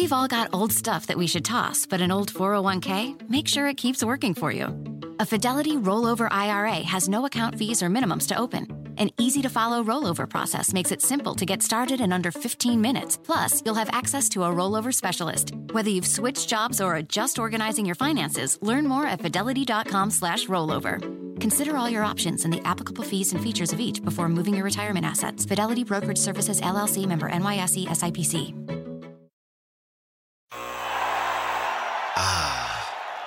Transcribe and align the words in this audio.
We've 0.00 0.12
all 0.12 0.28
got 0.28 0.50
old 0.52 0.72
stuff 0.72 1.08
that 1.08 1.18
we 1.18 1.26
should 1.26 1.44
toss, 1.44 1.84
but 1.84 2.00
an 2.00 2.12
old 2.12 2.32
401k, 2.32 3.28
make 3.28 3.48
sure 3.48 3.66
it 3.66 3.76
keeps 3.76 4.04
working 4.04 4.32
for 4.32 4.52
you. 4.52 4.68
A 5.18 5.26
Fidelity 5.26 5.72
rollover 5.72 6.28
IRA 6.30 6.84
has 6.84 7.08
no 7.08 7.26
account 7.26 7.58
fees 7.58 7.82
or 7.82 7.88
minimums 7.88 8.28
to 8.28 8.38
open. 8.38 8.94
An 8.96 9.10
easy 9.18 9.42
to 9.42 9.48
follow 9.48 9.82
rollover 9.82 10.28
process 10.28 10.72
makes 10.72 10.92
it 10.92 11.02
simple 11.02 11.34
to 11.34 11.44
get 11.44 11.64
started 11.64 12.00
in 12.00 12.12
under 12.12 12.30
15 12.30 12.80
minutes. 12.80 13.18
Plus, 13.24 13.60
you'll 13.64 13.74
have 13.74 13.90
access 13.90 14.28
to 14.28 14.44
a 14.44 14.46
rollover 14.48 14.94
specialist. 14.94 15.52
Whether 15.72 15.90
you've 15.90 16.06
switched 16.06 16.48
jobs 16.48 16.80
or 16.80 16.94
are 16.94 17.02
just 17.02 17.40
organizing 17.40 17.84
your 17.84 17.96
finances, 17.96 18.56
learn 18.62 18.86
more 18.86 19.04
at 19.04 19.20
fidelity.com/slash 19.20 20.46
rollover. 20.46 21.00
Consider 21.40 21.76
all 21.76 21.90
your 21.90 22.04
options 22.04 22.44
and 22.44 22.52
the 22.52 22.64
applicable 22.64 23.02
fees 23.02 23.32
and 23.32 23.42
features 23.42 23.72
of 23.72 23.80
each 23.80 24.00
before 24.04 24.28
moving 24.28 24.54
your 24.54 24.64
retirement 24.64 25.04
assets. 25.04 25.44
Fidelity 25.44 25.82
Brokerage 25.82 26.18
Services 26.18 26.60
LLC 26.60 27.04
member 27.04 27.28
NYSE 27.28 27.88
SIPC. 27.88 28.77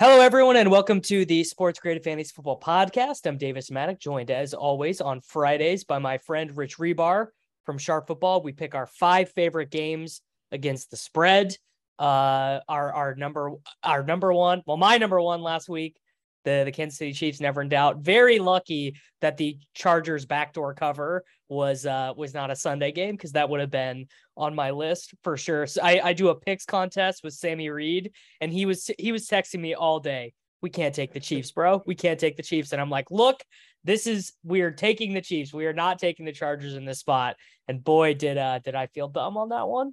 Hello, 0.00 0.20
everyone, 0.20 0.56
and 0.56 0.72
welcome 0.72 1.00
to 1.02 1.24
the 1.24 1.44
Sports 1.44 1.78
Creative 1.78 2.02
Fantasy 2.02 2.32
Football 2.34 2.58
Podcast. 2.58 3.26
I'm 3.26 3.38
Davis 3.38 3.70
Mattek, 3.70 4.00
joined 4.00 4.28
as 4.28 4.52
always 4.52 5.00
on 5.00 5.20
Fridays 5.20 5.84
by 5.84 6.00
my 6.00 6.18
friend 6.18 6.56
Rich 6.56 6.78
Hribar 6.78 7.28
from 7.64 7.78
Sharp 7.78 8.08
Football. 8.08 8.42
We 8.42 8.50
pick 8.50 8.74
our 8.74 8.88
five 8.88 9.30
favorite 9.30 9.70
games 9.70 10.20
against 10.50 10.90
the 10.90 10.96
spread. 10.96 11.56
Uh, 11.96 12.58
our 12.68 12.92
our 12.92 13.14
number 13.14 13.52
our 13.84 14.02
number 14.02 14.32
one, 14.32 14.64
well, 14.66 14.76
my 14.76 14.98
number 14.98 15.20
one 15.20 15.42
last 15.42 15.68
week, 15.68 15.96
the 16.44 16.62
the 16.64 16.72
Kansas 16.72 16.98
City 16.98 17.12
Chiefs, 17.12 17.40
never 17.40 17.62
in 17.62 17.68
doubt. 17.68 17.98
Very 17.98 18.38
lucky 18.38 18.96
that 19.20 19.36
the 19.36 19.58
Chargers 19.74 20.26
backdoor 20.26 20.74
cover 20.74 21.24
was 21.48 21.86
uh 21.86 22.12
was 22.16 22.34
not 22.34 22.50
a 22.50 22.56
Sunday 22.56 22.92
game 22.92 23.16
because 23.16 23.32
that 23.32 23.48
would 23.48 23.60
have 23.60 23.70
been 23.70 24.06
on 24.36 24.54
my 24.54 24.70
list 24.70 25.14
for 25.22 25.36
sure. 25.36 25.66
So 25.66 25.80
I, 25.82 26.00
I 26.08 26.12
do 26.12 26.28
a 26.28 26.34
picks 26.34 26.64
contest 26.64 27.22
with 27.22 27.34
Sammy 27.34 27.68
Reed, 27.70 28.12
and 28.40 28.52
he 28.52 28.66
was 28.66 28.90
he 28.98 29.12
was 29.12 29.26
texting 29.26 29.60
me 29.60 29.74
all 29.74 30.00
day. 30.00 30.34
We 30.62 30.70
can't 30.70 30.94
take 30.94 31.12
the 31.12 31.20
Chiefs, 31.20 31.50
bro. 31.50 31.82
We 31.86 31.94
can't 31.94 32.18
take 32.18 32.36
the 32.36 32.42
Chiefs. 32.42 32.72
And 32.72 32.80
I'm 32.80 32.88
like, 32.88 33.10
look, 33.10 33.42
this 33.84 34.06
is 34.06 34.32
we're 34.42 34.70
taking 34.70 35.12
the 35.12 35.20
Chiefs. 35.20 35.52
We 35.52 35.66
are 35.66 35.74
not 35.74 35.98
taking 35.98 36.24
the 36.24 36.32
Chargers 36.32 36.74
in 36.74 36.84
this 36.84 37.00
spot. 37.00 37.36
And 37.68 37.84
boy, 37.84 38.14
did 38.14 38.38
uh 38.38 38.60
did 38.60 38.74
I 38.74 38.86
feel 38.88 39.08
dumb 39.08 39.36
on 39.36 39.50
that 39.50 39.68
one. 39.68 39.92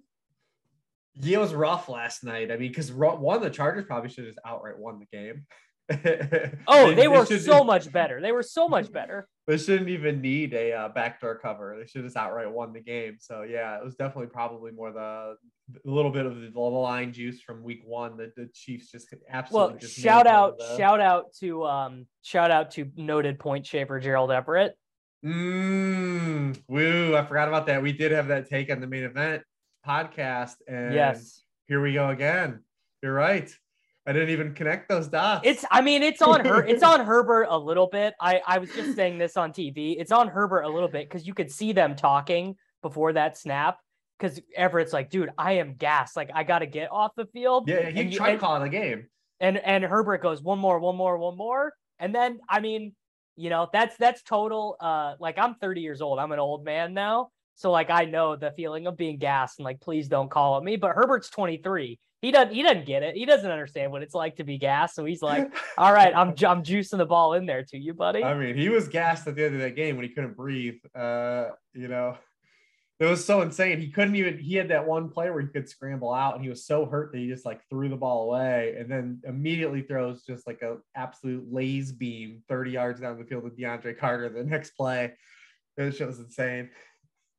Yeah, 1.16 1.38
it 1.38 1.42
was 1.42 1.54
rough 1.54 1.90
last 1.90 2.24
night. 2.24 2.52
I 2.52 2.58
mean, 2.58 2.70
because 2.70 2.92
one, 2.92 3.42
the 3.42 3.50
Chargers 3.50 3.86
probably 3.86 4.10
should 4.10 4.28
have 4.28 4.38
outright 4.46 4.80
won 4.80 5.00
the 5.00 5.18
game. 5.18 5.46
oh, 6.68 6.90
they, 6.90 6.96
they 6.96 7.08
were 7.08 7.26
so 7.26 7.64
much 7.64 7.92
better. 7.92 8.22
They 8.22 8.32
were 8.32 8.44
so 8.44 8.68
much 8.68 8.92
better. 8.92 9.28
They 9.48 9.58
shouldn't 9.58 9.90
even 9.90 10.22
need 10.22 10.54
a 10.54 10.74
uh, 10.74 10.90
backdoor 10.90 11.40
cover. 11.40 11.76
They 11.80 11.88
should 11.88 12.04
just 12.04 12.16
outright 12.16 12.52
won 12.52 12.74
the 12.74 12.80
game. 12.80 13.18
So 13.20 13.44
yeah, 13.44 13.78
it 13.78 13.84
was 13.84 13.96
definitely 13.96 14.28
probably 14.28 14.72
more 14.72 14.92
the 14.92 15.36
a 15.86 15.90
little 15.90 16.12
bit 16.12 16.26
of 16.26 16.36
the 16.54 16.60
line 16.60 17.14
juice 17.14 17.42
from 17.42 17.64
week 17.64 17.82
one. 17.86 18.18
The, 18.18 18.32
the 18.36 18.50
Chiefs 18.54 18.92
just 18.92 19.14
absolutely. 19.30 19.74
Well, 19.74 19.80
just 19.80 19.98
shout 19.98 20.28
out, 20.28 20.58
the... 20.58 20.78
shout 20.78 21.00
out 21.00 21.34
to 21.40 21.66
um, 21.66 22.08
shout 22.22 22.52
out 22.52 22.72
to 22.72 22.90
noted 22.96 23.40
point 23.40 23.66
shaver 23.66 24.00
Gerald 24.00 24.32
Everett. 24.32 24.78
Mmm, 25.26 26.60
woo! 26.68 27.16
I 27.16 27.26
forgot 27.26 27.48
about 27.48 27.68
that. 27.68 27.84
We 27.84 27.92
did 27.92 28.12
have 28.12 28.28
that 28.28 28.50
take 28.50 28.72
on 28.72 28.80
the 28.80 28.88
main 28.88 29.04
event 29.04 29.44
podcast, 29.88 30.56
and 30.68 30.94
yes, 30.94 31.44
here 31.68 31.82
we 31.82 31.94
go 31.94 32.10
again. 32.10 32.64
You're 33.04 33.14
right. 33.14 33.52
I 34.12 34.14
didn't 34.14 34.32
even 34.32 34.54
connect 34.54 34.90
those 34.90 35.08
dots. 35.08 35.48
It's 35.48 35.64
I 35.72 35.80
mean 35.80 36.04
it's 36.04 36.22
on 36.22 36.44
her 36.44 36.62
it's 36.64 36.84
on 36.94 37.06
Herbert 37.06 37.48
a 37.50 37.58
little 37.58 37.88
bit. 37.88 38.14
I 38.20 38.42
I 38.46 38.58
was 38.58 38.70
just 38.72 38.94
saying 38.96 39.18
this 39.18 39.38
on 39.38 39.54
TV. 39.54 39.96
It's 39.98 40.12
on 40.12 40.28
Herbert 40.28 40.64
a 40.64 40.70
little 40.70 40.90
bit 40.90 41.08
because 41.08 41.26
you 41.26 41.34
could 41.34 41.50
see 41.50 41.72
them 41.72 41.96
talking 41.96 42.58
before 42.82 43.14
that 43.14 43.38
snap. 43.38 43.78
Because 44.20 44.42
Everett's 44.54 44.92
like, 44.92 45.10
dude, 45.10 45.30
I 45.38 45.54
am 45.54 45.76
gassed. 45.76 46.18
Like 46.18 46.30
I 46.36 46.44
got 46.44 46.60
to 46.60 46.66
get 46.66 46.92
off 46.92 47.12
the 47.16 47.26
field. 47.28 47.70
Yeah, 47.70 47.90
he 47.90 48.02
and 48.02 48.12
tried 48.14 48.34
you, 48.34 48.40
calling 48.40 48.64
the 48.64 48.70
game. 48.70 49.08
And 49.40 49.58
and 49.58 49.82
Herbert 49.86 50.22
goes 50.22 50.42
one 50.42 50.60
more, 50.60 50.78
one 50.80 50.98
more, 50.98 51.18
one 51.18 51.38
more, 51.38 51.74
and 51.98 52.14
then 52.14 52.42
I 52.50 52.60
mean, 52.60 52.94
you 53.38 53.50
know, 53.50 53.70
that's 53.72 53.96
that's 53.96 54.22
total. 54.24 54.76
Uh, 54.80 55.16
like 55.22 55.38
I'm 55.38 55.56
30 55.56 55.80
years 55.80 56.02
old. 56.02 56.20
I'm 56.20 56.34
an 56.34 56.40
old 56.40 56.66
man 56.66 56.94
now. 56.94 57.30
So 57.56 57.72
like 57.72 57.90
I 57.90 58.06
know 58.06 58.36
the 58.36 58.52
feeling 58.52 58.88
of 58.88 58.98
being 58.98 59.18
gassed 59.18 59.60
and 59.60 59.66
like 59.66 59.80
please 59.80 60.08
don't 60.08 60.32
call 60.32 60.58
at 60.58 60.64
me. 60.64 60.76
But 60.76 60.96
Herbert's 60.96 61.30
23 61.30 62.00
he 62.22 62.32
doesn't 62.32 62.54
he 62.54 62.62
doesn't 62.62 62.86
get 62.86 63.02
it. 63.04 63.16
He 63.16 63.26
doesn't 63.26 63.50
understand 63.50 63.92
what 63.92 64.04
it's 64.04 64.14
like 64.14 64.36
to 64.36 64.44
be 64.44 64.60
gassed. 64.60 64.96
So 64.96 65.06
he's 65.06 65.24
like, 65.24 65.52
"All 65.78 65.92
right, 65.92 66.16
I'm 66.16 66.30
I'm 66.30 66.64
juicing 66.64 67.00
the 67.00 67.06
ball 67.06 67.34
in 67.34 67.48
there 67.48 67.64
to 67.64 67.78
you, 67.78 67.94
buddy." 67.94 68.24
I 68.24 68.36
mean, 68.36 68.56
he 68.56 68.70
was 68.70 68.88
gassed 68.88 69.28
at 69.28 69.36
the 69.36 69.46
end 69.46 69.56
of 69.56 69.62
that 69.62 69.76
game 69.76 69.96
when 69.96 70.08
he 70.08 70.14
couldn't 70.14 70.38
breathe. 70.38 70.78
Uh, 70.96 71.48
you 71.74 71.88
know, 71.88 72.18
it 73.00 73.06
was 73.06 73.26
so 73.26 73.42
insane. 73.42 73.80
He 73.80 73.90
couldn't 73.90 74.16
even. 74.16 74.38
He 74.38 74.56
had 74.56 74.70
that 74.70 74.86
one 74.86 75.10
play 75.10 75.32
where 75.32 75.42
he 75.42 75.48
could 75.48 75.68
scramble 75.68 76.14
out, 76.14 76.36
and 76.36 76.44
he 76.44 76.50
was 76.50 76.64
so 76.64 76.86
hurt 76.86 77.12
that 77.12 77.18
he 77.18 77.28
just 77.28 77.46
like 77.46 77.68
threw 77.72 77.90
the 77.90 77.96
ball 77.96 78.30
away, 78.30 78.76
and 78.78 78.90
then 78.90 79.20
immediately 79.24 79.82
throws 79.82 80.22
just 80.22 80.46
like 80.46 80.62
a 80.62 80.78
absolute 80.96 81.52
laze 81.52 81.92
beam 81.92 82.44
30 82.48 82.70
yards 82.70 83.02
down 83.02 83.18
the 83.18 83.26
field 83.26 83.44
with 83.44 83.58
DeAndre 83.58 83.98
Carter. 83.98 84.30
The 84.30 84.44
next 84.44 84.72
play, 84.72 85.14
it 85.76 86.00
was 86.00 86.20
insane. 86.20 86.70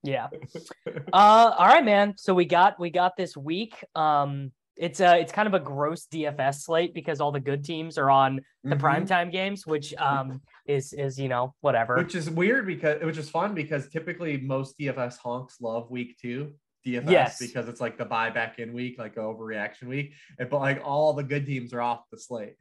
Yeah. 0.02 0.28
uh, 1.12 1.54
all 1.56 1.66
right, 1.66 1.84
man. 1.84 2.14
So 2.16 2.34
we 2.34 2.44
got 2.44 2.78
we 2.78 2.90
got 2.90 3.16
this 3.16 3.36
week. 3.36 3.84
Um, 3.94 4.52
it's 4.76 5.00
a 5.00 5.18
it's 5.18 5.32
kind 5.32 5.46
of 5.46 5.54
a 5.54 5.60
gross 5.60 6.06
DFS 6.06 6.62
slate 6.62 6.94
because 6.94 7.20
all 7.20 7.30
the 7.30 7.40
good 7.40 7.64
teams 7.64 7.98
are 7.98 8.10
on 8.10 8.40
the 8.64 8.74
mm-hmm. 8.76 8.84
primetime 8.84 9.30
games, 9.30 9.66
which 9.66 9.94
um 9.96 10.40
is 10.66 10.92
is 10.92 11.18
you 11.18 11.28
know 11.28 11.54
whatever. 11.60 11.96
Which 11.96 12.14
is 12.14 12.30
weird 12.30 12.66
because 12.66 13.02
which 13.02 13.18
is 13.18 13.28
fun 13.28 13.54
because 13.54 13.88
typically 13.88 14.38
most 14.38 14.78
DFS 14.78 15.18
honks 15.18 15.60
love 15.60 15.90
week 15.90 16.18
two 16.20 16.52
DFS 16.86 17.10
yes. 17.10 17.38
because 17.38 17.68
it's 17.68 17.80
like 17.80 17.96
the 17.96 18.04
buy 18.04 18.30
back 18.30 18.58
in 18.58 18.72
week, 18.72 18.98
like 18.98 19.16
overreaction 19.16 19.84
week, 19.84 20.14
but 20.38 20.52
like 20.52 20.80
all 20.84 21.12
the 21.12 21.22
good 21.22 21.46
teams 21.46 21.72
are 21.72 21.80
off 21.80 22.00
the 22.10 22.18
slate. 22.18 22.56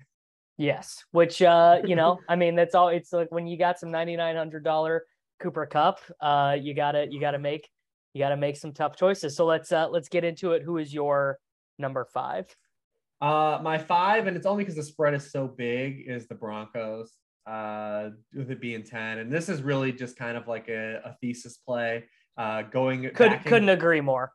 Yes, 0.57 1.03
which 1.11 1.41
uh 1.41 1.79
you 1.83 1.95
know 1.95 2.19
I 2.27 2.35
mean 2.35 2.55
that's 2.55 2.75
all. 2.75 2.89
It's 2.89 3.13
like 3.13 3.31
when 3.31 3.47
you 3.47 3.57
got 3.57 3.79
some 3.79 3.89
ninety 3.89 4.15
nine 4.15 4.35
hundred 4.35 4.63
dollar 4.63 5.05
Cooper 5.41 5.65
Kupp, 5.65 5.99
uh 6.21 6.55
you 6.59 6.73
gotta 6.73 7.07
you 7.09 7.19
gotta 7.19 7.39
make 7.39 7.69
you 8.13 8.19
gotta 8.19 8.37
make 8.37 8.57
some 8.57 8.73
tough 8.73 8.95
choices. 8.95 9.35
So 9.35 9.45
let's 9.45 9.71
uh 9.71 9.89
let's 9.89 10.09
get 10.09 10.23
into 10.23 10.51
it. 10.51 10.63
Who 10.63 10.77
is 10.77 10.93
your 10.93 11.39
number 11.79 12.05
five? 12.05 12.53
Uh, 13.21 13.59
my 13.61 13.77
five, 13.77 14.25
and 14.25 14.35
it's 14.35 14.47
only 14.47 14.63
because 14.63 14.75
the 14.75 14.83
spread 14.83 15.13
is 15.13 15.31
so 15.31 15.47
big, 15.47 16.05
is 16.07 16.27
the 16.27 16.35
Broncos. 16.35 17.11
Uh, 17.47 18.11
with 18.35 18.51
it 18.51 18.61
being 18.61 18.83
ten, 18.83 19.17
and 19.17 19.31
this 19.31 19.49
is 19.49 19.63
really 19.63 19.91
just 19.91 20.15
kind 20.15 20.37
of 20.37 20.47
like 20.47 20.69
a, 20.69 21.01
a 21.03 21.17
thesis 21.21 21.57
play. 21.57 22.03
Uh, 22.37 22.61
going 22.61 23.01
could 23.15 23.31
backing, 23.31 23.49
couldn't 23.49 23.69
agree 23.69 23.99
more. 23.99 24.31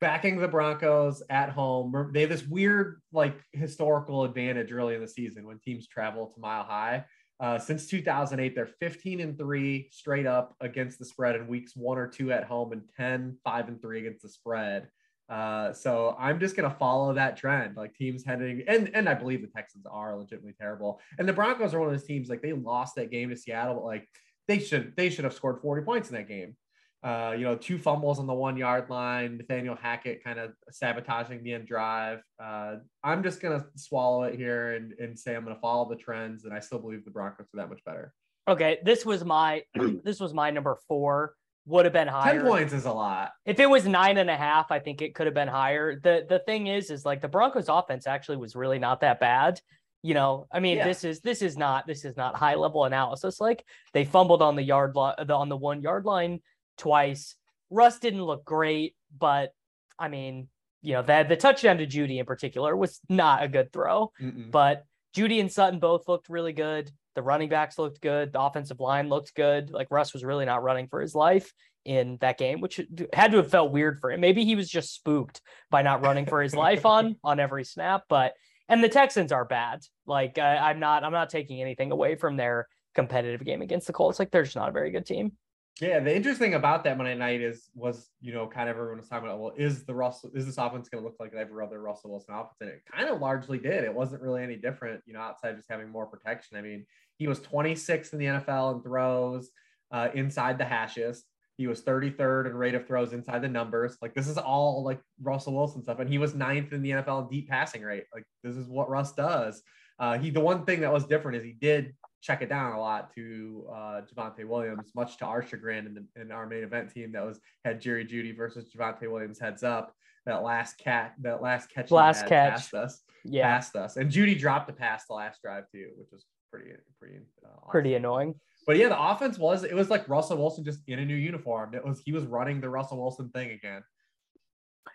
Backing 0.00 0.38
the 0.38 0.48
Broncos 0.48 1.22
at 1.28 1.50
home, 1.50 2.10
they 2.14 2.22
have 2.22 2.30
this 2.30 2.46
weird 2.46 3.02
like 3.12 3.38
historical 3.52 4.24
advantage 4.24 4.72
early 4.72 4.94
in 4.94 5.02
the 5.02 5.08
season 5.08 5.46
when 5.46 5.58
teams 5.58 5.88
travel 5.88 6.32
to 6.34 6.40
Mile 6.40 6.64
High. 6.64 7.04
Uh, 7.40 7.58
since 7.58 7.86
2008, 7.86 8.54
they're 8.54 8.66
15 8.66 9.20
and 9.20 9.38
three 9.38 9.88
straight 9.92 10.26
up 10.26 10.56
against 10.60 10.98
the 10.98 11.04
spread 11.04 11.36
in 11.36 11.46
weeks 11.46 11.76
one 11.76 11.98
or 11.98 12.08
two 12.08 12.32
at 12.32 12.44
home, 12.44 12.72
and 12.72 12.82
10, 12.96 13.36
five 13.44 13.68
and 13.68 13.80
three 13.80 14.00
against 14.00 14.22
the 14.22 14.28
spread. 14.28 14.88
Uh, 15.28 15.72
so 15.72 16.16
I'm 16.18 16.40
just 16.40 16.56
gonna 16.56 16.74
follow 16.78 17.12
that 17.12 17.36
trend. 17.36 17.76
Like 17.76 17.94
teams 17.94 18.24
heading 18.24 18.64
and 18.66 18.90
and 18.94 19.08
I 19.08 19.14
believe 19.14 19.42
the 19.42 19.48
Texans 19.48 19.84
are 19.86 20.16
legitimately 20.16 20.54
terrible. 20.58 21.00
And 21.18 21.28
the 21.28 21.34
Broncos 21.34 21.74
are 21.74 21.80
one 21.80 21.88
of 21.88 21.94
those 21.94 22.06
teams 22.06 22.30
like 22.30 22.40
they 22.40 22.54
lost 22.54 22.94
that 22.94 23.10
game 23.10 23.28
to 23.28 23.36
Seattle, 23.36 23.74
but 23.74 23.84
like 23.84 24.08
they 24.46 24.58
should 24.58 24.94
they 24.96 25.10
should 25.10 25.24
have 25.24 25.34
scored 25.34 25.60
40 25.60 25.82
points 25.84 26.08
in 26.08 26.16
that 26.16 26.28
game. 26.28 26.56
Uh, 27.02 27.32
you 27.36 27.44
know, 27.44 27.54
two 27.54 27.78
fumbles 27.78 28.18
on 28.18 28.26
the 28.26 28.34
one 28.34 28.56
yard 28.56 28.90
line, 28.90 29.36
Nathaniel 29.36 29.76
Hackett 29.80 30.24
kind 30.24 30.38
of 30.38 30.50
sabotaging 30.70 31.44
the 31.44 31.52
end 31.52 31.66
drive. 31.68 32.20
Uh, 32.42 32.76
I'm 33.04 33.22
just 33.22 33.40
gonna 33.40 33.64
swallow 33.76 34.24
it 34.24 34.34
here 34.34 34.72
and, 34.72 34.92
and 34.98 35.16
say 35.16 35.36
I'm 35.36 35.44
gonna 35.44 35.60
follow 35.60 35.88
the 35.88 35.96
trends, 35.96 36.44
and 36.44 36.52
I 36.52 36.58
still 36.58 36.80
believe 36.80 37.04
the 37.04 37.12
Broncos 37.12 37.46
are 37.54 37.58
that 37.58 37.68
much 37.68 37.84
better. 37.84 38.12
Okay, 38.48 38.78
this 38.82 39.06
was 39.06 39.24
my 39.24 39.62
this 40.04 40.18
was 40.18 40.34
my 40.34 40.50
number 40.50 40.76
four 40.88 41.34
would 41.66 41.84
have 41.84 41.92
been 41.92 42.08
higher. 42.08 42.40
10 42.40 42.46
points 42.46 42.72
is 42.72 42.86
a 42.86 42.92
lot. 42.92 43.30
If 43.44 43.60
it 43.60 43.68
was 43.68 43.86
nine 43.86 44.16
and 44.16 44.30
a 44.30 44.36
half, 44.36 44.72
I 44.72 44.78
think 44.78 45.02
it 45.02 45.14
could 45.14 45.26
have 45.26 45.34
been 45.34 45.48
higher. 45.48 46.00
The 46.00 46.26
the 46.28 46.40
thing 46.40 46.66
is, 46.66 46.90
is 46.90 47.04
like 47.04 47.20
the 47.20 47.28
Broncos 47.28 47.68
offense 47.68 48.06
actually 48.08 48.38
was 48.38 48.56
really 48.56 48.78
not 48.78 49.02
that 49.02 49.20
bad. 49.20 49.60
You 50.02 50.14
know, 50.14 50.46
I 50.50 50.60
mean, 50.60 50.78
yeah. 50.78 50.86
this 50.86 51.04
is 51.04 51.20
this 51.20 51.42
is 51.42 51.56
not 51.56 51.86
this 51.86 52.04
is 52.04 52.16
not 52.16 52.34
high 52.36 52.54
level 52.54 52.84
analysis. 52.84 53.40
Like 53.40 53.64
they 53.92 54.04
fumbled 54.04 54.42
on 54.42 54.56
the 54.56 54.62
yard 54.62 54.96
line 54.96 55.14
on 55.30 55.48
the 55.48 55.56
one 55.56 55.82
yard 55.82 56.04
line 56.04 56.40
twice. 56.78 57.34
Russ 57.70 57.98
didn't 57.98 58.22
look 58.22 58.44
great, 58.44 58.94
but 59.16 59.50
I 59.98 60.08
mean, 60.08 60.48
you 60.80 60.94
know 60.94 61.02
that 61.02 61.28
the 61.28 61.36
touchdown 61.36 61.78
to 61.78 61.86
Jeudy 61.86 62.18
in 62.18 62.24
particular 62.24 62.76
was 62.76 63.00
not 63.08 63.42
a 63.42 63.48
good 63.48 63.72
throw, 63.72 64.12
Mm-mm. 64.20 64.50
but 64.50 64.84
Jeudy 65.14 65.40
and 65.40 65.52
Sutton 65.52 65.80
both 65.80 66.08
looked 66.08 66.28
really 66.28 66.52
good. 66.52 66.90
The 67.14 67.22
running 67.22 67.48
backs 67.48 67.78
looked 67.78 68.00
good. 68.00 68.32
The 68.32 68.40
offensive 68.40 68.78
line 68.78 69.08
looked 69.08 69.34
good. 69.34 69.70
Like 69.70 69.88
Russ 69.90 70.12
was 70.12 70.24
really 70.24 70.44
not 70.44 70.62
running 70.62 70.86
for 70.86 71.00
his 71.00 71.14
life 71.14 71.52
in 71.84 72.18
that 72.20 72.38
game, 72.38 72.60
which 72.60 72.80
had 73.12 73.32
to 73.32 73.38
have 73.38 73.50
felt 73.50 73.72
weird 73.72 74.00
for 74.00 74.12
him. 74.12 74.20
Maybe 74.20 74.44
he 74.44 74.54
was 74.54 74.68
just 74.68 74.94
spooked 74.94 75.40
by 75.70 75.82
not 75.82 76.04
running 76.04 76.26
for 76.26 76.42
his 76.42 76.54
life 76.54 76.86
on 76.86 77.16
on 77.24 77.40
every 77.40 77.64
snap. 77.64 78.04
But 78.08 78.34
and 78.68 78.84
the 78.84 78.88
Texans 78.88 79.32
are 79.32 79.44
bad. 79.44 79.80
Like 80.06 80.38
I, 80.38 80.56
I'm 80.56 80.78
not 80.78 81.02
I'm 81.02 81.12
not 81.12 81.30
taking 81.30 81.60
anything 81.60 81.90
away 81.90 82.14
from 82.14 82.36
their 82.36 82.68
competitive 82.94 83.44
game 83.44 83.62
against 83.62 83.86
the 83.86 83.92
Colts. 83.92 84.18
Like 84.18 84.30
they're 84.30 84.44
just 84.44 84.56
not 84.56 84.68
a 84.68 84.72
very 84.72 84.90
good 84.90 85.06
team. 85.06 85.32
Yeah, 85.80 86.00
the 86.00 86.14
interesting 86.14 86.54
about 86.54 86.82
that 86.84 86.96
Monday 86.96 87.14
night 87.14 87.40
is 87.40 87.70
was 87.74 88.10
you 88.20 88.32
know 88.32 88.48
kind 88.48 88.68
of 88.68 88.76
everyone 88.76 88.98
was 88.98 89.08
talking 89.08 89.28
about 89.28 89.38
well 89.38 89.52
is 89.56 89.84
the 89.84 89.94
Russell 89.94 90.30
is 90.34 90.44
this 90.44 90.58
offense 90.58 90.88
going 90.88 91.02
to 91.02 91.06
look 91.08 91.18
like 91.20 91.32
every 91.34 91.64
other 91.64 91.80
Russell 91.80 92.10
Wilson 92.10 92.34
offense 92.34 92.56
and 92.60 92.70
it 92.70 92.82
kind 92.92 93.08
of 93.08 93.20
largely 93.20 93.58
did. 93.58 93.84
It 93.84 93.94
wasn't 93.94 94.22
really 94.22 94.42
any 94.42 94.56
different, 94.56 95.02
you 95.06 95.14
know, 95.14 95.20
outside 95.20 95.56
just 95.56 95.70
having 95.70 95.88
more 95.88 96.06
protection. 96.06 96.56
I 96.56 96.62
mean, 96.62 96.84
he 97.16 97.28
was 97.28 97.40
26th 97.40 98.12
in 98.12 98.18
the 98.18 98.26
NFL 98.26 98.76
in 98.76 98.82
throws 98.82 99.50
uh, 99.92 100.08
inside 100.14 100.58
the 100.58 100.64
hashes. 100.64 101.24
He 101.58 101.66
was 101.66 101.82
33rd 101.82 102.46
in 102.46 102.54
rate 102.54 102.74
of 102.74 102.86
throws 102.86 103.12
inside 103.12 103.42
the 103.42 103.48
numbers. 103.48 103.98
Like 104.02 104.14
this 104.14 104.28
is 104.28 104.38
all 104.38 104.82
like 104.84 105.00
Russell 105.20 105.54
Wilson 105.54 105.82
stuff, 105.82 106.00
and 106.00 106.08
he 106.08 106.18
was 106.18 106.34
ninth 106.34 106.72
in 106.72 106.82
the 106.82 106.90
NFL 106.90 107.30
deep 107.30 107.48
passing 107.48 107.82
rate. 107.82 108.04
Like 108.14 108.24
this 108.42 108.56
is 108.56 108.68
what 108.68 108.90
Russ 108.90 109.12
does. 109.12 109.62
Uh, 109.98 110.18
he 110.18 110.30
the 110.30 110.40
one 110.40 110.64
thing 110.64 110.80
that 110.80 110.92
was 110.92 111.06
different 111.06 111.36
is 111.36 111.42
he 111.42 111.52
did 111.52 111.94
check 112.20 112.42
it 112.42 112.48
down 112.48 112.72
a 112.72 112.80
lot 112.80 113.14
to 113.14 113.66
uh, 113.70 114.00
Javonte 114.02 114.46
Williams, 114.46 114.90
much 114.94 115.16
to 115.18 115.24
our 115.24 115.42
chagrin 115.42 115.86
in, 115.86 115.94
the, 115.94 116.20
in 116.20 116.32
our 116.32 116.46
main 116.46 116.64
event 116.64 116.92
team 116.92 117.12
that 117.12 117.24
was 117.24 117.40
had 117.64 117.80
Jerry 117.80 118.04
Jeudy 118.04 118.36
versus 118.36 118.70
Javonte 118.74 119.10
Williams 119.10 119.38
heads 119.38 119.62
up. 119.62 119.94
That 120.26 120.42
last 120.42 120.76
cat, 120.78 121.14
that 121.22 121.40
last 121.40 121.70
catch, 121.70 121.90
Last 121.90 122.26
catch. 122.26 122.52
past 122.52 122.74
us, 122.74 123.02
Yeah, 123.24 123.48
past 123.48 123.76
us, 123.76 123.96
and 123.96 124.10
Jeudy 124.10 124.38
dropped 124.38 124.68
a 124.68 124.74
pass 124.74 125.06
the 125.06 125.14
last 125.14 125.40
drive 125.40 125.64
too, 125.72 125.88
which 125.96 126.08
was 126.12 126.26
pretty, 126.52 126.72
pretty, 126.98 127.16
uh, 127.42 127.48
awesome. 127.48 127.70
pretty 127.70 127.94
annoying. 127.94 128.34
But 128.66 128.76
yeah, 128.76 128.88
the 128.88 129.02
offense 129.02 129.38
was 129.38 129.64
it 129.64 129.74
was 129.74 129.88
like 129.88 130.06
Russell 130.06 130.36
Wilson 130.36 130.64
just 130.64 130.80
in 130.86 130.98
a 130.98 131.04
new 131.04 131.14
uniform. 131.14 131.74
It 131.74 131.82
was 131.82 132.02
he 132.04 132.12
was 132.12 132.26
running 132.26 132.60
the 132.60 132.68
Russell 132.68 132.98
Wilson 132.98 133.30
thing 133.30 133.52
again. 133.52 133.82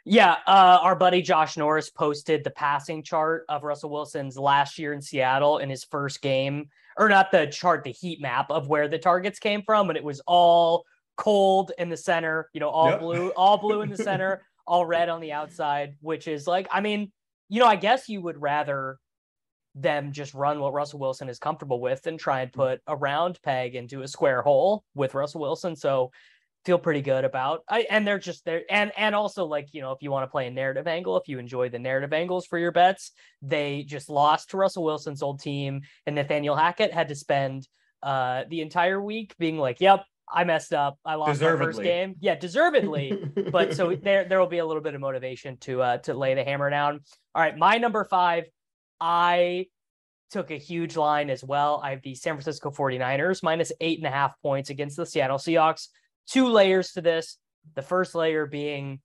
Yeah, 0.06 0.38
uh, 0.48 0.80
our 0.82 0.96
buddy 0.96 1.22
Josh 1.22 1.58
Norris 1.58 1.90
posted 1.90 2.44
the 2.44 2.52
passing 2.52 3.04
chart 3.04 3.46
of 3.50 3.64
Russell 3.64 3.90
Wilson's 3.90 4.38
last 4.38 4.78
year 4.78 4.94
in 4.94 5.02
Seattle 5.02 5.60
in 5.60 5.70
his 5.70 5.84
first 5.84 6.22
game, 6.22 6.70
or 6.98 7.10
not 7.10 7.32
the 7.32 7.48
chart, 7.48 7.84
the 7.84 7.92
heat 7.92 8.22
map 8.22 8.50
of 8.50 8.68
where 8.68 8.88
the 8.88 9.00
targets 9.00 9.40
came 9.40 9.62
from, 9.64 9.90
and 9.90 9.98
it 9.98 10.04
was 10.04 10.22
all 10.28 10.86
cold 11.16 11.72
in 11.78 11.90
the 11.90 11.98
center, 11.98 12.50
you 12.54 12.60
know, 12.60 12.70
all 12.70 12.92
Yep. 12.92 13.00
blue, 13.00 13.30
all 13.32 13.58
blue 13.58 13.82
in 13.82 13.90
the 13.90 13.98
center, 13.98 14.46
all 14.68 14.86
red 14.86 15.10
on 15.10 15.22
the 15.22 15.32
outside, 15.32 15.96
which 16.02 16.28
is 16.28 16.48
like, 16.48 16.68
I 16.72 16.82
mean, 16.82 17.12
you 17.50 17.60
know, 17.60 17.68
I 17.68 17.76
guess 17.76 18.10
you 18.10 18.22
would 18.22 18.42
rather 18.42 18.98
them 19.76 20.12
just 20.12 20.34
run 20.34 20.60
what 20.60 20.74
Russell 20.74 21.00
Wilson 21.00 21.30
is 21.30 21.40
comfortable 21.40 21.82
with 21.82 22.06
and 22.06 22.20
try 22.20 22.42
and 22.42 22.54
put 22.54 22.82
a 22.88 22.96
round 22.96 23.40
peg 23.42 23.76
into 23.76 24.02
a 24.02 24.08
square 24.08 24.42
hole 24.42 24.84
with 24.94 25.16
Russell 25.16 25.42
Wilson. 25.42 25.76
So 25.76 26.12
feel 26.66 26.78
pretty 26.78 27.02
good 27.02 27.26
about. 27.26 27.62
I 27.70 27.86
and 27.90 28.08
they're 28.08 28.20
just 28.20 28.46
there 28.46 28.62
and 28.70 28.92
and 28.98 29.14
also 29.14 29.46
like 29.46 29.70
you 29.72 29.82
know 29.82 29.92
if 29.92 30.02
you 30.02 30.12
want 30.12 30.24
to 30.24 30.32
play 30.32 30.48
a 30.48 30.52
narrative 30.52 30.88
angle 30.88 31.18
if 31.18 31.28
you 31.28 31.40
enjoy 31.40 31.70
the 31.70 31.80
narrative 31.80 32.14
angles 32.14 32.46
for 32.46 32.58
your 32.58 32.72
bets 32.72 33.12
they 33.42 33.84
just 33.84 34.10
lost 34.10 34.52
to 34.52 34.58
Russell 34.58 34.84
Wilson's 34.84 35.22
old 35.22 35.42
team 35.42 35.82
and 36.06 36.16
Nathaniel 36.16 36.56
Hackett 36.56 36.94
had 36.94 37.10
to 37.10 37.16
spend 37.16 37.68
uh 38.02 38.44
the 38.50 38.62
entire 38.62 39.02
week 39.02 39.36
being 39.38 39.58
like 39.58 39.82
yep 39.82 40.06
I 40.36 40.46
messed 40.46 40.74
up. 40.74 40.98
I 41.06 41.16
lost 41.16 41.42
my 41.42 41.58
first 41.58 41.82
game. 41.82 42.16
Yeah 42.20 42.36
deservedly. 42.36 43.22
But 43.52 43.76
so 43.76 43.96
there 44.02 44.24
there 44.24 44.40
will 44.40 44.48
be 44.48 44.60
a 44.60 44.66
little 44.66 44.82
bit 44.82 44.96
of 44.96 45.02
motivation 45.02 45.58
to 45.58 45.82
uh 45.82 45.98
to 46.00 46.14
lay 46.14 46.34
the 46.34 46.44
hammer 46.44 46.70
down. 46.70 47.02
All 47.36 47.42
right 47.42 47.58
my 47.58 47.78
number 47.78 48.04
5 48.04 48.46
I 49.02 49.68
took 50.32 50.50
a 50.50 50.58
huge 50.58 50.96
line 50.96 51.30
as 51.30 51.44
well. 51.44 51.80
I 51.84 51.92
have 51.92 52.02
the 52.02 52.16
San 52.16 52.34
Francisco 52.34 52.72
49ers 52.72 53.44
minus 53.44 53.72
eight 53.82 54.00
and 54.00 54.08
a 54.08 54.12
half 54.12 54.34
points 54.42 54.70
against 54.70 54.98
the 54.98 55.06
Seattle 55.06 55.38
Seahawks 55.38 55.90
two 56.30 56.48
layers 56.48 56.92
to 56.94 57.02
this. 57.02 57.38
The 57.76 57.82
first 57.82 58.16
layer 58.16 58.46
being, 58.46 59.00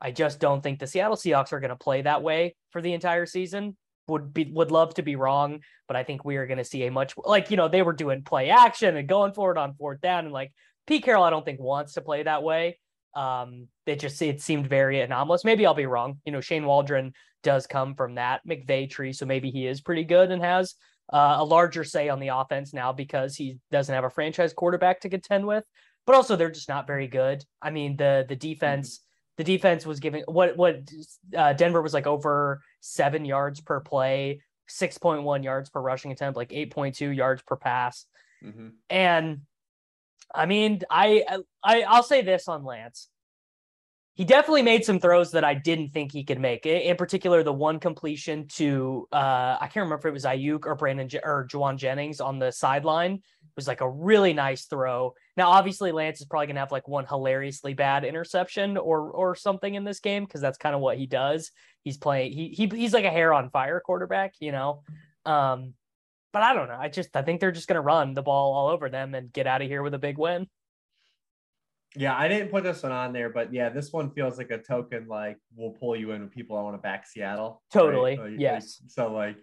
I 0.00 0.10
just 0.10 0.38
don't 0.38 0.62
think 0.62 0.78
the 0.78 0.86
Seattle 0.86 1.16
Seahawks 1.16 1.52
are 1.52 1.60
going 1.60 1.70
to 1.70 1.76
play 1.76 2.02
that 2.02 2.22
way 2.22 2.54
for 2.70 2.80
the 2.80 2.92
entire 2.92 3.26
season. 3.26 3.76
Would 4.08 4.34
be 4.34 4.50
would 4.50 4.72
love 4.72 4.94
to 4.94 5.02
be 5.02 5.14
wrong, 5.14 5.60
but 5.86 5.96
I 5.96 6.02
think 6.02 6.24
we 6.24 6.36
are 6.36 6.46
going 6.46 6.58
to 6.58 6.64
see 6.64 6.84
a 6.84 6.90
much 6.90 7.14
like 7.16 7.50
you 7.50 7.56
know 7.56 7.68
they 7.68 7.82
were 7.82 7.92
doing 7.92 8.22
play 8.22 8.50
action 8.50 8.96
and 8.96 9.08
going 9.08 9.32
for 9.34 9.52
it 9.52 9.58
on 9.58 9.74
fourth 9.74 10.00
down 10.00 10.24
and 10.24 10.32
like 10.32 10.52
Pete 10.88 11.04
Carroll 11.04 11.22
I 11.22 11.30
don't 11.30 11.44
think 11.44 11.60
wants 11.60 11.92
to 11.92 12.00
play 12.00 12.24
that 12.24 12.42
way. 12.42 12.78
Um, 13.14 13.68
it 13.86 14.00
just 14.00 14.20
it 14.20 14.40
seemed 14.40 14.68
very 14.68 15.00
anomalous. 15.00 15.44
Maybe 15.44 15.64
I'll 15.64 15.74
be 15.74 15.86
wrong. 15.86 16.18
You 16.24 16.32
know 16.32 16.40
Shane 16.40 16.64
Waldron 16.64 17.12
does 17.44 17.68
come 17.68 17.94
from 17.94 18.16
that 18.16 18.40
McVay 18.48 18.90
tree, 18.90 19.12
so 19.12 19.26
maybe 19.26 19.50
he 19.50 19.66
is 19.66 19.80
pretty 19.80 20.04
good 20.04 20.32
and 20.32 20.42
has 20.42 20.74
uh, 21.12 21.36
a 21.38 21.44
larger 21.44 21.84
say 21.84 22.08
on 22.08 22.18
the 22.18 22.28
offense 22.28 22.72
now 22.72 22.92
because 22.92 23.36
he 23.36 23.58
doesn't 23.70 23.94
have 23.94 24.04
a 24.04 24.10
franchise 24.10 24.52
quarterback 24.52 25.00
to 25.00 25.08
contend 25.08 25.46
with 25.46 25.64
but 26.10 26.16
also 26.16 26.34
they're 26.34 26.50
just 26.50 26.68
not 26.68 26.88
very 26.88 27.06
good. 27.06 27.44
I 27.62 27.70
mean, 27.70 27.96
the 27.96 28.26
the 28.28 28.34
defense, 28.34 28.98
the 29.36 29.44
defense 29.44 29.86
was 29.86 30.00
giving 30.00 30.24
what 30.26 30.56
what 30.56 30.80
uh, 31.36 31.52
Denver 31.52 31.80
was 31.80 31.94
like 31.94 32.08
over 32.08 32.62
seven 32.80 33.24
yards 33.24 33.60
per 33.60 33.78
play, 33.78 34.40
six 34.66 34.98
point 34.98 35.22
one 35.22 35.44
yards 35.44 35.70
per 35.70 35.80
rushing 35.80 36.10
attempt, 36.10 36.36
like 36.36 36.52
eight 36.52 36.72
point 36.72 36.96
two 36.96 37.10
yards 37.10 37.42
per 37.42 37.54
pass, 37.54 38.06
Mhm. 38.44 38.72
and 38.88 39.42
I 40.34 40.46
mean, 40.46 40.80
I 40.90 41.24
I 41.62 41.82
I'll 41.82 42.02
say 42.02 42.22
this 42.22 42.48
on 42.48 42.64
Lance. 42.64 43.08
He 44.14 44.24
definitely 44.24 44.62
made 44.62 44.84
some 44.84 44.98
throws 44.98 45.30
that 45.30 45.44
I 45.44 45.54
didn't 45.54 45.90
think 45.90 46.10
he 46.10 46.24
could 46.24 46.40
make. 46.40 46.66
In 46.66 46.76
in 46.90 46.96
particular, 46.96 47.44
the 47.44 47.52
one 47.52 47.78
completion 47.78 48.48
to 48.58 49.06
uh, 49.12 49.58
I 49.60 49.68
can't 49.72 49.84
remember 49.84 49.98
if 49.98 50.06
it 50.06 50.12
was 50.12 50.24
Aiyuk 50.24 50.66
or 50.66 50.74
Brandon 50.74 51.08
Je- 51.08 51.20
or 51.22 51.46
Jauan 51.46 51.76
Jennings 51.76 52.20
on 52.20 52.40
the 52.40 52.50
sideline 52.50 53.22
was 53.56 53.66
like 53.66 53.80
a 53.80 53.88
really 53.88 54.32
nice 54.32 54.66
throw. 54.66 55.14
Now, 55.36 55.50
obviously, 55.50 55.92
Lance 55.92 56.20
is 56.20 56.26
probably 56.26 56.48
gonna 56.48 56.60
have 56.60 56.72
like 56.72 56.88
one 56.88 57.06
hilariously 57.06 57.74
bad 57.74 58.04
interception 58.04 58.76
or 58.76 59.10
or 59.10 59.34
something 59.34 59.74
in 59.74 59.84
this 59.84 60.00
game 60.00 60.24
because 60.24 60.40
that's 60.40 60.58
kind 60.58 60.74
of 60.74 60.80
what 60.80 60.98
he 60.98 61.06
does. 61.06 61.50
He's 61.82 61.96
playing 61.96 62.32
he, 62.32 62.48
he 62.48 62.66
he's 62.66 62.92
like 62.92 63.04
a 63.04 63.10
hair 63.10 63.32
on 63.32 63.50
fire 63.50 63.80
quarterback, 63.80 64.34
you 64.40 64.52
know. 64.52 64.82
Um, 65.24 65.74
but 66.32 66.42
I 66.42 66.54
don't 66.54 66.68
know. 66.68 66.78
I 66.78 66.88
just 66.88 67.14
I 67.14 67.22
think 67.22 67.40
they're 67.40 67.52
just 67.52 67.68
gonna 67.68 67.80
run 67.80 68.14
the 68.14 68.22
ball 68.22 68.54
all 68.54 68.68
over 68.68 68.88
them 68.88 69.14
and 69.14 69.32
get 69.32 69.46
out 69.46 69.62
of 69.62 69.68
here 69.68 69.82
with 69.82 69.94
a 69.94 69.98
big 69.98 70.18
win. 70.18 70.46
Yeah, 71.96 72.16
I 72.16 72.28
didn't 72.28 72.50
put 72.50 72.62
this 72.62 72.84
one 72.84 72.92
on 72.92 73.12
there, 73.12 73.30
but 73.30 73.52
yeah, 73.52 73.68
this 73.68 73.92
one 73.92 74.10
feels 74.10 74.38
like 74.38 74.50
a 74.50 74.58
token 74.58 75.08
like 75.08 75.38
we'll 75.56 75.72
pull 75.72 75.96
you 75.96 76.12
in 76.12 76.22
with 76.22 76.30
people 76.30 76.56
I 76.56 76.62
want 76.62 76.74
to 76.74 76.82
back 76.82 77.06
Seattle. 77.06 77.62
Totally, 77.72 78.16
like- 78.16 78.32
yes. 78.38 78.80
so 78.86 79.12
like, 79.12 79.36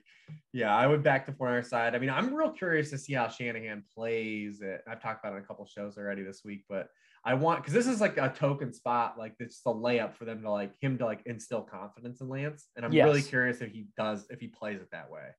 yeah, 0.54 0.76
I 0.76 0.88
would 0.88 1.04
back 1.04 1.26
to 1.26 1.32
the 1.32 1.38
49 1.38 1.64
side. 1.64 1.96
I 1.96 2.00
mean, 2.00 2.10
I'm 2.10 2.34
real 2.34 2.52
curious 2.52 2.90
to 2.92 2.98
see 2.98 3.14
how 3.14 3.28
Shanahan 3.28 3.84
plays 3.94 4.62
it. 4.62 4.82
I've 4.88 5.02
talked 5.02 5.24
about 5.24 5.34
it 5.34 5.38
in 5.38 5.44
a 5.44 5.46
couple 5.46 5.66
shows 5.66 5.98
already 5.98 6.24
this 6.24 6.42
week, 6.44 6.66
but 6.68 6.90
I 7.24 7.34
want 7.34 7.62
because 7.62 7.74
this 7.74 7.88
is 7.88 8.00
like 8.00 8.18
a 8.18 8.30
token 8.30 8.74
spot, 8.74 9.16
like 9.18 9.36
it's 9.40 9.62
the 9.62 9.72
layup 9.72 10.16
for 10.16 10.26
them 10.26 10.42
to 10.44 10.50
like 10.50 10.72
him 10.80 10.98
to 11.00 11.06
like 11.06 11.22
instill 11.26 11.62
confidence 11.62 12.22
in 12.22 12.30
Lance. 12.30 12.68
And 12.76 12.86
I'm 12.86 12.92
really 12.92 13.22
curious 13.22 13.62
if 13.62 13.72
he 13.72 13.88
does 13.98 14.26
if 14.30 14.40
he 14.40 14.48
plays 14.48 14.82
it 14.82 14.90
that 14.92 15.12
way. 15.12 15.30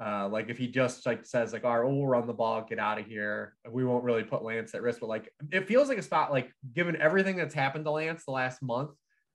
Uh, 0.00 0.28
like 0.28 0.48
if 0.48 0.56
he 0.56 0.66
just 0.66 1.04
like 1.04 1.26
says 1.26 1.52
like, 1.52 1.64
all 1.64 1.78
right, 1.78 1.86
we'll 1.86 2.06
run 2.06 2.26
the 2.26 2.32
ball, 2.32 2.64
get 2.66 2.78
out 2.78 2.98
of 2.98 3.06
here. 3.06 3.54
We 3.68 3.84
won't 3.84 4.04
really 4.04 4.22
put 4.22 4.42
Lance 4.42 4.74
at 4.74 4.82
risk, 4.82 5.00
but 5.00 5.08
like 5.08 5.32
it 5.50 5.66
feels 5.66 5.88
like 5.88 5.98
a 5.98 6.02
spot 6.02 6.30
like 6.30 6.52
given 6.72 6.96
everything 6.96 7.36
that's 7.36 7.54
happened 7.54 7.84
to 7.86 7.90
Lance 7.90 8.24
the 8.24 8.30
last 8.30 8.62
month, 8.62 8.90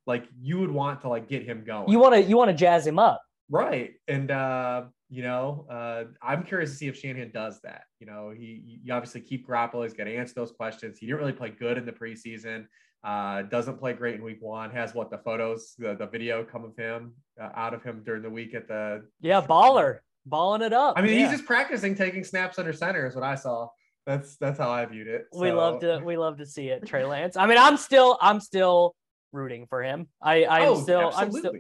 like 0.08 0.26
you 0.42 0.60
would 0.60 0.72
want 0.72 1.02
to 1.02 1.10
like 1.10 1.28
get 1.28 1.44
him 1.44 1.64
going. 1.66 1.90
You 1.90 2.00
want 2.00 2.16
to 2.16 2.22
you 2.22 2.38
want 2.38 2.50
to 2.50 2.56
jazz 2.56 2.88
him 2.88 3.00
up. 3.00 3.22
Right. 3.50 3.92
And 4.08 4.32
uh, 4.32 4.84
you 5.10 5.24
know, 5.24 5.66
uh, 5.70 6.06
I'm 6.22 6.44
curious 6.44 6.72
to 6.72 6.76
see 6.76 6.88
if 6.88 6.98
Shanahan 6.98 7.32
does 7.32 7.60
that. 7.62 7.84
You 8.00 8.08
know, 8.08 8.32
he 8.36 8.80
you 8.84 8.94
obviously 8.94 9.22
keep 9.22 9.48
Garoppolo, 9.48 9.84
he's 9.84 9.94
got 9.94 10.06
to 10.06 10.16
answer 10.16 10.34
those 10.36 10.52
questions. 10.52 10.98
He 10.98 11.06
didn't 11.06 11.20
really 11.20 11.34
play 11.34 11.50
good 11.50 11.78
in 11.78 11.86
the 11.86 11.92
preseason. 11.92 12.66
Uh, 13.04 13.44
doesn't 13.44 13.78
play 13.78 13.94
great 13.94 14.16
in 14.16 14.24
week 14.24 14.40
one. 14.42 14.72
Has 14.72 14.96
what 14.96 15.12
the 15.12 15.20
photos, 15.20 15.76
the, 15.78 15.94
the 15.96 16.08
video 16.08 16.44
come 16.44 16.66
of 16.66 16.76
him 16.76 17.14
uh, 17.40 17.50
out 17.56 17.76
of 17.76 17.84
him 17.84 18.02
during 18.04 18.24
the 18.24 18.30
week 18.30 18.56
at 18.56 18.68
the 18.68 19.06
Yeah, 19.22 19.42
baller, 19.42 20.00
balling 20.26 20.64
it 20.64 20.74
up. 20.74 20.96
I 20.98 21.04
mean, 21.04 21.14
Yeah. 21.14 21.30
he's 21.30 21.38
just 21.38 21.46
practicing 21.46 21.94
taking 21.94 22.24
snaps 22.24 22.58
under 22.58 22.74
center 22.74 23.06
is 23.06 23.14
what 23.14 23.24
I 23.24 23.36
saw. 23.36 23.68
That's 24.08 24.38
that's 24.38 24.58
how 24.58 24.72
I 24.72 24.86
viewed 24.86 25.08
it. 25.08 25.28
we 25.34 25.50
So- 25.50 25.56
love 25.56 25.82
to 25.82 26.02
we 26.04 26.18
love 26.18 26.38
to 26.38 26.46
see 26.48 26.70
it, 26.70 26.86
Trey 26.88 27.06
Lance. 27.06 27.38
I 27.38 27.46
mean, 27.46 27.60
I'm 27.60 27.78
still 27.78 28.18
I'm 28.22 28.40
still 28.40 28.96
rooting 29.32 29.68
for 29.68 29.84
him. 29.84 30.08
I 30.22 30.46
I'm 30.46 30.70
oh, 30.70 30.82
still 30.82 31.12
I'm 31.16 31.32
still. 31.32 31.54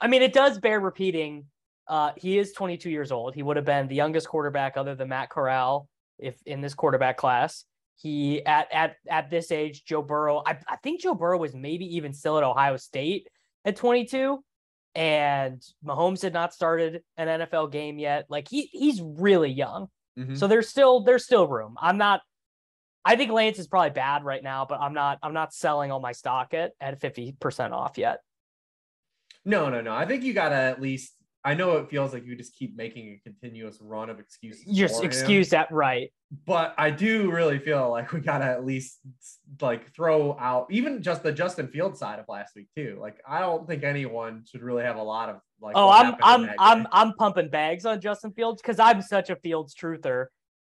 I 0.00 0.08
mean, 0.08 0.22
it 0.22 0.32
does 0.32 0.58
bear 0.58 0.80
repeating. 0.80 1.46
Uh, 1.88 2.12
he 2.16 2.38
is 2.38 2.52
22 2.52 2.90
years 2.90 3.12
old. 3.12 3.34
He 3.34 3.42
would 3.42 3.56
have 3.56 3.64
been 3.64 3.88
the 3.88 3.94
youngest 3.94 4.28
quarterback 4.28 4.76
other 4.76 4.94
than 4.94 5.08
Matt 5.08 5.30
Corral 5.30 5.88
if 6.18 6.36
in 6.46 6.60
this 6.60 6.74
quarterback 6.74 7.16
class. 7.16 7.64
He 7.96 8.44
at 8.44 8.70
at 8.72 8.96
at 9.08 9.30
this 9.30 9.50
age, 9.50 9.84
Joe 9.84 10.02
Burrow. 10.02 10.42
I, 10.44 10.58
I 10.68 10.76
think 10.76 11.00
Joe 11.00 11.14
Burrow 11.14 11.38
was 11.38 11.54
maybe 11.54 11.96
even 11.96 12.12
still 12.12 12.36
at 12.36 12.44
Ohio 12.44 12.76
State 12.76 13.28
at 13.64 13.76
22, 13.76 14.42
and 14.94 15.62
Mahomes 15.84 16.22
had 16.22 16.34
not 16.34 16.52
started 16.52 17.02
an 17.16 17.28
NFL 17.40 17.72
game 17.72 17.98
yet. 17.98 18.26
Like 18.28 18.48
he 18.48 18.68
he's 18.72 19.00
really 19.00 19.50
young. 19.50 19.88
Mhm. 20.18 20.36
So 20.36 20.46
there's 20.46 20.68
still 20.68 21.04
there's 21.04 21.24
still 21.24 21.46
room. 21.48 21.76
I'm 21.80 21.96
not 21.96 22.20
I 23.04 23.14
think 23.14 23.30
Lance 23.30 23.60
is 23.60 23.68
probably 23.68 23.90
bad 23.90 24.24
right 24.24 24.42
now, 24.42 24.66
but 24.68 24.80
I'm 24.80 24.92
not 24.92 25.18
I'm 25.22 25.32
not 25.32 25.54
selling 25.54 25.92
all 25.92 26.00
my 26.00 26.12
stock 26.12 26.52
at 26.54 26.72
at 26.80 27.00
50% 27.00 27.72
off 27.72 27.96
yet. 27.98 28.18
No, 29.46 29.70
no, 29.70 29.80
no. 29.80 29.94
I 29.94 30.04
think 30.04 30.24
you 30.24 30.34
gotta 30.34 30.56
at 30.56 30.82
least. 30.82 31.12
I 31.44 31.54
know 31.54 31.76
it 31.76 31.88
feels 31.88 32.12
like 32.12 32.26
you 32.26 32.34
just 32.34 32.56
keep 32.56 32.76
making 32.76 33.08
a 33.08 33.20
continuous 33.22 33.78
run 33.80 34.10
of 34.10 34.18
excuses. 34.18 34.64
Just 34.66 35.04
excuse 35.04 35.50
that 35.50 35.70
right. 35.70 36.12
but 36.44 36.74
I 36.76 36.90
do 36.90 37.30
really 37.30 37.60
feel 37.60 37.88
like 37.88 38.12
we 38.12 38.20
gotta 38.20 38.44
at 38.44 38.66
least 38.66 38.98
like 39.60 39.94
throw 39.94 40.36
out 40.40 40.66
even 40.70 41.00
just 41.00 41.22
the 41.22 41.30
Justin 41.30 41.68
Field 41.68 41.96
side 41.96 42.18
of 42.18 42.24
last 42.28 42.56
week 42.56 42.66
too. 42.74 42.98
Like 43.00 43.18
I 43.26 43.38
don't 43.38 43.68
think 43.68 43.84
anyone 43.84 44.44
should 44.50 44.62
really 44.62 44.82
have 44.82 44.96
a 44.96 45.02
lot 45.02 45.28
of 45.28 45.36
like. 45.60 45.76
Oh, 45.76 45.88
I'm 45.88 46.16
I'm 46.20 46.50
I'm. 46.58 46.86
I'm 46.90 47.12
pumping 47.14 47.48
bags 47.48 47.86
on 47.86 48.00
Justin 48.00 48.32
Fields 48.32 48.60
because 48.60 48.80
I'm 48.80 49.00
such 49.00 49.30
a 49.30 49.36
Fields 49.36 49.72
truther. 49.74 50.26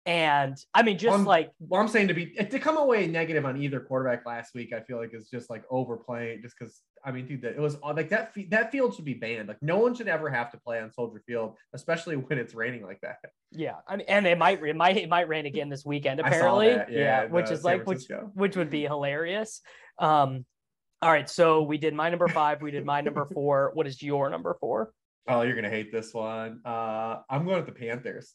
And 0.07 0.57
I 0.73 0.83
mean, 0.83 0.97
just 0.97 1.25
like 1.25 1.51
Well, 1.59 1.81
I'm 1.81 1.89
saying 1.89 2.07
to 2.07 2.13
be 2.13 2.27
to 2.27 2.59
come 2.59 2.77
away 2.77 3.07
negative 3.07 3.45
on 3.45 3.61
either 3.61 3.81
quarterback 3.81 4.25
last 4.25 4.55
week, 4.55 4.71
I 4.71 4.79
feel 4.79 4.97
like 4.97 5.13
is 5.13 5.29
just 5.29 5.49
like 5.49 5.65
overplaying. 5.69 6.41
Just 6.41 6.55
because 6.57 6.81
I 7.03 7.11
mean, 7.11 7.27
dude, 7.27 7.41
that 7.41 7.55
it 7.55 7.59
was 7.59 7.77
like 7.81 8.07
that. 8.11 8.33
That 8.49 8.71
field 8.71 8.95
should 8.95 9.03
be 9.03 9.15
banned. 9.15 9.49
Like 9.49 9.61
no 9.61 9.79
one 9.79 9.93
should 9.93 10.07
ever 10.07 10.29
have 10.29 10.49
to 10.51 10.57
play 10.59 10.79
on 10.79 10.93
Soldier 10.93 11.21
Field, 11.27 11.57
especially 11.73 12.15
when 12.15 12.39
it's 12.39 12.55
raining 12.55 12.83
like 12.83 13.01
that. 13.01 13.17
yeah, 13.51 13.75
I 13.85 13.97
mean, 13.97 14.05
and 14.07 14.25
it 14.25 14.37
might 14.37 14.63
it 14.63 14.77
might 14.77 14.95
it 14.95 15.09
might 15.09 15.27
rain 15.27 15.45
again 15.45 15.67
this 15.67 15.83
weekend 15.85 16.19
apparently. 16.21 16.69
that, 16.69 16.89
yeah, 16.89 17.25
which 17.25 17.51
is 17.51 17.63
San 17.63 17.79
like 17.79 17.85
which 17.85 18.03
which 18.33 18.55
would 18.55 18.69
be 18.69 18.83
hilarious. 18.83 19.59
Um, 19.99 20.45
all 21.01 21.11
right, 21.11 21.29
so 21.29 21.63
we 21.63 21.77
did 21.77 21.93
my 21.93 22.09
number 22.09 22.29
five, 22.29 22.61
we 22.61 22.71
did 22.71 22.85
my 22.85 23.01
number 23.01 23.25
four. 23.33 23.71
What 23.73 23.87
is 23.87 24.01
your 24.01 24.29
number 24.29 24.55
four? 24.61 24.91
Oh, 25.29 25.41
you're 25.41 25.55
gonna 25.55 25.69
hate 25.69 25.91
this 25.91 26.13
one. 26.13 26.61
Uh, 26.63 27.17
I'm 27.29 27.43
going 27.43 27.57
with 27.57 27.65
the 27.65 27.73
Panthers. 27.73 28.33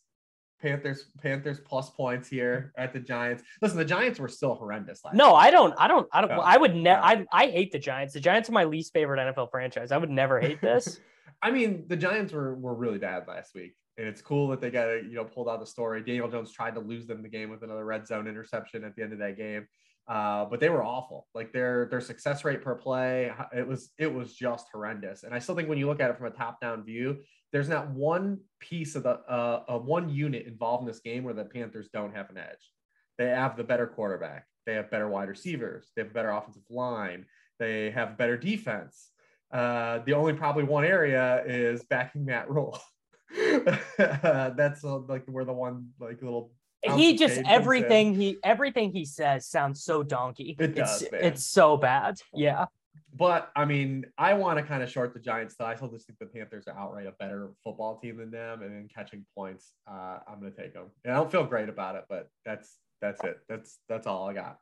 Panthers, 0.63 1.07
Panthers 1.21 1.59
plus 1.61 1.91
points 1.91 2.29
here 2.29 2.73
at 2.77 2.93
the 2.93 3.01
Giants. 3.01 3.43
Listen, 3.61 3.77
the 3.77 3.85
Giants 3.85 4.21
were 4.21 4.29
still 4.29 4.55
horrendous 4.55 5.05
last. 5.05 5.17
No, 5.17 5.35
I 5.35 5.51
don't. 5.51 5.75
I 5.77 5.89
don't. 5.89 6.09
I 6.13 6.21
don't. 6.21 6.31
Oh, 6.31 6.41
I 6.41 6.57
would 6.57 6.77
never. 6.77 7.01
no. 7.01 7.07
I 7.07 7.27
I 7.33 7.47
hate 7.49 7.73
the 7.73 7.79
Giants. 7.81 8.15
The 8.15 8.21
Giants 8.21 8.49
are 8.49 8.53
my 8.53 8.65
least 8.65 8.93
favorite 8.93 9.19
NFL 9.19 9.51
franchise. 9.51 9.91
I 9.91 9.99
would 9.99 10.11
never 10.11 10.41
hate 10.41 10.61
this. 10.61 11.01
I 11.43 11.51
mean, 11.51 11.85
the 11.89 11.97
Giants 11.97 12.33
were 12.33 12.55
were 12.55 12.75
really 12.75 12.99
bad 12.99 13.27
last 13.27 13.55
week, 13.55 13.75
and 13.99 14.07
it's 14.07 14.23
cool 14.23 14.49
that 14.49 14.61
they 14.61 14.71
got 14.71 15.05
you 15.05 15.15
know 15.15 15.25
pulled 15.25 15.49
out 15.49 15.61
the 15.61 15.67
story. 15.67 16.03
Daniel 16.03 16.31
Jones 16.31 16.53
tried 16.53 16.75
to 16.75 16.81
lose 16.81 17.07
them 17.07 17.23
the 17.23 17.29
game 17.29 17.51
with 17.51 17.63
another 17.63 17.85
red 17.85 18.07
zone 18.07 18.27
interception 18.27 18.85
at 18.85 18.97
the 18.97 19.03
end 19.03 19.13
of 19.13 19.19
that 19.19 19.37
game, 19.37 19.67
uh, 20.09 20.45
but 20.47 20.61
they 20.61 20.69
were 20.69 20.83
awful. 20.83 21.27
Like 21.35 21.53
their 21.53 21.87
their 21.87 22.01
success 22.01 22.45
rate 22.45 22.63
per 22.63 22.75
play, 22.75 23.33
it 23.55 23.67
was 23.67 23.93
it 23.99 24.13
was 24.13 24.35
just 24.35 24.67
horrendous. 24.73 25.23
And 25.23 25.35
I 25.35 25.39
still 25.39 25.55
think 25.55 25.69
when 25.69 25.79
you 25.79 25.87
look 25.87 26.01
at 26.01 26.11
it 26.11 26.17
from 26.17 26.27
a 26.27 26.31
top 26.31 26.61
down 26.61 26.85
view, 26.85 27.19
there's 27.53 27.69
not 27.69 27.91
one 27.91 28.39
piece 28.61 28.95
of 28.95 29.03
the 29.03 29.21
uh, 29.29 29.65
of 29.69 29.85
one 29.85 30.09
unit 30.09 30.47
involved 30.47 30.83
in 30.83 30.89
this 30.89 31.01
game 31.01 31.25
where 31.25 31.35
the 31.35 31.45
Panthers 31.45 31.89
don't 31.93 32.15
have 32.15 32.31
an 32.31 32.39
edge. 32.39 32.73
They 33.19 33.27
have 33.29 33.57
the 33.57 33.65
better 33.65 33.87
quarterback. 33.87 34.47
They 34.67 34.75
have 34.75 34.91
better 34.91 35.09
wide 35.09 35.29
receivers. 35.29 35.91
They 35.95 36.03
have 36.03 36.11
a 36.11 36.15
better 36.15 36.31
offensive 36.31 36.63
line. 36.71 37.27
They 37.59 37.91
have 37.91 38.17
better 38.17 38.37
defense. 38.37 39.11
Uh, 39.53 39.99
the 40.07 40.15
only 40.15 40.33
probably 40.33 40.65
one 40.65 40.85
area 40.85 41.45
is 41.45 41.85
backing 41.85 42.25
Matt 42.25 42.51
Rhule. 42.51 42.79
That's 43.99 44.85
uh, 44.85 44.99
like 45.09 45.25
where 45.27 45.45
the 45.45 45.53
one 45.53 45.89
like 46.01 46.23
little. 46.23 46.53
he 46.83 47.17
just 47.17 47.37
shade 47.37 47.45
comes 47.45 47.49
in. 47.49 47.61
everything 47.61 48.15
he 48.15 48.39
everything 48.43 48.93
he 48.93 49.05
says 49.05 49.47
sounds 49.47 49.83
so 49.83 50.03
donkey. 50.03 50.57
It 50.59 50.77
it's 50.79 51.01
does, 51.01 51.13
man. 51.13 51.25
it's 51.25 51.47
so 51.47 51.77
bad. 51.77 52.17
Yeah. 52.33 52.67
But 53.15 53.51
I 53.55 53.65
mean, 53.67 54.07
I 54.17 54.35
want 54.35 54.59
to 54.59 54.65
kind 54.65 54.83
of 54.83 54.91
short 54.91 55.13
the 55.13 55.21
Giants. 55.21 55.55
Though 55.59 55.67
I 55.67 55.75
still 55.75 55.89
just 55.89 56.07
think 56.07 56.19
the 56.19 56.27
Panthers 56.27 56.65
are 56.67 56.79
outright 56.79 57.07
a 57.07 57.13
better 57.13 57.51
football 57.63 57.99
team 57.99 58.17
than 58.17 58.31
them, 58.31 58.63
and 58.63 58.73
in 58.73 58.89
catching 58.89 59.25
points, 59.37 59.73
uh, 59.87 60.19
I'm 60.27 60.41
going 60.41 60.53
to 60.53 60.59
take 60.59 60.73
them. 60.73 60.87
And 61.05 61.13
I 61.13 61.17
don't 61.17 61.31
feel 61.31 61.45
great 61.45 61.69
about 61.69 61.97
it, 61.97 62.05
but 62.09 62.29
that's 62.45 62.79
that's 63.01 63.23
it. 63.25 63.39
That's 63.49 63.79
that's 63.89 64.07
all 64.07 64.29
I 64.29 64.33
got. 64.33 64.59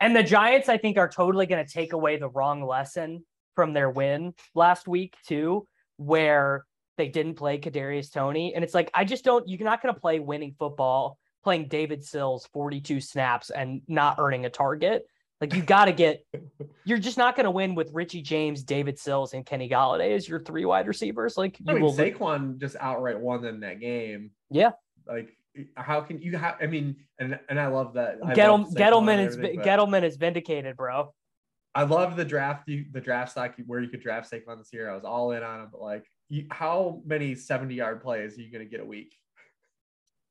And 0.00 0.14
the 0.14 0.22
Giants, 0.22 0.68
I 0.68 0.76
think, 0.76 0.98
are 0.98 1.08
totally 1.08 1.46
going 1.46 1.64
to 1.64 1.72
take 1.72 1.92
away 1.92 2.18
the 2.18 2.28
wrong 2.28 2.62
lesson 2.62 3.24
from 3.54 3.72
their 3.72 3.88
win 3.88 4.34
last 4.54 4.86
week 4.86 5.14
too, 5.26 5.66
where 5.96 6.66
they 6.96 7.08
didn't 7.08 7.34
play 7.34 7.58
Kadarius 7.58 8.12
Toney, 8.12 8.54
and 8.54 8.64
it's 8.64 8.74
like 8.74 8.90
I 8.94 9.04
just 9.04 9.24
don't. 9.24 9.48
You're 9.48 9.64
not 9.64 9.82
going 9.82 9.94
to 9.94 10.00
play 10.00 10.20
winning 10.20 10.54
football 10.58 11.18
playing 11.44 11.68
David 11.68 12.02
Sills 12.02 12.48
42 12.52 13.00
snaps 13.00 13.50
and 13.50 13.82
not 13.86 14.16
earning 14.18 14.46
a 14.46 14.50
target. 14.50 15.06
Like 15.40 15.54
you 15.54 15.62
got 15.62 15.84
to 15.84 15.92
get. 15.92 16.24
You're 16.86 16.98
just 16.98 17.18
not 17.18 17.34
going 17.36 17.44
to 17.44 17.50
win 17.50 17.74
with 17.74 17.90
Richie 17.92 18.22
James, 18.22 18.62
David 18.62 18.98
Sills, 18.98 19.32
and 19.34 19.44
Kenny 19.44 19.68
Golladay 19.68 20.14
as 20.14 20.28
your 20.28 20.40
three 20.40 20.64
wide 20.64 20.86
receivers. 20.86 21.36
Like 21.36 21.58
you 21.60 21.66
I 21.68 21.74
mean, 21.74 21.82
will. 21.82 21.94
Saquon 21.94 22.58
just 22.58 22.76
outright 22.78 23.18
won 23.18 23.42
them 23.42 23.60
that 23.60 23.80
game. 23.80 24.30
Yeah. 24.50 24.72
Like, 25.06 25.36
how 25.76 26.00
can 26.00 26.20
you 26.20 26.36
have? 26.36 26.56
I 26.60 26.66
mean, 26.66 26.96
and 27.18 27.38
and 27.48 27.60
I 27.60 27.68
love 27.68 27.94
that. 27.94 28.18
I 28.24 28.34
Gettle, 28.34 28.72
Gettleman 28.74 29.26
is 29.26 29.36
Gettleman 29.36 30.02
is 30.02 30.16
vindicated, 30.16 30.76
bro. 30.76 31.12
I 31.74 31.82
love 31.82 32.16
the 32.16 32.24
draft. 32.24 32.68
You, 32.68 32.84
the 32.92 33.00
draft 33.00 33.32
stock 33.32 33.54
where 33.66 33.80
you 33.80 33.88
could 33.88 34.02
draft 34.02 34.30
Saquon 34.30 34.58
this 34.58 34.72
year. 34.72 34.90
I 34.90 34.94
was 34.94 35.04
all 35.04 35.32
in 35.32 35.42
on 35.42 35.62
him, 35.62 35.68
but 35.72 35.80
like, 35.80 36.04
you, 36.28 36.46
how 36.50 37.02
many 37.04 37.34
seventy 37.34 37.74
yard 37.74 38.02
plays 38.02 38.38
are 38.38 38.42
you 38.42 38.50
going 38.50 38.64
to 38.64 38.70
get 38.70 38.80
a 38.80 38.84
week? 38.84 39.14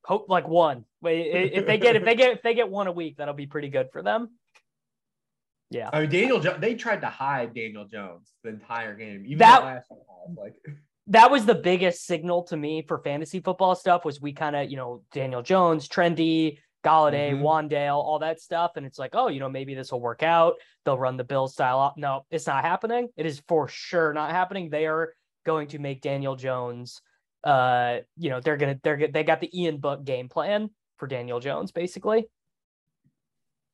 Hope 0.06 0.28
like 0.30 0.48
one. 0.48 0.86
Wait, 1.02 1.28
if 1.54 1.66
they 1.66 1.78
get 1.78 1.96
if 1.96 2.04
they 2.04 2.16
get 2.16 2.32
if 2.34 2.42
they 2.42 2.54
get 2.54 2.70
one 2.70 2.88
a 2.88 2.92
week, 2.92 3.18
that'll 3.18 3.34
be 3.34 3.48
pretty 3.48 3.70
good 3.70 3.90
for 3.94 4.02
them. 4.02 4.30
Yeah. 5.70 5.90
I 5.92 6.02
mean, 6.02 6.10
Daniel. 6.10 6.40
Jo- 6.40 6.58
they 6.60 6.76
tried 6.76 7.02
to 7.02 7.08
hide 7.08 7.54
Daniel 7.56 7.86
Jones 7.86 8.32
the 8.44 8.50
entire 8.50 8.96
game. 8.96 9.24
Even 9.26 9.40
That- 9.40 9.64
last 9.64 9.92
like, 10.38 10.56
that 11.08 11.32
was 11.32 11.46
the 11.46 11.56
biggest 11.56 12.06
signal 12.06 12.44
to 12.44 12.58
me 12.58 12.84
for 12.88 13.00
fantasy 13.00 13.40
football 13.40 13.76
stuff 13.76 14.06
was 14.06 14.22
we 14.22 14.34
kind 14.34 14.56
of, 14.56 14.70
you 14.70 14.78
know, 14.78 15.04
Daniel 15.12 15.42
Jones, 15.42 15.88
Trendy, 15.90 16.60
Golladay, 16.86 17.32
Mhm. 17.34 17.42
Wan'Dale, 17.42 17.96
all 17.96 18.20
that 18.20 18.40
stuff. 18.40 18.74
And 18.76 18.86
it's 18.86 19.00
like, 19.00 19.12
oh, 19.14 19.30
you 19.30 19.40
know, 19.40 19.50
maybe 19.50 19.74
this 19.74 19.92
will 19.92 20.02
work 20.02 20.22
out. 20.22 20.56
They'll 20.86 20.98
run 20.98 21.18
the 21.18 21.24
Bill 21.24 21.48
style 21.48 21.80
up. 21.80 21.96
No, 21.98 22.26
it's 22.30 22.46
not 22.46 22.64
happening. 22.64 23.08
It 23.18 23.26
is 23.26 23.42
for 23.48 23.68
sure 23.68 24.14
not 24.14 24.32
happening. 24.32 24.70
They 24.70 24.86
are 24.86 25.14
going 25.44 25.68
to 25.70 25.80
make 25.80 26.02
Daniel 26.02 26.36
Jones 26.36 27.02
uh, 27.44 27.98
you 28.18 28.30
know, 28.30 28.40
they're 28.40 28.56
gonna 28.56 28.80
they're 28.84 29.08
they 29.10 29.24
got 29.24 29.42
the 29.42 29.52
Ian 29.62 29.78
Book 29.78 30.06
game 30.06 30.30
plan 30.30 30.70
for 30.98 31.08
Daniel 31.08 31.42
Jones, 31.42 31.74
basically. 31.74 32.26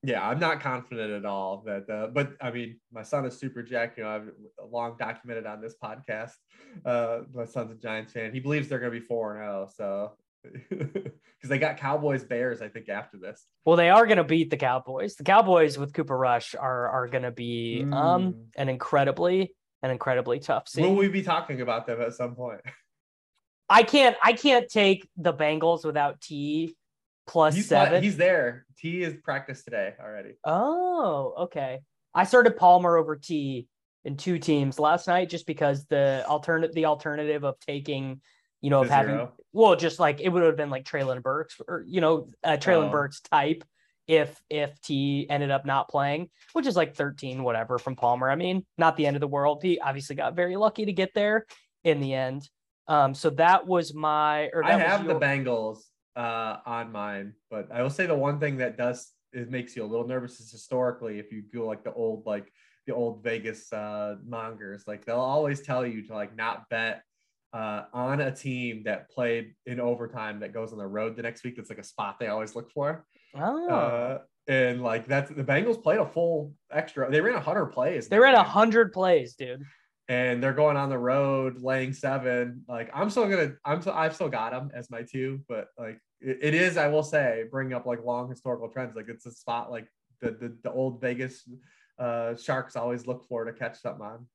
yeah, 0.01 0.27
I'm 0.27 0.39
not 0.39 0.61
confident 0.61 1.11
at 1.11 1.25
all 1.25 1.61
that. 1.67 1.87
Uh, 1.89 2.07
but 2.07 2.31
I 2.41 2.49
mean, 2.51 2.79
my 2.91 3.03
son 3.03 3.25
is 3.25 3.37
super 3.37 3.61
Jack. 3.61 3.95
You 3.97 4.05
know, 4.05 4.09
I've 4.09 4.29
long 4.71 4.95
documented 4.97 5.45
on 5.45 5.61
this 5.61 5.75
podcast. 5.83 6.31
Uh, 6.85 7.19
my 7.33 7.45
son's 7.45 7.71
a 7.71 7.75
Giants 7.75 8.13
fan. 8.13 8.33
He 8.33 8.39
believes 8.39 8.69
they're 8.69 8.79
going 8.79 8.93
to 8.93 8.99
be 8.99 9.05
four 9.05 9.35
and 9.37 9.43
zero. 9.45 9.67
So 9.75 10.13
because 10.69 11.49
they 11.49 11.59
got 11.59 11.77
Cowboys 11.77 12.23
Bears, 12.23 12.61
I 12.61 12.69
think 12.69 12.89
after 12.89 13.17
this. 13.17 13.45
Well, 13.65 13.75
they 13.75 13.89
are 13.89 14.07
gonna 14.07 14.23
beat 14.23 14.49
the 14.49 14.57
Cowboys. 14.57 15.15
The 15.15 15.25
Cowboys 15.25 15.77
with 15.77 15.93
Cooper 15.93 16.17
Rush 16.17 16.55
are 16.55 16.87
are 16.87 17.07
gonna 17.07 17.31
be 17.31 17.83
um 17.83 17.91
Mm. 18.33 18.35
an 18.55 18.69
incredibly 18.69 19.53
an 19.83 19.91
incredibly 19.91 20.39
tough 20.39 20.67
scene. 20.67 20.83
Will 20.83 20.95
we 20.95 21.07
be 21.07 21.21
talking 21.21 21.61
about 21.61 21.87
them 21.87 22.01
at 22.01 22.13
some 22.13 22.35
point? 22.35 22.61
I 23.69 23.83
can't 23.83 24.15
I 24.23 24.33
can't 24.33 24.67
take 24.67 25.07
the 25.17 25.33
Bengals 25.33 25.85
without 25.85 26.19
T 26.21 26.75
plus 27.27 27.55
He's 27.55 27.67
seven. 27.67 28.01
he's 28.01 28.17
there. 28.17 28.65
T 28.79 29.03
is 29.03 29.13
practiced 29.23 29.65
today 29.65 29.93
already. 30.01 30.33
oh, 30.43 31.33
okay. 31.41 31.79
I 32.15 32.23
started 32.23 32.57
Palmer 32.57 32.97
over 32.97 33.15
T 33.15 33.67
in 34.05 34.17
two 34.17 34.39
teams 34.39 34.79
last 34.79 35.07
night 35.07 35.29
just 35.29 35.45
because 35.45 35.85
the 35.85 36.25
alternate 36.27 36.73
the 36.73 36.85
alternative 36.85 37.43
of 37.43 37.59
taking, 37.59 38.21
you 38.61 38.69
know, 38.71 38.81
of 38.81 38.89
having 38.89 39.27
well, 39.53 39.75
just 39.75 39.99
like 39.99 40.19
it 40.21 40.29
would 40.29 40.41
have 40.43 40.57
been 40.57 40.71
like 40.71 40.85
Treylon 40.85 41.21
Burks 41.21 41.61
or 41.67 41.83
you 41.87 42.01
know, 42.01 42.27
uh, 42.43 42.57
Treylon 42.57 42.87
Oh. 42.87 42.91
Burks 42.91 43.19
type 43.21 43.63
if 44.09 44.41
if 44.49 44.81
T 44.81 45.27
ended 45.29 45.51
up 45.51 45.67
not 45.67 45.87
playing, 45.87 46.29
which 46.53 46.65
is 46.65 46.75
like 46.75 46.95
13 46.95 47.43
whatever 47.43 47.77
from 47.77 47.95
Palmer. 47.95 48.29
I 48.29 48.35
mean, 48.35 48.65
not 48.75 48.97
the 48.97 49.05
end 49.05 49.15
of 49.15 49.21
the 49.21 49.27
world. 49.27 49.61
He 49.61 49.79
obviously 49.79 50.15
got 50.15 50.35
very 50.35 50.55
lucky 50.55 50.85
to 50.85 50.91
get 50.91 51.13
there 51.13 51.45
in 51.83 52.01
the 52.01 52.15
end. 52.15 52.49
Um, 52.87 53.13
so 53.13 53.29
that 53.29 53.67
was 53.67 53.93
my 53.93 54.49
or 54.51 54.65
I 54.65 54.79
have 54.79 55.05
the 55.05 55.13
Bengals 55.13 55.81
uh, 56.15 56.57
on 56.65 56.91
mine, 56.91 57.35
but 57.51 57.71
I 57.71 57.83
will 57.83 57.91
say 57.91 58.07
the 58.07 58.15
one 58.15 58.39
thing 58.39 58.57
that 58.57 58.77
does 58.77 59.11
it 59.31 59.51
makes 59.51 59.75
you 59.75 59.83
a 59.83 59.85
little 59.85 60.07
nervous 60.07 60.39
is 60.39 60.51
historically 60.51 61.19
if 61.19 61.31
you 61.31 61.43
go 61.53 61.67
like 61.67 61.83
the 61.83 61.93
old 61.93 62.25
like 62.25 62.51
the 62.87 62.95
old 62.95 63.23
Vegas 63.23 63.71
uh, 63.71 64.15
mongers, 64.25 64.85
like 64.87 65.05
they'll 65.05 65.17
always 65.17 65.61
tell 65.61 65.85
you 65.85 66.01
to 66.07 66.15
like 66.15 66.35
not 66.35 66.67
bet 66.69 67.03
uh, 67.53 67.83
on 67.93 68.21
a 68.21 68.35
team 68.35 68.81
that 68.85 69.11
played 69.11 69.53
in 69.67 69.79
overtime 69.79 70.39
that 70.39 70.51
goes 70.51 70.71
on 70.71 70.79
the 70.79 70.87
road 70.87 71.15
the 71.15 71.21
next 71.21 71.43
week. 71.43 71.57
That's 71.57 71.69
like 71.69 71.77
a 71.77 71.83
spot 71.83 72.17
they 72.19 72.25
always 72.25 72.55
look 72.55 72.71
for. 72.71 73.05
Oh. 73.35 73.69
Uh, 73.69 74.19
and 74.47 74.81
like 74.81 75.05
that's 75.05 75.29
the 75.29 75.43
Bengals 75.43 75.81
played 75.81 75.99
a 75.99 76.05
full 76.05 76.53
extra. 76.71 77.09
They 77.11 77.21
ran 77.21 77.35
a 77.35 77.39
hundred 77.39 77.67
plays. 77.67 78.07
they 78.09 78.19
ran 78.19 78.33
a 78.35 78.43
hundred 78.43 78.91
plays, 78.93 79.35
dude. 79.35 79.63
and 80.07 80.41
they're 80.41 80.53
going 80.53 80.75
on 80.75 80.89
the 80.89 80.97
road 80.97 81.61
laying 81.61 81.93
seven. 81.93 82.63
Like 82.67 82.89
I'm 82.93 83.09
still 83.11 83.27
gonna, 83.29 83.53
I'm 83.63 83.81
still, 83.81 83.93
I've 83.93 84.15
still 84.15 84.29
got 84.29 84.51
them 84.51 84.71
as 84.73 84.89
my 84.89 85.03
two, 85.03 85.41
but 85.47 85.67
like 85.77 85.99
it, 86.19 86.39
it 86.41 86.53
is, 86.55 86.77
I 86.77 86.87
will 86.87 87.03
say, 87.03 87.43
bring 87.51 87.73
up 87.73 87.85
like 87.85 88.03
long 88.03 88.27
historical 88.29 88.69
trends. 88.69 88.95
Like 88.95 89.07
it's 89.07 89.27
a 89.27 89.31
spot 89.31 89.69
like 89.69 89.87
the 90.19 90.31
the, 90.31 90.57
the 90.63 90.71
old 90.71 90.99
Vegas 90.99 91.47
uh, 91.99 92.35
Sharks 92.35 92.75
always 92.75 93.05
look 93.05 93.27
for 93.27 93.45
to 93.45 93.53
catch 93.53 93.79
something 93.79 94.03
on. 94.05 94.25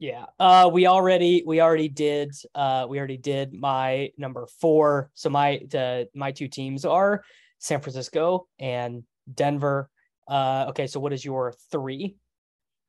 Yeah. 0.00 0.24
Uh 0.40 0.68
we 0.72 0.88
already 0.88 1.44
we 1.46 1.60
already 1.60 1.88
did 1.88 2.32
uh 2.56 2.86
we 2.88 2.98
already 2.98 3.16
did 3.16 3.52
my 3.54 4.10
number 4.18 4.48
4. 4.60 5.10
So 5.14 5.30
my 5.30 5.60
uh, 5.72 6.04
my 6.14 6.32
two 6.32 6.48
teams 6.48 6.84
are 6.84 7.22
San 7.64 7.80
Francisco 7.80 8.46
and 8.58 9.04
Denver. 9.32 9.88
Uh 10.28 10.66
okay, 10.68 10.86
so 10.86 11.00
what 11.00 11.12
is 11.12 11.24
your 11.24 11.54
3? 11.72 12.14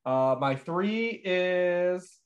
Uh, 0.05 0.35
my 0.39 0.55
three 0.55 1.21
is 1.23 2.19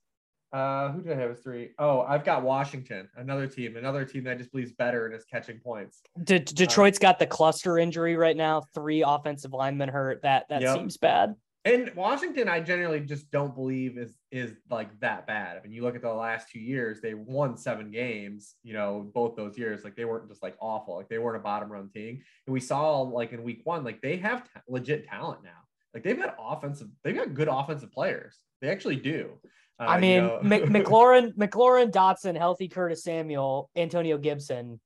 Uh, 0.51 0.91
who 0.91 1.03
did 1.03 1.11
I 1.13 1.21
have 1.21 1.29
as 1.29 1.41
three? 1.41 1.69
Oh, 1.77 2.01
I've 2.01 2.25
got 2.25 2.41
Washington, 2.41 3.07
another 3.15 3.45
team, 3.45 3.77
another 3.77 4.03
team 4.03 4.23
that 4.23 4.39
just 4.39 4.51
believes 4.51 4.73
better 4.73 5.05
and 5.05 5.13
is 5.13 5.23
catching 5.25 5.59
points. 5.59 6.01
De- 6.23 6.39
Detroit's 6.39 6.97
uh, 6.97 7.01
got 7.01 7.19
the 7.19 7.27
cluster 7.27 7.77
injury 7.77 8.15
right 8.15 8.35
now. 8.35 8.63
Three 8.73 9.03
offensive 9.05 9.53
linemen 9.53 9.89
hurt. 9.89 10.23
That 10.23 10.45
that 10.49 10.63
yep. 10.63 10.75
seems 10.75 10.97
bad. 10.97 11.35
And 11.65 11.91
Washington, 11.93 12.47
I 12.47 12.61
generally 12.61 13.01
just 13.01 13.29
don't 13.31 13.53
believe 13.53 13.97
is 13.97 14.13
is 14.31 14.53
like 14.69 14.97
that 15.01 15.27
bad. 15.27 15.57
I 15.57 15.61
mean, 15.61 15.73
you 15.73 15.83
look 15.83 15.95
at 15.95 16.01
the 16.01 16.13
last 16.13 16.49
two 16.49 16.59
years; 16.59 17.01
they 17.01 17.13
won 17.13 17.57
seven 17.57 17.91
games. 17.91 18.55
You 18.63 18.73
know, 18.73 19.11
both 19.13 19.35
those 19.35 19.57
years, 19.57 19.83
like 19.83 19.95
they 19.95 20.05
weren't 20.05 20.29
just 20.29 20.41
like 20.41 20.55
awful. 20.61 20.95
Like 20.95 21.09
they 21.09 21.17
weren't 21.17 21.35
a 21.35 21.41
bottom 21.41 21.69
run 21.69 21.89
team. 21.89 22.21
And 22.47 22.53
we 22.53 22.61
saw 22.61 23.01
like 23.01 23.33
in 23.33 23.43
week 23.43 23.61
one, 23.65 23.83
like 23.83 24.01
they 24.01 24.17
have 24.17 24.45
t- 24.45 24.49
legit 24.69 25.05
talent 25.05 25.43
now. 25.43 25.49
Like 25.93 26.03
they've 26.03 26.17
got 26.17 26.35
offensive, 26.39 26.87
they've 27.03 27.15
got 27.15 27.33
good 27.33 27.49
offensive 27.49 27.91
players. 27.91 28.37
They 28.61 28.69
actually 28.69 28.97
do. 28.97 29.31
Uh, 29.79 29.83
I 29.83 29.99
mean, 29.99 30.15
you 30.15 30.21
know... 30.21 30.39
McLaurin, 30.43 31.33
McLaurin, 31.35 31.91
Dotson, 31.91 32.37
healthy 32.37 32.67
Curtis 32.67 33.03
Samuel, 33.03 33.69
Antonio 33.75 34.17
Gibson 34.17 34.79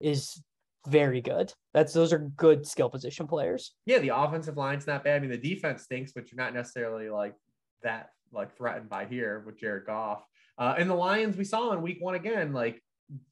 is 0.00 0.42
very 0.86 1.20
good. 1.20 1.52
That's 1.72 1.92
those 1.92 2.12
are 2.12 2.18
good 2.18 2.66
skill 2.66 2.90
position 2.90 3.26
players. 3.26 3.74
Yeah, 3.86 3.98
the 3.98 4.16
offensive 4.16 4.56
line's 4.56 4.86
not 4.86 5.04
bad. 5.04 5.16
I 5.16 5.18
mean, 5.20 5.30
the 5.30 5.38
defense 5.38 5.82
stinks, 5.82 6.12
but 6.12 6.30
you're 6.30 6.42
not 6.42 6.54
necessarily 6.54 7.08
like 7.08 7.34
that 7.82 8.10
like 8.32 8.56
threatened 8.56 8.88
by 8.88 9.06
here 9.06 9.42
with 9.46 9.58
Jared 9.58 9.86
Goff. 9.86 10.24
Uh, 10.58 10.74
and 10.78 10.88
the 10.88 10.94
Lions 10.94 11.36
we 11.36 11.44
saw 11.44 11.72
in 11.72 11.82
week 11.82 11.98
one 12.00 12.14
again, 12.14 12.52
like 12.52 12.80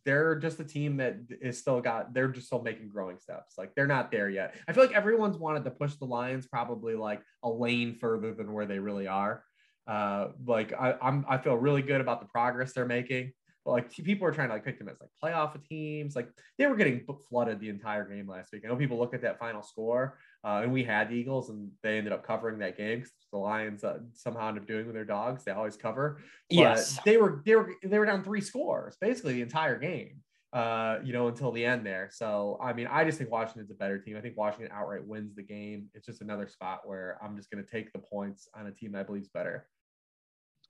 they're 0.04 0.36
just 0.36 0.60
a 0.60 0.64
team 0.64 0.98
that 0.98 1.16
is 1.40 1.58
still 1.58 1.80
got 1.80 2.12
they're 2.12 2.28
just 2.28 2.46
still 2.46 2.62
making 2.62 2.88
growing 2.88 3.18
steps. 3.18 3.54
Like 3.56 3.74
they're 3.74 3.86
not 3.86 4.10
there 4.10 4.28
yet. 4.28 4.54
I 4.68 4.72
feel 4.72 4.84
like 4.84 4.94
everyone's 4.94 5.36
wanted 5.36 5.64
to 5.64 5.70
push 5.70 5.94
the 5.94 6.04
Lions 6.04 6.46
probably 6.46 6.94
like 6.94 7.22
a 7.42 7.50
lane 7.50 7.94
further 7.94 8.34
than 8.34 8.52
where 8.52 8.66
they 8.66 8.78
really 8.78 9.06
are. 9.06 9.44
Uh, 9.86 10.28
like 10.46 10.72
I, 10.72 10.94
I'm 11.02 11.24
I 11.28 11.38
feel 11.38 11.54
really 11.54 11.82
good 11.82 12.00
about 12.00 12.20
the 12.20 12.26
progress 12.26 12.72
they're 12.72 12.86
making. 12.86 13.32
Like 13.64 13.92
people 13.92 14.26
are 14.26 14.32
trying 14.32 14.48
to 14.48 14.54
like 14.54 14.64
pick 14.64 14.78
them 14.78 14.88
as 14.88 14.96
like 15.00 15.10
playoff 15.22 15.56
teams. 15.68 16.16
Like 16.16 16.28
they 16.58 16.66
were 16.66 16.74
getting 16.74 17.06
flooded 17.28 17.60
the 17.60 17.68
entire 17.68 18.04
game 18.04 18.28
last 18.28 18.52
week. 18.52 18.62
I 18.64 18.68
know 18.68 18.76
people 18.76 18.98
look 18.98 19.14
at 19.14 19.22
that 19.22 19.38
final 19.38 19.62
score, 19.62 20.18
uh, 20.44 20.60
and 20.64 20.72
we 20.72 20.82
had 20.82 21.10
the 21.10 21.14
Eagles, 21.14 21.48
and 21.48 21.70
they 21.82 21.98
ended 21.98 22.12
up 22.12 22.26
covering 22.26 22.58
that 22.58 22.76
game 22.76 22.98
because 22.98 23.12
the 23.32 23.38
Lions 23.38 23.84
uh, 23.84 24.00
somehow 24.14 24.48
end 24.48 24.58
up 24.58 24.66
doing 24.66 24.86
with 24.86 24.94
their 24.94 25.04
dogs. 25.04 25.44
They 25.44 25.52
always 25.52 25.76
cover. 25.76 26.20
But 26.50 26.56
yes, 26.56 26.98
they 27.04 27.18
were 27.18 27.42
they 27.46 27.54
were 27.54 27.72
they 27.84 27.98
were 27.98 28.06
down 28.06 28.24
three 28.24 28.40
scores 28.40 28.96
basically 29.00 29.34
the 29.34 29.42
entire 29.42 29.78
game. 29.78 30.22
Uh, 30.52 30.98
you 31.02 31.14
know, 31.14 31.28
until 31.28 31.50
the 31.50 31.64
end 31.64 31.86
there. 31.86 32.10
So, 32.12 32.58
I 32.62 32.74
mean, 32.74 32.86
I 32.86 33.04
just 33.04 33.16
think 33.16 33.30
Washington's 33.30 33.70
a 33.70 33.74
better 33.74 33.98
team. 33.98 34.18
I 34.18 34.20
think 34.20 34.36
Washington 34.36 34.68
outright 34.70 35.02
wins 35.02 35.34
the 35.34 35.42
game. 35.42 35.88
It's 35.94 36.04
just 36.04 36.20
another 36.20 36.46
spot 36.46 36.80
where 36.84 37.16
I'm 37.24 37.38
just 37.38 37.50
going 37.50 37.64
to 37.64 37.70
take 37.70 37.90
the 37.94 37.98
points 37.98 38.50
on 38.54 38.66
a 38.66 38.70
team 38.70 38.94
I 38.94 39.02
believe 39.02 39.22
is 39.22 39.30
better. 39.30 39.66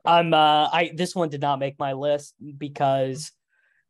I'm 0.05 0.35
uh 0.35 0.69
I 0.73 0.93
this 0.95 1.15
one 1.15 1.29
did 1.29 1.41
not 1.41 1.59
make 1.59 1.79
my 1.79 1.93
list 1.93 2.35
because 2.59 3.33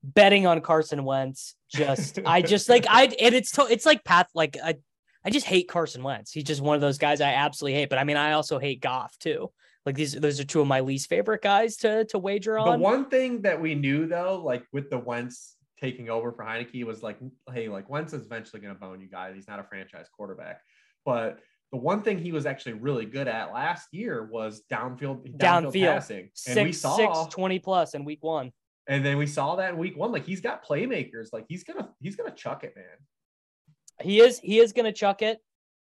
betting 0.02 0.46
on 0.46 0.60
Carson 0.60 1.04
Wentz 1.04 1.54
just 1.70 2.18
I 2.26 2.42
just 2.42 2.68
like 2.68 2.86
I 2.88 3.04
and 3.04 3.34
it's 3.34 3.52
to, 3.52 3.66
it's 3.70 3.86
like 3.86 4.04
path 4.04 4.28
like 4.34 4.56
I 4.62 4.76
I 5.24 5.30
just 5.30 5.46
hate 5.46 5.68
Carson 5.68 6.02
Wentz. 6.02 6.32
He's 6.32 6.44
just 6.44 6.60
one 6.60 6.74
of 6.74 6.80
those 6.80 6.98
guys 6.98 7.20
I 7.20 7.32
absolutely 7.32 7.78
hate. 7.78 7.88
But 7.88 7.98
I 7.98 8.04
mean, 8.04 8.16
I 8.16 8.32
also 8.32 8.58
hate 8.58 8.80
Goff 8.80 9.16
too. 9.18 9.50
Like 9.86 9.94
these, 9.96 10.12
those 10.12 10.38
are 10.38 10.44
two 10.44 10.60
of 10.60 10.66
my 10.66 10.80
least 10.80 11.08
favorite 11.08 11.42
guys 11.42 11.76
to 11.78 12.04
to 12.06 12.18
wager 12.18 12.58
on. 12.58 12.78
The 12.78 12.84
one 12.84 13.06
thing 13.08 13.42
that 13.42 13.60
we 13.60 13.74
knew 13.74 14.06
though, 14.06 14.40
like 14.44 14.64
with 14.72 14.90
the 14.90 14.98
Wentz 14.98 15.56
taking 15.80 16.08
over 16.08 16.32
for 16.32 16.44
Heinicke, 16.44 16.84
was 16.84 17.02
like, 17.02 17.18
hey, 17.52 17.68
like 17.68 17.88
Wentz 17.88 18.12
is 18.12 18.24
eventually 18.26 18.60
going 18.60 18.74
to 18.74 18.80
bone 18.80 19.00
you 19.00 19.08
guys. 19.08 19.34
He's 19.34 19.48
not 19.48 19.60
a 19.60 19.64
franchise 19.64 20.06
quarterback, 20.16 20.60
but 21.04 21.40
the 21.72 21.78
one 21.78 22.02
thing 22.02 22.18
he 22.18 22.32
was 22.32 22.44
actually 22.44 22.74
really 22.74 23.06
good 23.06 23.26
at 23.26 23.52
last 23.52 23.88
year 23.92 24.28
was 24.30 24.62
downfield 24.70 25.26
downfield, 25.38 25.72
downfield 25.72 25.94
passing. 25.94 26.30
And 26.46 26.66
we 26.66 26.72
saw 26.72 26.96
six, 26.96 27.34
20 27.34 27.58
plus 27.60 27.94
in 27.94 28.04
week 28.04 28.22
one. 28.22 28.52
And 28.86 29.04
then 29.04 29.16
we 29.16 29.26
saw 29.26 29.56
that 29.56 29.70
in 29.70 29.78
week 29.78 29.96
one. 29.96 30.12
Like 30.12 30.26
he's 30.26 30.42
got 30.42 30.64
playmakers. 30.64 31.32
Like 31.32 31.46
he's 31.48 31.64
gonna 31.64 31.88
he's 32.00 32.14
gonna 32.14 32.34
chuck 32.34 32.62
it, 32.64 32.74
man. 32.76 32.84
He 34.02 34.20
is 34.20 34.38
he 34.38 34.58
is 34.58 34.74
gonna 34.74 34.92
chuck 34.92 35.22
it. 35.22 35.38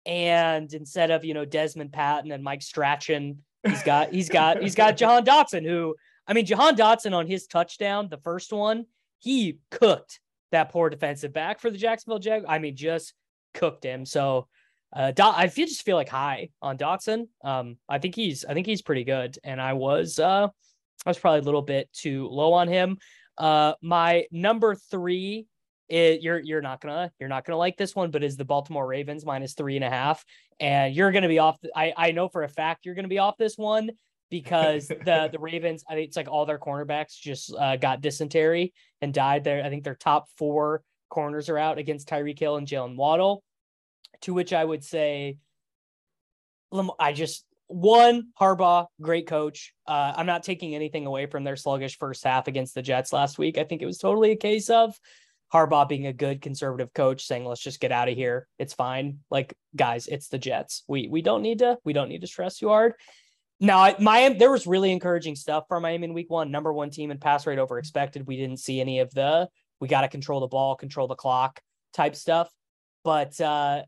And 0.06 0.72
instead 0.72 1.12
of 1.12 1.24
you 1.24 1.34
know 1.34 1.44
Desmond 1.44 1.92
Patton 1.92 2.32
and 2.32 2.42
Mike 2.42 2.62
Strachan, 2.62 3.44
he's 3.64 3.82
got 3.84 4.12
he's 4.12 4.28
got 4.28 4.60
he's 4.60 4.74
got 4.74 4.96
Jahan 4.96 5.24
Dotson, 5.24 5.64
who 5.64 5.94
I 6.26 6.32
mean 6.32 6.46
Jahan 6.46 6.74
Dotson 6.74 7.14
on 7.14 7.28
his 7.28 7.46
touchdown, 7.46 8.08
the 8.08 8.18
first 8.18 8.52
one, 8.52 8.86
he 9.20 9.58
cooked 9.70 10.18
that 10.50 10.72
poor 10.72 10.90
defensive 10.90 11.32
back 11.32 11.60
for 11.60 11.70
the 11.70 11.78
Jacksonville 11.78 12.18
Jag. 12.18 12.44
I 12.48 12.58
mean, 12.58 12.74
just 12.74 13.12
cooked 13.54 13.84
him. 13.84 14.04
So 14.04 14.48
uh, 14.92 15.12
I 15.18 15.48
feel 15.48 15.66
just 15.66 15.82
feel 15.82 15.96
like 15.96 16.08
high 16.08 16.50
on 16.62 16.78
Dotson. 16.78 17.28
Um, 17.44 17.76
I 17.88 17.98
think 17.98 18.14
he's 18.14 18.44
I 18.44 18.54
think 18.54 18.66
he's 18.66 18.82
pretty 18.82 19.04
good, 19.04 19.38
and 19.44 19.60
I 19.60 19.72
was 19.72 20.18
uh, 20.18 20.48
I 21.04 21.10
was 21.10 21.18
probably 21.18 21.40
a 21.40 21.42
little 21.42 21.62
bit 21.62 21.92
too 21.92 22.28
low 22.28 22.52
on 22.52 22.68
him. 22.68 22.98
Uh, 23.36 23.74
my 23.82 24.26
number 24.30 24.74
three 24.74 25.46
is 25.88 26.22
you're 26.22 26.38
you're 26.38 26.62
not 26.62 26.80
gonna 26.80 27.10
you're 27.18 27.28
not 27.28 27.44
gonna 27.44 27.58
like 27.58 27.76
this 27.76 27.94
one, 27.94 28.10
but 28.10 28.24
is 28.24 28.36
the 28.36 28.44
Baltimore 28.44 28.86
Ravens 28.86 29.24
minus 29.24 29.54
three 29.54 29.76
and 29.76 29.84
a 29.84 29.90
half, 29.90 30.24
and 30.60 30.94
you're 30.94 31.12
gonna 31.12 31.28
be 31.28 31.38
off. 31.38 31.58
I 31.74 31.92
I 31.96 32.12
know 32.12 32.28
for 32.28 32.44
a 32.44 32.48
fact 32.48 32.86
you're 32.86 32.94
gonna 32.94 33.08
be 33.08 33.18
off 33.18 33.36
this 33.36 33.56
one 33.56 33.90
because 34.30 34.88
the 34.88 35.28
the 35.32 35.38
Ravens 35.38 35.84
I 35.88 35.94
think 35.94 36.08
it's 36.08 36.16
like 36.16 36.28
all 36.28 36.46
their 36.46 36.58
cornerbacks 36.58 37.20
just 37.20 37.54
uh, 37.58 37.76
got 37.76 38.00
dysentery 38.00 38.72
and 39.00 39.12
died. 39.12 39.44
There 39.44 39.64
I 39.64 39.68
think 39.68 39.84
their 39.84 39.94
top 39.94 40.26
four 40.38 40.82
corners 41.08 41.48
are 41.48 41.58
out 41.58 41.78
against 41.78 42.08
Tyreek 42.08 42.38
Hill 42.38 42.56
and 42.56 42.66
Jaylen 42.66 42.96
Waddle. 42.96 43.42
To 44.22 44.34
which 44.34 44.52
I 44.52 44.64
would 44.64 44.84
say, 44.84 45.38
I 46.98 47.12
just 47.12 47.44
one 47.68 48.28
Harbaugh, 48.40 48.86
great 49.00 49.26
coach. 49.26 49.74
Uh, 49.86 50.12
I'm 50.16 50.26
not 50.26 50.42
taking 50.42 50.74
anything 50.74 51.06
away 51.06 51.26
from 51.26 51.44
their 51.44 51.56
sluggish 51.56 51.98
first 51.98 52.24
half 52.24 52.48
against 52.48 52.74
the 52.74 52.82
Jets 52.82 53.12
last 53.12 53.38
week. 53.38 53.58
I 53.58 53.64
think 53.64 53.82
it 53.82 53.86
was 53.86 53.98
totally 53.98 54.30
a 54.30 54.36
case 54.36 54.70
of 54.70 54.98
Harbaugh 55.52 55.88
being 55.88 56.06
a 56.06 56.12
good 56.12 56.42
conservative 56.42 56.92
coach, 56.92 57.26
saying, 57.26 57.44
"Let's 57.44 57.62
just 57.62 57.80
get 57.80 57.92
out 57.92 58.08
of 58.08 58.16
here. 58.16 58.48
It's 58.58 58.74
fine." 58.74 59.20
Like, 59.30 59.54
guys, 59.74 60.06
it's 60.06 60.28
the 60.28 60.38
Jets. 60.38 60.84
We 60.88 61.08
we 61.08 61.22
don't 61.22 61.42
need 61.42 61.60
to 61.60 61.78
we 61.84 61.92
don't 61.92 62.08
need 62.08 62.22
to 62.22 62.26
stress 62.26 62.58
too 62.58 62.68
hard. 62.68 62.94
Now, 63.58 63.94
Miami, 63.98 64.36
there 64.36 64.50
was 64.50 64.66
really 64.66 64.92
encouraging 64.92 65.34
stuff 65.34 65.64
for 65.68 65.80
Miami 65.80 66.04
in 66.04 66.14
Week 66.14 66.30
One. 66.30 66.50
Number 66.50 66.72
one 66.72 66.90
team 66.90 67.10
in 67.10 67.18
pass 67.18 67.46
rate 67.46 67.58
over 67.58 67.78
expected. 67.78 68.26
We 68.26 68.36
didn't 68.36 68.58
see 68.58 68.80
any 68.80 69.00
of 69.00 69.10
the 69.12 69.48
we 69.80 69.88
got 69.88 70.02
to 70.02 70.08
control 70.08 70.40
the 70.40 70.46
ball, 70.46 70.76
control 70.76 71.06
the 71.06 71.14
clock 71.14 71.60
type 71.92 72.16
stuff. 72.16 72.50
But 73.04 73.40
uh, 73.40 73.82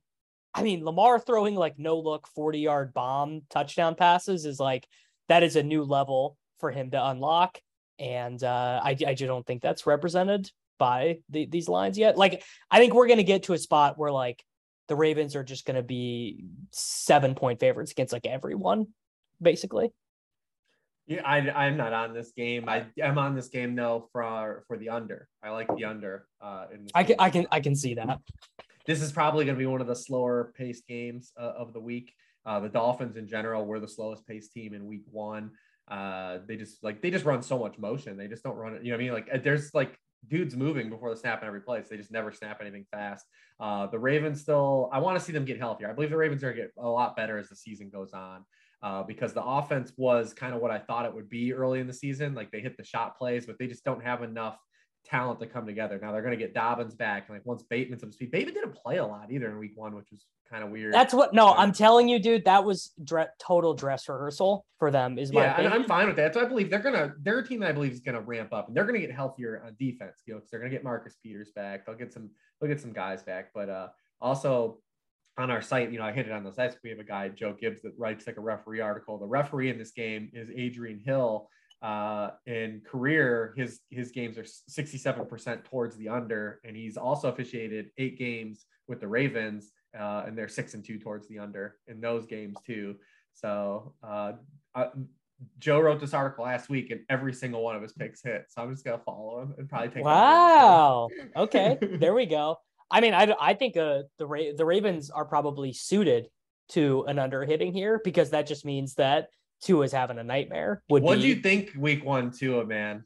I 0.58 0.62
mean, 0.62 0.84
Lamar 0.84 1.20
throwing 1.20 1.54
like 1.54 1.78
no 1.78 2.00
look 2.00 2.26
40 2.34 2.58
yard 2.58 2.92
bomb 2.92 3.42
touchdown 3.48 3.94
passes 3.94 4.44
is 4.44 4.58
like 4.58 4.88
that 5.28 5.44
is 5.44 5.54
a 5.54 5.62
new 5.62 5.84
level 5.84 6.36
for 6.58 6.72
him 6.72 6.90
to 6.90 7.06
unlock. 7.06 7.60
And 8.00 8.42
uh, 8.42 8.80
I, 8.82 8.90
I 8.90 9.14
just 9.14 9.26
don't 9.26 9.46
think 9.46 9.62
that's 9.62 9.86
represented 9.86 10.50
by 10.76 11.20
the, 11.28 11.46
these 11.46 11.68
lines 11.68 11.96
yet. 11.96 12.16
Like, 12.16 12.42
I 12.70 12.78
think 12.78 12.92
we're 12.92 13.06
going 13.06 13.18
to 13.18 13.24
get 13.24 13.44
to 13.44 13.52
a 13.52 13.58
spot 13.58 13.98
where 13.98 14.10
like 14.10 14.42
the 14.88 14.96
Ravens 14.96 15.36
are 15.36 15.44
just 15.44 15.64
going 15.64 15.76
to 15.76 15.82
be 15.82 16.44
seven 16.72 17.36
point 17.36 17.60
favorites 17.60 17.92
against 17.92 18.12
like 18.12 18.26
everyone, 18.26 18.88
basically. 19.40 19.92
Yeah, 21.06 21.22
I, 21.24 21.38
I'm 21.38 21.76
not 21.76 21.92
on 21.92 22.14
this 22.14 22.32
game. 22.32 22.68
I 22.68 22.86
am 23.00 23.16
on 23.16 23.36
this 23.36 23.48
game 23.48 23.76
though 23.76 24.08
for 24.12 24.64
for 24.66 24.76
the 24.76 24.90
under. 24.90 25.28
I 25.42 25.50
like 25.50 25.68
the 25.74 25.84
under. 25.84 26.26
Uh, 26.40 26.66
in 26.74 26.88
I 26.94 27.04
can 27.04 27.16
I 27.18 27.30
can 27.30 27.46
I 27.50 27.60
can 27.60 27.74
see 27.76 27.94
that 27.94 28.18
this 28.88 29.02
is 29.02 29.12
probably 29.12 29.44
going 29.44 29.54
to 29.54 29.58
be 29.58 29.66
one 29.66 29.82
of 29.82 29.86
the 29.86 29.94
slower 29.94 30.52
paced 30.56 30.88
games 30.88 31.32
uh, 31.38 31.52
of 31.56 31.74
the 31.74 31.78
week. 31.78 32.14
Uh, 32.46 32.58
the 32.58 32.70
Dolphins 32.70 33.18
in 33.18 33.28
general 33.28 33.66
were 33.66 33.78
the 33.78 33.86
slowest 33.86 34.26
paced 34.26 34.54
team 34.54 34.72
in 34.72 34.86
week 34.86 35.04
one. 35.10 35.50
Uh, 35.88 36.38
they 36.48 36.56
just 36.56 36.82
like 36.82 37.02
they 37.02 37.10
just 37.10 37.26
run 37.26 37.42
so 37.42 37.58
much 37.58 37.78
motion. 37.78 38.16
They 38.16 38.28
just 38.28 38.42
don't 38.42 38.56
run 38.56 38.74
it. 38.74 38.82
You 38.82 38.90
know 38.90 38.96
what 38.96 39.02
I 39.02 39.04
mean? 39.04 39.12
Like 39.12 39.28
uh, 39.32 39.38
there's 39.44 39.74
like 39.74 39.94
dudes 40.26 40.56
moving 40.56 40.88
before 40.88 41.10
the 41.10 41.20
snap 41.20 41.42
in 41.42 41.48
every 41.48 41.60
place. 41.60 41.88
They 41.88 41.98
just 41.98 42.10
never 42.10 42.32
snap 42.32 42.62
anything 42.62 42.86
fast. 42.90 43.26
Uh, 43.60 43.88
the 43.88 43.98
Ravens 43.98 44.40
still, 44.40 44.88
I 44.90 45.00
want 45.00 45.18
to 45.18 45.24
see 45.24 45.32
them 45.32 45.44
get 45.44 45.58
healthier. 45.58 45.90
I 45.90 45.92
believe 45.92 46.10
the 46.10 46.16
Ravens 46.16 46.42
are 46.42 46.46
going 46.46 46.56
to 46.56 46.62
get 46.62 46.72
a 46.82 46.88
lot 46.88 47.14
better 47.14 47.36
as 47.36 47.50
the 47.50 47.56
season 47.56 47.90
goes 47.90 48.12
on. 48.14 48.44
Uh, 48.80 49.02
because 49.02 49.32
the 49.32 49.42
offense 49.42 49.92
was 49.96 50.32
kind 50.32 50.54
of 50.54 50.62
what 50.62 50.70
I 50.70 50.78
thought 50.78 51.04
it 51.04 51.12
would 51.12 51.28
be 51.28 51.52
early 51.52 51.80
in 51.80 51.88
the 51.88 51.92
season. 51.92 52.32
Like 52.34 52.52
they 52.52 52.60
hit 52.60 52.76
the 52.76 52.84
shot 52.84 53.18
plays, 53.18 53.44
but 53.44 53.58
they 53.58 53.66
just 53.66 53.84
don't 53.84 54.02
have 54.02 54.22
enough 54.22 54.56
talent 55.08 55.40
to 55.40 55.46
come 55.46 55.66
together. 55.66 55.98
Now 56.00 56.12
they're 56.12 56.22
going 56.22 56.36
to 56.36 56.42
get 56.42 56.54
Dobbins 56.54 56.94
back, 56.94 57.28
and 57.28 57.36
like 57.36 57.46
once 57.46 57.62
Bateman's 57.62 58.02
up 58.02 58.10
to 58.10 58.14
speed, 58.14 58.30
Bateman 58.30 58.54
didn't 58.54 58.74
play 58.74 58.98
a 58.98 59.06
lot 59.06 59.30
either 59.30 59.48
in 59.50 59.58
Week 59.58 59.72
One, 59.74 59.94
which 59.94 60.10
was 60.10 60.26
kind 60.50 60.62
of 60.62 60.70
weird. 60.70 60.92
That's 60.92 61.14
what. 61.14 61.34
No, 61.34 61.52
I'm 61.54 61.72
telling 61.72 62.08
you, 62.08 62.18
dude, 62.18 62.44
that 62.44 62.64
was 62.64 62.92
dre- 63.02 63.28
total 63.38 63.74
dress 63.74 64.08
rehearsal 64.08 64.64
for 64.78 64.90
them. 64.90 65.18
Is 65.18 65.32
my 65.32 65.42
yeah, 65.42 65.60
and 65.60 65.72
I'm 65.72 65.84
fine 65.84 66.06
with 66.06 66.16
that. 66.16 66.34
So 66.34 66.40
I 66.40 66.44
believe 66.44 66.70
they're 66.70 66.78
gonna 66.78 67.14
their 67.20 67.42
team. 67.42 67.62
I 67.62 67.72
believe 67.72 67.92
is 67.92 68.00
gonna 68.00 68.20
ramp 68.20 68.52
up, 68.52 68.68
and 68.68 68.76
they're 68.76 68.84
gonna 68.84 68.98
get 68.98 69.12
healthier 69.12 69.62
on 69.64 69.74
defense. 69.78 70.22
You 70.26 70.34
know, 70.34 70.38
because 70.38 70.50
they're 70.50 70.60
gonna 70.60 70.70
get 70.70 70.84
Marcus 70.84 71.16
Peters 71.22 71.50
back. 71.54 71.86
They'll 71.86 71.96
get 71.96 72.12
some. 72.12 72.30
They'll 72.60 72.70
get 72.70 72.80
some 72.80 72.92
guys 72.92 73.22
back, 73.22 73.50
but 73.54 73.68
uh 73.68 73.88
also. 74.20 74.78
On 75.36 75.52
our 75.52 75.62
site, 75.62 75.92
you 75.92 76.00
know, 76.00 76.04
I 76.04 76.10
hit 76.10 76.26
it 76.26 76.32
on 76.32 76.42
the 76.42 76.52
site. 76.52 76.76
We 76.82 76.90
have 76.90 76.98
a 76.98 77.04
guy, 77.04 77.28
Joe 77.28 77.54
Gibbs, 77.56 77.82
that 77.82 77.92
writes 77.96 78.26
like 78.26 78.38
a 78.38 78.40
referee 78.40 78.80
article. 78.80 79.18
The 79.18 79.26
referee 79.26 79.70
in 79.70 79.78
this 79.78 79.92
game 79.92 80.30
is 80.32 80.48
Adrian 80.52 80.98
Hill, 80.98 81.48
uh, 81.82 82.30
in 82.46 82.82
career, 82.84 83.54
his 83.56 83.80
his 83.90 84.10
games 84.10 84.36
are 84.36 84.42
67% 84.44 85.64
towards 85.64 85.96
the 85.96 86.08
under, 86.08 86.60
and 86.64 86.76
he's 86.76 86.96
also 86.96 87.28
officiated 87.28 87.90
eight 87.98 88.18
games 88.18 88.66
with 88.88 89.00
the 89.00 89.08
Ravens, 89.08 89.70
uh, 89.98 90.24
and 90.26 90.36
they're 90.36 90.48
six 90.48 90.74
and 90.74 90.84
two 90.84 90.98
towards 90.98 91.28
the 91.28 91.38
under 91.38 91.76
in 91.86 92.00
those 92.00 92.26
games 92.26 92.56
too. 92.66 92.96
So 93.34 93.94
uh, 94.02 94.32
Joe 95.60 95.80
wrote 95.80 96.00
this 96.00 96.14
article 96.14 96.44
last 96.44 96.68
week, 96.68 96.90
and 96.90 97.00
every 97.08 97.32
single 97.32 97.62
one 97.62 97.76
of 97.76 97.82
his 97.82 97.92
picks 97.92 98.22
hit. 98.22 98.46
So 98.48 98.62
I'm 98.62 98.72
just 98.72 98.84
gonna 98.84 98.98
follow 99.04 99.40
him 99.42 99.54
and 99.58 99.68
probably 99.68 99.88
take. 99.88 100.04
Wow. 100.04 101.08
okay, 101.36 101.78
there 101.80 102.14
we 102.14 102.26
go. 102.26 102.58
I 102.90 103.00
mean, 103.00 103.14
I 103.14 103.34
I 103.40 103.54
think 103.54 103.76
uh 103.76 104.02
the 104.18 104.26
Ra- 104.26 104.52
the 104.56 104.64
Ravens 104.64 105.10
are 105.10 105.24
probably 105.24 105.72
suited 105.72 106.28
to 106.70 107.04
an 107.06 107.18
under 107.18 107.44
hitting 107.44 107.72
here 107.72 108.00
because 108.02 108.30
that 108.30 108.46
just 108.46 108.64
means 108.64 108.94
that 108.94 109.28
Tua 109.62 109.84
is 109.84 109.92
having 109.92 110.18
a 110.18 110.24
nightmare. 110.24 110.82
Would 110.88 111.02
What 111.02 111.16
be, 111.16 111.22
do 111.22 111.28
you 111.28 111.36
think 111.36 111.72
week 111.76 112.04
one 112.04 112.30
Tua, 112.30 112.64
man? 112.64 113.04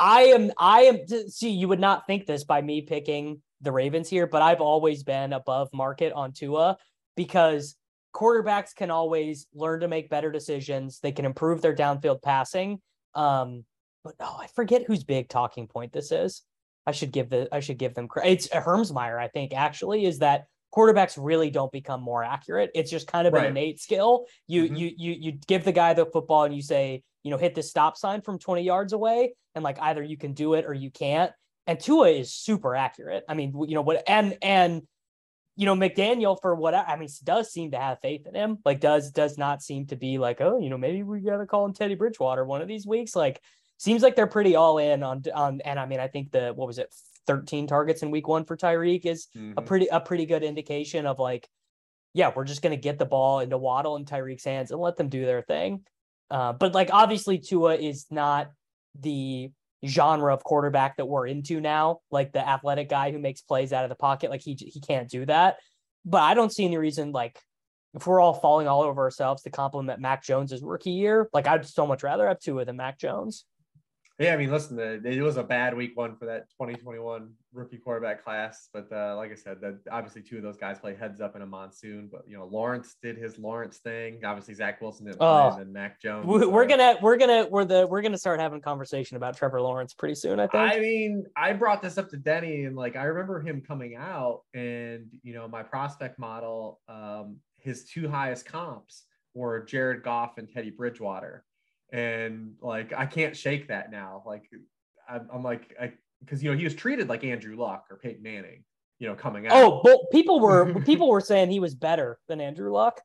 I 0.00 0.22
am 0.22 0.52
I 0.58 0.82
am 0.82 1.06
see 1.28 1.50
you 1.50 1.68
would 1.68 1.80
not 1.80 2.06
think 2.06 2.26
this 2.26 2.44
by 2.44 2.60
me 2.60 2.82
picking 2.82 3.40
the 3.60 3.72
Ravens 3.72 4.08
here, 4.08 4.26
but 4.26 4.42
I've 4.42 4.60
always 4.60 5.02
been 5.02 5.32
above 5.32 5.70
market 5.72 6.12
on 6.12 6.32
Tua 6.32 6.76
because 7.16 7.76
quarterbacks 8.14 8.74
can 8.74 8.90
always 8.90 9.46
learn 9.54 9.80
to 9.80 9.88
make 9.88 10.10
better 10.10 10.30
decisions. 10.30 11.00
They 11.00 11.12
can 11.12 11.24
improve 11.24 11.62
their 11.62 11.74
downfield 11.74 12.22
passing. 12.22 12.80
Um, 13.14 13.64
but 14.02 14.14
oh, 14.20 14.38
I 14.40 14.48
forget 14.48 14.82
whose 14.82 15.04
big 15.04 15.28
talking 15.28 15.66
point 15.66 15.92
this 15.92 16.12
is. 16.12 16.42
I 16.86 16.92
should 16.92 17.12
give 17.12 17.30
the 17.30 17.48
I 17.50 17.60
should 17.60 17.78
give 17.78 17.94
them 17.94 18.08
credit. 18.08 18.32
It's 18.32 18.48
Hermsmeyer, 18.48 19.18
I 19.18 19.28
think, 19.28 19.54
actually, 19.54 20.04
is 20.04 20.18
that 20.18 20.46
quarterbacks 20.74 21.16
really 21.22 21.50
don't 21.50 21.70
become 21.70 22.00
more 22.02 22.24
accurate. 22.24 22.70
It's 22.74 22.90
just 22.90 23.06
kind 23.06 23.26
of 23.26 23.32
Right. 23.32 23.44
an 23.44 23.50
innate 23.50 23.80
skill. 23.80 24.26
You 24.46 24.64
Mhm. 24.64 24.78
you 24.78 24.92
you 24.96 25.12
you 25.12 25.32
give 25.46 25.64
the 25.64 25.72
guy 25.72 25.94
the 25.94 26.06
football 26.06 26.44
and 26.44 26.54
you 26.54 26.62
say, 26.62 27.02
you 27.22 27.30
know, 27.30 27.36
hit 27.38 27.54
the 27.54 27.62
stop 27.62 27.96
sign 27.96 28.20
from 28.22 28.38
20 28.38 28.62
yards 28.62 28.92
away, 28.92 29.34
and 29.54 29.62
like 29.62 29.78
either 29.80 30.02
you 30.02 30.16
can 30.16 30.32
do 30.32 30.54
it 30.54 30.64
or 30.64 30.74
you 30.74 30.90
can't. 30.90 31.32
And 31.66 31.78
Tua 31.80 32.10
is 32.10 32.32
super 32.34 32.74
accurate. 32.74 33.24
I 33.28 33.34
mean, 33.34 33.54
you 33.66 33.74
know 33.74 33.82
what 33.82 34.02
and 34.08 34.36
and 34.42 34.82
you 35.56 35.66
know, 35.66 35.76
McDaniel 35.76 36.36
for 36.40 36.52
what 36.56 36.74
I 36.74 36.96
mean 36.96 37.08
does 37.22 37.52
seem 37.52 37.70
to 37.70 37.78
have 37.78 38.00
faith 38.00 38.26
in 38.26 38.34
him. 38.34 38.58
Like 38.64 38.80
does 38.80 39.12
does 39.12 39.38
not 39.38 39.62
seem 39.62 39.86
to 39.86 39.96
be 39.96 40.18
like, 40.18 40.40
oh, 40.40 40.58
you 40.58 40.68
know, 40.68 40.76
maybe 40.76 41.04
we 41.04 41.20
gotta 41.20 41.46
call 41.46 41.64
him 41.64 41.72
Teddy 41.72 41.94
Bridgewater 41.94 42.44
one 42.44 42.60
of 42.60 42.66
these 42.66 42.86
weeks. 42.86 43.14
Like 43.14 43.40
seems 43.78 44.02
like 44.02 44.16
they're 44.16 44.26
pretty 44.26 44.56
all 44.56 44.78
in 44.78 45.04
on 45.04 45.22
on 45.32 45.60
and 45.60 45.78
I 45.78 45.86
mean, 45.86 46.00
I 46.00 46.08
think 46.08 46.32
the 46.32 46.52
what 46.54 46.66
was 46.66 46.78
it, 46.78 46.92
13 47.26 47.66
targets 47.66 48.02
in 48.02 48.10
week 48.10 48.28
one 48.28 48.44
for 48.44 48.56
Tyreek 48.56 49.06
is 49.06 49.28
a 49.34 49.38
Mhm. 49.38 49.66
pretty 49.66 49.86
a 49.88 50.00
pretty 50.00 50.26
good 50.26 50.42
indication 50.42 51.06
of 51.06 51.18
like, 51.18 51.48
yeah, 52.12 52.32
we're 52.34 52.44
just 52.44 52.62
gonna 52.62 52.76
get 52.76 52.98
the 52.98 53.04
ball 53.06 53.40
into 53.40 53.58
Waddle 53.58 53.96
and 53.96 54.06
Tyreek's 54.06 54.44
hands 54.44 54.70
and 54.70 54.80
let 54.80 54.96
them 54.96 55.08
do 55.08 55.24
their 55.24 55.42
thing. 55.42 55.84
Uh, 56.30 56.52
but 56.52 56.74
like 56.74 56.90
obviously 56.92 57.38
Tua 57.38 57.74
is 57.76 58.06
not 58.10 58.50
the 58.98 59.50
genre 59.86 60.32
of 60.32 60.42
quarterback 60.44 60.96
that 60.96 61.06
we're 61.06 61.26
into 61.26 61.60
now, 61.60 62.00
like 62.10 62.32
the 62.32 62.46
athletic 62.46 62.88
guy 62.88 63.10
who 63.12 63.18
makes 63.18 63.42
plays 63.42 63.72
out 63.72 63.84
of 63.84 63.90
the 63.90 63.96
pocket. 63.96 64.30
Like 64.30 64.40
he 64.42 64.54
he 64.54 64.80
can't 64.80 65.08
do 65.10 65.26
that. 65.26 65.58
But 66.04 66.22
I 66.22 66.34
don't 66.34 66.52
see 66.52 66.64
any 66.64 66.76
reason 66.78 67.12
like 67.12 67.38
if 67.94 68.06
we're 68.06 68.20
all 68.20 68.34
falling 68.34 68.66
all 68.66 68.82
over 68.82 69.02
ourselves 69.02 69.42
to 69.42 69.50
compliment 69.50 70.00
Mac 70.00 70.22
Jones's 70.24 70.62
rookie 70.62 70.90
year, 70.90 71.28
like 71.32 71.46
I'd 71.46 71.64
so 71.66 71.86
much 71.86 72.02
rather 72.02 72.26
have 72.26 72.40
Tua 72.40 72.64
than 72.64 72.76
Mac 72.76 72.98
Jones. 72.98 73.44
Yeah, 74.20 74.32
I 74.32 74.36
mean, 74.36 74.52
listen, 74.52 74.78
it 74.78 75.04
it 75.04 75.20
was 75.22 75.38
a 75.38 75.42
bad 75.42 75.74
week 75.76 75.96
one 75.96 76.14
for 76.14 76.26
that 76.26 76.48
2021 76.50 77.32
rookie 77.52 77.78
quarterback 77.78 78.22
class, 78.22 78.68
but 78.72 78.86
uh, 78.92 79.16
like 79.16 79.32
I 79.32 79.34
said, 79.34 79.60
that 79.60 79.80
obviously 79.90 80.22
two 80.22 80.36
of 80.36 80.44
those 80.44 80.56
guys 80.56 80.78
play 80.78 80.94
heads 80.94 81.20
up 81.20 81.34
in 81.34 81.42
a 81.42 81.46
monsoon. 81.46 82.08
But 82.12 82.22
you 82.28 82.36
know, 82.36 82.44
Lawrence 82.46 82.94
did 83.02 83.18
his 83.18 83.38
Lawrence 83.40 83.78
thing. 83.78 84.24
Obviously, 84.24 84.54
Zach 84.54 84.80
Wilson 84.80 85.06
didn't 85.06 85.18
play, 85.18 85.26
Oh. 85.26 85.48
and 85.50 85.58
then 85.58 85.72
Mac 85.72 86.00
Jones. 86.00 86.26
We- 86.26 86.46
We're 86.46 86.62
uh, 86.62 86.66
gonna 86.68 86.96
we're 87.02 87.16
gonna 87.16 87.48
we're 87.50 87.64
the 87.64 87.88
we're 87.88 88.02
gonna 88.02 88.16
start 88.16 88.38
having 88.38 88.58
a 88.58 88.62
conversation 88.62 89.16
about 89.16 89.36
Trevor 89.36 89.60
Lawrence 89.60 89.94
pretty 89.94 90.14
soon. 90.14 90.38
I 90.38 90.46
think. 90.46 90.72
I 90.72 90.78
mean, 90.78 91.24
I 91.36 91.52
brought 91.52 91.82
this 91.82 91.98
up 91.98 92.08
to 92.10 92.16
Denny, 92.16 92.66
and 92.66 92.76
like 92.76 92.94
I 92.94 93.04
remember 93.04 93.40
him 93.40 93.62
coming 93.66 93.96
out, 93.96 94.42
and 94.54 95.06
you 95.24 95.34
know, 95.34 95.48
my 95.48 95.64
prospect 95.64 96.20
model, 96.20 96.80
um, 96.88 97.38
his 97.58 97.84
two 97.86 98.08
highest 98.08 98.46
comps 98.46 99.06
were 99.34 99.64
Jared 99.64 100.04
Goff 100.04 100.38
and 100.38 100.48
Teddy 100.48 100.70
Bridgewater, 100.70 101.44
and 101.94 102.54
like 102.60 102.92
I 102.92 103.06
can't 103.06 103.36
shake 103.36 103.68
that 103.68 103.90
now. 103.90 104.24
Like 104.26 104.50
I'm, 105.08 105.28
I'm 105.32 105.42
like, 105.44 105.74
I 105.80 105.92
because 106.20 106.42
you 106.42 106.50
know 106.50 106.56
he 106.56 106.64
was 106.64 106.74
treated 106.74 107.08
like 107.08 107.22
Andrew 107.22 107.56
Luck 107.56 107.86
or 107.88 107.98
Peyton 107.98 108.22
Manning, 108.22 108.64
you 108.98 109.06
know, 109.06 109.14
coming 109.14 109.46
out. 109.46 109.52
oh, 109.54 109.80
but 109.82 110.10
people 110.10 110.40
were 110.40 110.80
people 110.84 111.08
were 111.08 111.20
saying 111.20 111.50
he 111.50 111.60
was 111.60 111.74
better 111.74 112.18
than 112.28 112.40
Andrew 112.40 112.72
Luck. 112.72 113.00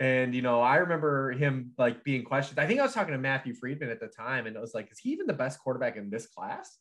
And 0.00 0.34
you 0.34 0.40
know, 0.40 0.62
I 0.62 0.76
remember 0.76 1.32
him 1.32 1.72
like 1.76 2.02
being 2.02 2.24
questioned. 2.24 2.58
I 2.58 2.66
think 2.66 2.80
I 2.80 2.84
was 2.84 2.94
talking 2.94 3.12
to 3.12 3.18
Matthew 3.18 3.52
Freedman 3.52 3.90
at 3.90 4.00
the 4.00 4.08
time, 4.08 4.46
and 4.46 4.56
it 4.56 4.60
was 4.60 4.72
like, 4.72 4.90
is 4.90 4.98
he 4.98 5.10
even 5.10 5.26
the 5.26 5.34
best 5.34 5.58
quarterback 5.58 5.96
in 5.96 6.08
this 6.08 6.28
class? 6.28 6.78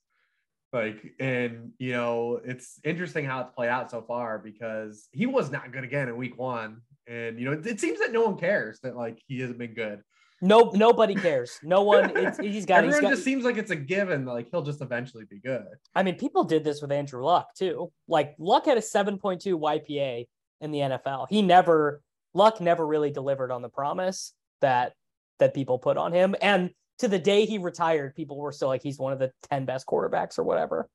Like, 0.72 1.14
and 1.20 1.74
you 1.78 1.92
know, 1.92 2.40
it's 2.46 2.80
interesting 2.86 3.26
how 3.26 3.42
it's 3.42 3.54
played 3.54 3.70
out 3.70 3.92
so 3.92 4.02
far 4.02 4.40
because 4.40 5.10
he 5.12 5.26
was 5.26 5.52
not 5.52 5.74
good 5.74 5.84
again 5.84 6.08
in 6.08 6.16
week 6.16 6.38
one. 6.38 6.84
And 7.06 7.38
you 7.38 7.46
know, 7.46 7.54
it, 7.54 7.68
it 7.68 7.80
seems 7.82 8.00
that 8.00 8.14
no 8.14 8.22
one 8.22 8.38
cares 8.38 8.80
that 8.84 8.96
like 8.96 9.20
he 9.28 9.42
hasn't 9.42 9.60
been 9.60 9.74
good. 9.74 10.04
No, 10.42 10.72
nobody 10.74 11.16
cares. 11.16 11.60
No 11.64 11.82
one. 11.82 12.16
It's, 12.16 12.38
he's 12.38 12.66
got. 12.68 12.84
He's 12.84 12.94
Everyone 12.94 13.02
got. 13.02 13.10
just 13.12 13.24
seems 13.24 13.44
like 13.44 13.58
it's 13.58 13.72
a 13.72 13.76
given, 13.76 14.26
that, 14.26 14.32
like 14.32 14.50
he'll 14.52 14.62
just 14.62 14.82
eventually 14.82 15.26
be 15.30 15.40
good. 15.40 15.66
I 15.96 16.04
mean, 16.04 16.16
people 16.16 16.44
did 16.44 16.64
this 16.64 16.82
with 16.82 16.92
Andrew 16.92 17.24
Luck 17.24 17.54
too. 17.56 17.92
Like 18.08 18.36
Luck 18.38 18.66
had 18.66 18.78
a 18.78 18.82
7.2 18.82 19.20
YPA 19.60 20.28
in 20.62 20.72
the 20.72 20.80
NFL. 20.80 21.28
He 21.30 21.42
never 21.42 22.02
Luck 22.34 22.62
never 22.62 22.86
really 22.86 23.10
delivered 23.12 23.52
on 23.52 23.62
the 23.62 23.70
promise 23.70 24.34
that 24.62 24.94
that 25.40 25.54
people 25.54 25.80
put 25.80 25.98
on 25.98 26.14
him. 26.14 26.36
And 26.42 26.72
to 27.00 27.08
the 27.08 27.20
day 27.20 27.46
he 27.46 27.58
retired, 27.58 28.16
people 28.16 28.38
were 28.38 28.52
still 28.52 28.68
like 28.68 28.84
he's 28.84 29.00
one 29.00 29.14
of 29.14 29.20
the 29.20 29.32
10 29.50 29.66
best 29.66 29.86
quarterbacks 29.86 30.38
or 30.40 30.44
whatever. 30.44 30.90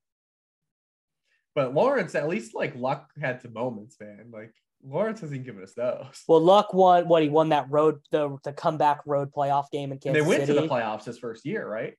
But 1.55 1.75
Lawrence, 1.75 2.15
at 2.15 2.29
least 2.29 2.55
like 2.55 2.75
luck 2.77 3.11
had 3.21 3.43
some 3.43 3.53
moments, 3.53 3.97
man. 4.01 4.31
Like 4.33 4.55
Lawrence 4.85 5.21
hasn't 5.21 5.45
given 5.45 5.63
us 5.63 5.75
those. 5.75 6.23
Well, 6.27 6.41
Luck 6.41 6.75
won 6.75 7.07
what 7.09 7.23
he 7.23 7.29
won 7.29 7.51
that 7.51 7.71
road 7.71 8.01
the 8.11 8.37
the 8.45 8.53
comeback 8.53 9.01
road 9.07 9.33
playoff 9.33 9.71
game 9.71 9.91
in 9.91 9.93
And 9.93 10.01
Kansas 10.03 10.23
they 10.23 10.29
went 10.29 10.47
City. 10.47 10.55
to 10.55 10.61
the 10.63 10.69
playoffs 10.69 11.05
his 11.05 11.19
first 11.19 11.45
year, 11.47 11.67
right? 11.69 11.95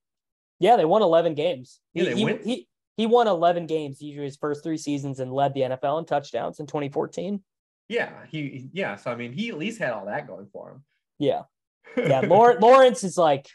Yeah, 0.59 0.75
they 0.75 0.85
won 0.85 1.01
11 1.01 1.33
games. 1.35 1.79
Yeah, 1.93 2.03
he, 2.03 2.09
they 2.09 2.15
he, 2.15 2.25
went- 2.25 2.43
he 2.45 2.67
he 2.97 3.05
won 3.07 3.27
11 3.27 3.65
games 3.67 4.01
each 4.01 4.15
his 4.17 4.37
first 4.37 4.63
three 4.63 4.77
seasons 4.77 5.19
and 5.19 5.31
led 5.33 5.53
the 5.53 5.61
NFL 5.61 5.99
in 5.99 6.05
touchdowns 6.05 6.59
in 6.59 6.67
2014. 6.67 7.41
Yeah, 7.89 8.11
he 8.29 8.69
yeah. 8.73 8.95
So 8.97 9.11
I 9.11 9.15
mean, 9.15 9.33
he 9.33 9.49
at 9.49 9.57
least 9.57 9.79
had 9.79 9.91
all 9.91 10.05
that 10.05 10.27
going 10.27 10.47
for 10.51 10.71
him. 10.71 10.83
Yeah. 11.19 11.43
Yeah, 11.97 12.21
Lawrence, 12.21 12.61
Lawrence 12.61 13.03
is 13.03 13.17
like, 13.17 13.47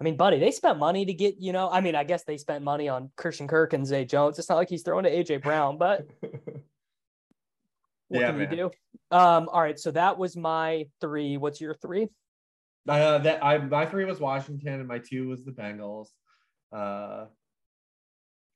I 0.00 0.04
mean, 0.04 0.16
buddy, 0.16 0.38
they 0.38 0.50
spent 0.52 0.78
money 0.78 1.04
to 1.06 1.12
get, 1.14 1.36
you 1.40 1.52
know, 1.52 1.68
I 1.68 1.80
mean, 1.80 1.96
I 1.96 2.04
guess 2.04 2.22
they 2.22 2.36
spent 2.36 2.62
money 2.62 2.88
on 2.88 3.10
Christian 3.16 3.48
Kirk 3.48 3.72
and 3.72 3.84
Zay 3.86 4.04
Jones. 4.04 4.38
It's 4.38 4.48
not 4.48 4.56
like 4.56 4.68
he's 4.68 4.82
throwing 4.82 5.04
to 5.04 5.10
AJ 5.10 5.42
Brown, 5.42 5.76
but 5.78 6.06
what 8.08 8.20
Yeah, 8.20 8.26
can 8.28 8.38
man. 8.38 8.50
you 8.50 8.56
do? 8.56 8.70
Um, 9.16 9.48
all 9.50 9.60
right, 9.60 9.78
so 9.78 9.90
that 9.92 10.18
was 10.18 10.36
my 10.36 10.86
three. 11.00 11.36
What's 11.36 11.60
your 11.60 11.74
three? 11.74 12.08
uh, 12.88 13.18
that 13.18 13.44
I 13.44 13.58
my 13.58 13.84
three 13.86 14.04
was 14.06 14.18
Washington 14.18 14.74
and 14.74 14.88
my 14.88 14.98
two 14.98 15.28
was 15.28 15.44
the 15.44 15.52
Bengals. 15.52 16.08
Uh, 16.72 17.26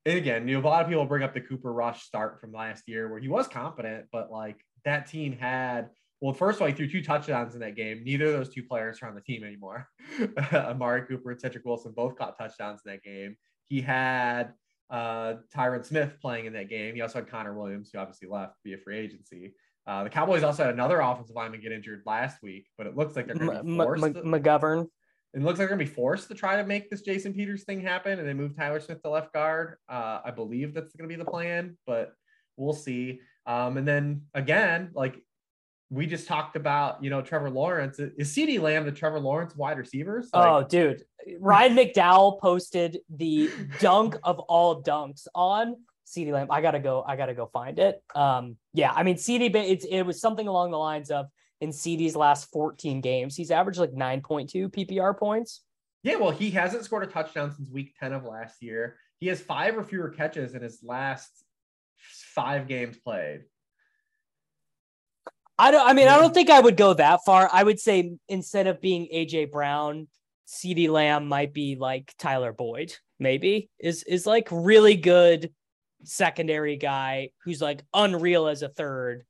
and 0.04 0.18
again, 0.18 0.48
you 0.48 0.54
know, 0.60 0.66
a 0.66 0.68
lot 0.68 0.82
of 0.82 0.88
people 0.88 1.04
bring 1.04 1.22
up 1.22 1.34
the 1.34 1.40
Cooper 1.40 1.72
Rush 1.72 2.02
start 2.02 2.40
from 2.40 2.52
last 2.52 2.88
year 2.88 3.08
where 3.08 3.20
he 3.20 3.28
was 3.28 3.46
competent, 3.46 4.06
but 4.10 4.30
like 4.32 4.56
that 4.84 5.06
team 5.06 5.32
had 5.32 5.90
well, 6.22 6.32
first 6.32 6.56
of 6.58 6.62
all, 6.62 6.68
he 6.68 6.74
threw 6.74 6.88
two 6.88 7.02
touchdowns 7.02 7.54
in 7.54 7.60
that 7.60 7.74
game. 7.74 8.04
Neither 8.04 8.26
of 8.26 8.32
those 8.34 8.54
two 8.54 8.62
players 8.62 9.02
are 9.02 9.08
on 9.08 9.16
the 9.16 9.20
team 9.20 9.42
anymore. 9.42 9.88
Amari 10.52 11.02
Cooper 11.02 11.32
and 11.32 11.40
Cedric 11.40 11.64
Wilson 11.64 11.92
both 11.96 12.16
caught 12.16 12.38
touchdowns 12.38 12.80
in 12.86 12.92
that 12.92 13.02
game. 13.02 13.36
He 13.68 13.80
had 13.80 14.52
uh, 14.92 15.34
Tyron 15.52 15.84
Smith 15.84 16.18
playing 16.20 16.46
in 16.46 16.52
that 16.52 16.68
game. 16.68 16.94
He 16.94 17.00
also 17.00 17.18
had 17.18 17.28
Connor 17.28 17.54
Williams, 17.58 17.90
who 17.92 17.98
obviously 17.98 18.28
left 18.28 18.56
via 18.64 18.76
free 18.78 18.98
agency. 18.98 19.54
Uh, 19.86 20.04
the 20.04 20.10
Cowboys 20.10 20.44
also 20.44 20.64
had 20.64 20.74
another 20.74 21.00
offensive 21.00 21.34
lineman 21.34 21.60
get 21.60 21.72
injured 21.72 22.02
last 22.06 22.40
week, 22.42 22.66
but 22.78 22.86
it 22.86 22.96
looks 22.96 23.16
like 23.16 23.26
they're 23.26 23.34
going 23.34 23.56
to 23.56 23.62
be 23.64 23.76
forced. 23.76 24.04
M- 24.04 24.12
to- 24.14 24.22
McGovern. 24.22 24.86
it 25.34 25.40
looks 25.40 25.58
like 25.58 25.66
they're 25.66 25.68
gonna 25.68 25.78
be 25.78 25.86
forced 25.86 26.28
to 26.28 26.34
try 26.34 26.56
to 26.56 26.64
make 26.64 26.90
this 26.90 27.00
Jason 27.00 27.32
Peters 27.32 27.64
thing 27.64 27.80
happen, 27.80 28.18
and 28.18 28.28
they 28.28 28.34
move 28.34 28.54
Tyler 28.54 28.78
Smith 28.80 29.02
to 29.02 29.08
left 29.10 29.32
guard. 29.32 29.76
Uh, 29.88 30.20
I 30.24 30.30
believe 30.30 30.74
that's 30.74 30.94
gonna 30.94 31.08
be 31.08 31.16
the 31.16 31.24
plan, 31.24 31.76
but 31.86 32.12
we'll 32.58 32.74
see. 32.74 33.20
Um, 33.46 33.76
and 33.78 33.88
then 33.88 34.22
again, 34.34 34.90
like 34.94 35.16
we 35.92 36.06
just 36.06 36.26
talked 36.26 36.56
about, 36.56 37.04
you 37.04 37.10
know, 37.10 37.20
Trevor 37.20 37.50
Lawrence 37.50 37.98
is 37.98 38.34
CeeDee 38.34 38.58
Lamb 38.58 38.86
the 38.86 38.92
Trevor 38.92 39.20
Lawrence 39.20 39.54
wide 39.54 39.76
receivers. 39.76 40.30
Like, 40.32 40.46
oh, 40.46 40.66
dude. 40.66 41.04
Ryan 41.38 41.76
McDowell 41.76 42.40
posted 42.40 43.00
the 43.14 43.50
dunk 43.78 44.16
of 44.24 44.38
all 44.38 44.82
dunks 44.82 45.26
on 45.34 45.76
CeeDee 46.06 46.32
Lamb. 46.32 46.46
I 46.50 46.62
gotta 46.62 46.78
go. 46.80 47.04
I 47.06 47.16
gotta 47.16 47.34
go 47.34 47.46
find 47.52 47.78
it. 47.78 48.02
Um, 48.14 48.56
yeah, 48.72 48.90
I 48.90 49.02
mean 49.02 49.16
CeeDee. 49.16 49.54
It's 49.54 49.84
it 49.84 50.02
was 50.02 50.18
something 50.18 50.48
along 50.48 50.70
the 50.70 50.78
lines 50.78 51.10
of 51.10 51.26
in 51.60 51.70
CeeDee's 51.70 52.16
last 52.16 52.50
14 52.50 53.00
games, 53.02 53.36
he's 53.36 53.52
averaged 53.52 53.78
like 53.78 53.92
9.2 53.92 54.68
PPR 54.70 55.16
points. 55.16 55.60
yeah. 56.02 56.16
Well, 56.16 56.32
he 56.32 56.50
hasn't 56.50 56.84
scored 56.84 57.04
a 57.04 57.06
touchdown 57.06 57.52
since 57.54 57.68
Week 57.68 57.94
Ten 58.00 58.14
of 58.14 58.24
last 58.24 58.62
year. 58.62 58.96
He 59.20 59.28
has 59.28 59.40
five 59.40 59.76
or 59.76 59.84
fewer 59.84 60.08
catches 60.08 60.54
in 60.54 60.62
his 60.62 60.80
last 60.82 61.30
five 62.34 62.66
games 62.66 62.96
played. 62.96 63.42
I 65.58 65.70
don't. 65.70 65.86
I 65.86 65.92
mean, 65.92 66.08
I 66.08 66.18
don't 66.18 66.34
think 66.34 66.50
I 66.50 66.60
would 66.60 66.76
go 66.76 66.94
that 66.94 67.20
far. 67.24 67.48
I 67.52 67.62
would 67.62 67.78
say 67.78 68.14
instead 68.28 68.66
of 68.66 68.80
being 68.80 69.08
AJ 69.14 69.50
Brown, 69.50 70.08
CeeDee 70.48 70.88
Lamb 70.88 71.28
might 71.28 71.52
be 71.52 71.76
like 71.76 72.12
Tyler 72.18 72.52
Boyd. 72.52 72.94
Maybe 73.18 73.70
is 73.78 74.02
is 74.02 74.26
like 74.26 74.48
really 74.50 74.96
good 74.96 75.52
secondary 76.04 76.76
guy 76.76 77.30
who's 77.44 77.60
like 77.60 77.82
unreal 77.94 78.48
as 78.48 78.62
a 78.62 78.68
third, 78.68 79.24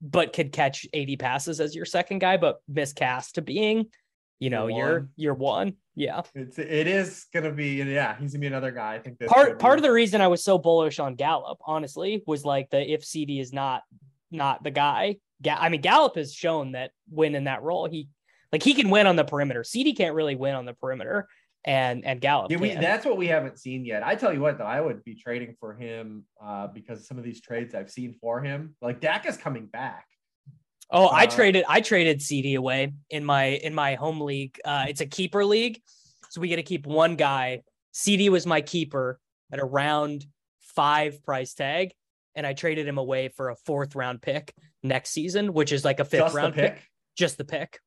but 0.00 0.32
could 0.32 0.52
catch 0.52 0.86
80 0.92 1.16
passes 1.16 1.60
as 1.60 1.74
your 1.74 1.86
second 1.86 2.18
guy, 2.18 2.36
but 2.36 2.60
miscast 2.68 3.36
to 3.36 3.42
being, 3.42 3.86
you 4.38 4.50
know, 4.50 4.66
year 4.66 5.08
year 5.16 5.34
one. 5.34 5.74
Yeah. 5.94 6.22
It's 6.34 6.58
it 6.58 6.86
is 6.86 7.26
gonna 7.32 7.52
be 7.52 7.82
yeah, 7.82 8.16
he's 8.18 8.32
gonna 8.32 8.40
be 8.40 8.46
another 8.46 8.70
guy. 8.70 8.94
I 8.94 8.98
think 8.98 9.18
part 9.26 9.58
part 9.58 9.78
of 9.78 9.82
the 9.82 9.92
reason 9.92 10.20
I 10.20 10.28
was 10.28 10.44
so 10.44 10.58
bullish 10.58 10.98
on 10.98 11.14
Gallup, 11.14 11.58
honestly, 11.64 12.22
was 12.26 12.44
like 12.44 12.70
the 12.70 12.92
if 12.92 13.02
CeeDee 13.02 13.40
is 13.40 13.52
not 13.52 13.82
not 14.30 14.62
the 14.62 14.70
guy. 14.70 15.16
I 15.50 15.68
mean, 15.68 15.80
Gallup 15.80 16.16
has 16.16 16.34
shown 16.34 16.72
that 16.72 16.92
when 17.08 17.34
in 17.34 17.44
that 17.44 17.62
role, 17.62 17.88
he 17.88 18.08
like 18.52 18.62
he 18.62 18.74
can 18.74 18.90
win 18.90 19.06
on 19.06 19.16
the 19.16 19.24
perimeter. 19.24 19.62
CeeDee 19.62 19.96
can't 19.96 20.14
really 20.14 20.36
win 20.36 20.54
on 20.54 20.64
the 20.64 20.74
perimeter, 20.74 21.28
and 21.64 22.04
and 22.04 22.20
Gallup. 22.20 22.50
Yeah, 22.50 22.58
we, 22.58 22.74
that's 22.74 23.06
what 23.06 23.16
we 23.16 23.26
haven't 23.26 23.58
seen 23.58 23.84
yet. 23.84 24.02
I 24.02 24.14
tell 24.14 24.32
you 24.32 24.40
what, 24.40 24.58
though, 24.58 24.64
I 24.64 24.80
would 24.80 25.04
be 25.04 25.14
trading 25.14 25.56
for 25.58 25.74
him 25.74 26.24
uh, 26.42 26.66
because 26.68 27.06
some 27.06 27.18
of 27.18 27.24
these 27.24 27.40
trades 27.40 27.74
I've 27.74 27.90
seen 27.90 28.14
for 28.20 28.42
him, 28.42 28.74
like 28.82 29.00
Dak 29.00 29.26
is 29.26 29.36
coming 29.36 29.66
back. 29.66 30.06
Oh, 30.90 31.06
I 31.06 31.24
uh, 31.24 31.26
traded 31.30 31.64
I 31.68 31.80
traded 31.80 32.20
CeeDee 32.20 32.56
away 32.56 32.92
in 33.10 33.24
my 33.24 33.44
in 33.44 33.74
my 33.74 33.94
home 33.94 34.20
league. 34.20 34.58
Uh, 34.64 34.84
it's 34.88 35.00
a 35.00 35.06
keeper 35.06 35.44
league, 35.44 35.80
so 36.30 36.40
we 36.40 36.48
get 36.48 36.56
to 36.56 36.62
keep 36.62 36.86
one 36.86 37.16
guy. 37.16 37.62
CeeDee 37.94 38.28
was 38.28 38.46
my 38.46 38.60
keeper 38.60 39.18
at 39.50 39.58
around 39.58 40.26
five 40.60 41.22
price 41.24 41.54
tag, 41.54 41.92
and 42.34 42.46
I 42.46 42.52
traded 42.52 42.86
him 42.86 42.98
away 42.98 43.28
for 43.28 43.50
a 43.50 43.56
fourth 43.56 43.94
round 43.94 44.22
pick 44.22 44.54
next 44.82 45.10
season, 45.10 45.52
which 45.52 45.72
is 45.72 45.84
like 45.84 46.00
a 46.00 46.04
fifth 46.04 46.20
just 46.20 46.34
round 46.34 46.54
pick. 46.54 46.74
pick. 46.74 46.90
Just 47.16 47.38
the 47.38 47.44
pick. 47.44 47.78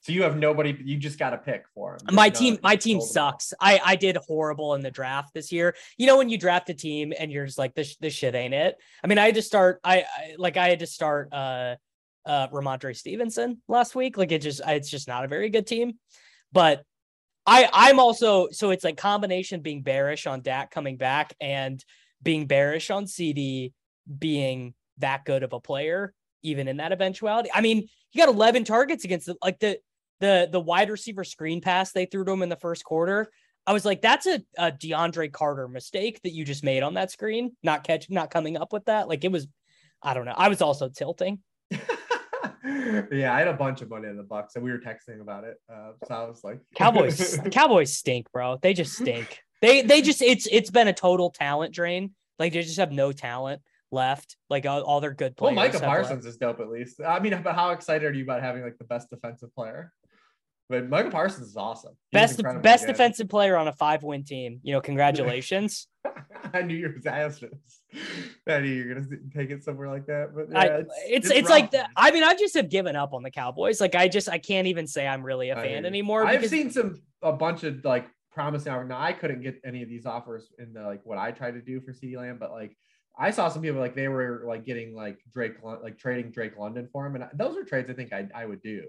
So 0.00 0.12
you 0.12 0.22
have 0.22 0.36
nobody. 0.36 0.76
You 0.84 0.96
just 0.96 1.18
got 1.18 1.34
a 1.34 1.38
pick 1.38 1.64
for 1.74 1.94
him. 1.94 2.14
my 2.14 2.30
team, 2.30 2.58
my 2.62 2.76
team 2.76 3.00
sucks. 3.00 3.52
I 3.60 3.80
I 3.84 3.96
did 3.96 4.16
horrible 4.16 4.74
in 4.74 4.80
the 4.80 4.90
draft 4.90 5.34
this 5.34 5.50
year. 5.50 5.74
You 5.96 6.06
know 6.06 6.16
when 6.16 6.28
you 6.28 6.38
draft 6.38 6.70
a 6.70 6.74
team 6.74 7.12
and 7.18 7.32
you're 7.32 7.46
just 7.46 7.58
like 7.58 7.74
this 7.74 7.96
this 7.96 8.14
shit 8.14 8.34
ain't 8.34 8.54
it. 8.54 8.76
I 9.02 9.08
mean 9.08 9.18
I 9.18 9.26
had 9.26 9.34
to 9.34 9.42
start. 9.42 9.80
I, 9.82 9.98
I 10.02 10.34
like 10.38 10.56
I 10.56 10.68
had 10.68 10.78
to 10.80 10.86
start. 10.86 11.32
uh 11.32 11.76
uh 12.28 12.48
Rhamondre 12.48 12.94
Stevenson 12.94 13.62
last 13.66 13.94
week. 13.94 14.16
Like 14.16 14.30
it 14.30 14.42
just 14.42 14.60
it's 14.66 14.90
just 14.90 15.08
not 15.08 15.24
a 15.24 15.28
very 15.28 15.48
good 15.48 15.66
team. 15.66 15.94
But 16.52 16.82
I 17.46 17.68
I'm 17.72 17.98
also 17.98 18.48
so 18.50 18.70
it's 18.70 18.84
like 18.84 18.96
combination 18.96 19.62
being 19.62 19.82
bearish 19.82 20.26
on 20.26 20.42
Dak 20.42 20.70
coming 20.70 20.98
back 20.98 21.34
and 21.40 21.82
being 22.22 22.46
bearish 22.46 22.90
on 22.90 23.06
CeeDee 23.06 23.72
being 24.18 24.74
that 24.98 25.24
good 25.24 25.42
of 25.42 25.52
a 25.52 25.60
player 25.60 26.14
even 26.42 26.68
in 26.68 26.78
that 26.78 26.92
eventuality. 26.92 27.50
I 27.52 27.60
mean, 27.60 27.88
he 28.10 28.18
got 28.18 28.28
11 28.28 28.64
targets 28.64 29.04
against 29.04 29.26
the 29.26 29.36
like 29.42 29.58
the 29.58 29.78
the 30.20 30.48
the 30.50 30.60
wide 30.60 30.90
receiver 30.90 31.24
screen 31.24 31.60
pass 31.60 31.92
they 31.92 32.06
threw 32.06 32.24
to 32.24 32.32
him 32.32 32.42
in 32.42 32.48
the 32.48 32.56
first 32.56 32.84
quarter. 32.84 33.30
I 33.66 33.72
was 33.72 33.84
like, 33.84 34.00
that's 34.00 34.26
a, 34.26 34.42
a 34.56 34.72
DeAndre 34.72 35.30
Carter 35.30 35.68
mistake 35.68 36.20
that 36.22 36.32
you 36.32 36.44
just 36.44 36.64
made 36.64 36.82
on 36.82 36.94
that 36.94 37.10
screen, 37.10 37.54
not 37.62 37.84
catch, 37.84 38.08
not 38.08 38.30
coming 38.30 38.56
up 38.56 38.72
with 38.72 38.86
that. 38.86 39.08
Like 39.08 39.24
it 39.24 39.32
was, 39.32 39.46
I 40.02 40.14
don't 40.14 40.24
know. 40.24 40.34
I 40.34 40.48
was 40.48 40.62
also 40.62 40.88
tilting. 40.88 41.40
yeah, 41.70 43.34
I 43.34 43.40
had 43.40 43.48
a 43.48 43.52
bunch 43.52 43.82
of 43.82 43.90
money 43.90 44.08
in 44.08 44.16
the 44.16 44.22
Bucks, 44.22 44.54
and 44.54 44.64
we 44.64 44.70
were 44.70 44.78
texting 44.78 45.20
about 45.20 45.44
it. 45.44 45.60
Uh, 45.70 45.90
so 46.06 46.14
I 46.14 46.24
was 46.24 46.42
like, 46.42 46.60
Cowboys, 46.76 47.38
Cowboys 47.50 47.94
stink, 47.94 48.32
bro. 48.32 48.58
They 48.62 48.72
just 48.72 48.94
stink. 48.94 49.40
They 49.60 49.82
they 49.82 50.00
just 50.00 50.22
it's 50.22 50.48
it's 50.50 50.70
been 50.70 50.88
a 50.88 50.94
total 50.94 51.30
talent 51.30 51.74
drain. 51.74 52.12
Like 52.38 52.54
they 52.54 52.62
just 52.62 52.78
have 52.78 52.92
no 52.92 53.12
talent 53.12 53.60
left. 53.90 54.36
Like 54.50 54.66
all, 54.66 54.82
all 54.82 55.00
their 55.00 55.14
good 55.14 55.36
players. 55.36 55.56
Well, 55.56 55.66
Micah 55.66 55.80
Parsons 55.80 56.24
left. 56.24 56.34
is 56.34 56.36
dope 56.36 56.60
at 56.60 56.68
least. 56.68 57.00
I 57.06 57.20
mean, 57.20 57.40
but 57.42 57.54
how 57.54 57.70
excited 57.70 58.06
are 58.06 58.12
you 58.12 58.24
about 58.24 58.42
having 58.42 58.62
like 58.62 58.78
the 58.78 58.84
best 58.84 59.10
defensive 59.10 59.54
player? 59.54 59.92
But 60.68 60.88
Micah 60.88 61.10
Parsons 61.10 61.48
is 61.48 61.56
awesome. 61.56 61.96
best 62.12 62.42
best 62.60 62.86
defensive 62.86 63.28
player 63.28 63.56
on 63.56 63.68
a 63.68 63.72
five 63.72 64.02
win 64.02 64.22
team. 64.24 64.60
You 64.62 64.74
know, 64.74 64.80
congratulations. 64.82 65.88
I 66.54 66.62
knew 66.62 66.74
you 66.74 66.88
were 66.88 67.10
asking. 67.10 67.50
I 68.46 68.60
knew 68.60 68.68
you're 68.68 68.94
gonna 68.94 69.06
take 69.34 69.50
it 69.50 69.64
somewhere 69.64 69.88
like 69.88 70.06
that. 70.06 70.34
But 70.34 70.48
yeah, 70.50 70.58
I, 70.58 70.66
it's 70.66 70.90
it's, 71.08 71.30
it's, 71.30 71.50
like 71.50 71.70
the, 71.70 71.86
I 71.96 72.10
mean, 72.10 72.22
I 72.22 72.34
just 72.34 72.54
have 72.54 72.68
given 72.68 72.96
up 72.96 73.14
on 73.14 73.22
the 73.22 73.30
Cowboys. 73.30 73.80
Like 73.80 73.94
I 73.94 74.08
just 74.08 74.28
I 74.28 74.38
can't 74.38 74.66
even 74.66 74.86
say 74.86 75.06
I'm 75.06 75.22
really 75.22 75.48
a 75.48 75.56
fan 75.56 75.84
I, 75.84 75.88
anymore. 75.88 76.26
I've 76.26 76.46
seen 76.46 76.70
some 76.70 77.00
a 77.22 77.32
bunch 77.32 77.64
of 77.64 77.82
like 77.84 78.06
promising. 78.30 78.88
Now 78.88 79.00
I 79.00 79.14
couldn't 79.14 79.40
get 79.40 79.60
any 79.64 79.82
of 79.82 79.88
these 79.88 80.04
offers 80.04 80.52
in 80.58 80.74
the 80.74 80.82
like 80.82 81.00
what 81.04 81.16
I 81.16 81.30
tried 81.30 81.52
to 81.52 81.62
do 81.62 81.80
for 81.80 81.92
CeeDee 81.92 82.16
Lamb, 82.16 82.36
but 82.38 82.50
like 82.50 82.76
I 83.18 83.30
saw 83.30 83.48
some 83.48 83.62
people 83.62 83.80
like 83.80 83.94
they 83.94 84.08
were 84.08 84.44
like 84.46 84.64
getting 84.64 84.94
like 84.94 85.18
Drake 85.32 85.54
like 85.62 85.98
trading 85.98 86.30
Drake 86.30 86.56
London 86.56 86.88
for 86.92 87.06
him, 87.06 87.16
and 87.16 87.24
those 87.34 87.56
are 87.56 87.64
trades 87.64 87.90
I 87.90 87.94
think 87.94 88.12
I 88.12 88.28
I 88.34 88.46
would 88.46 88.62
do 88.62 88.84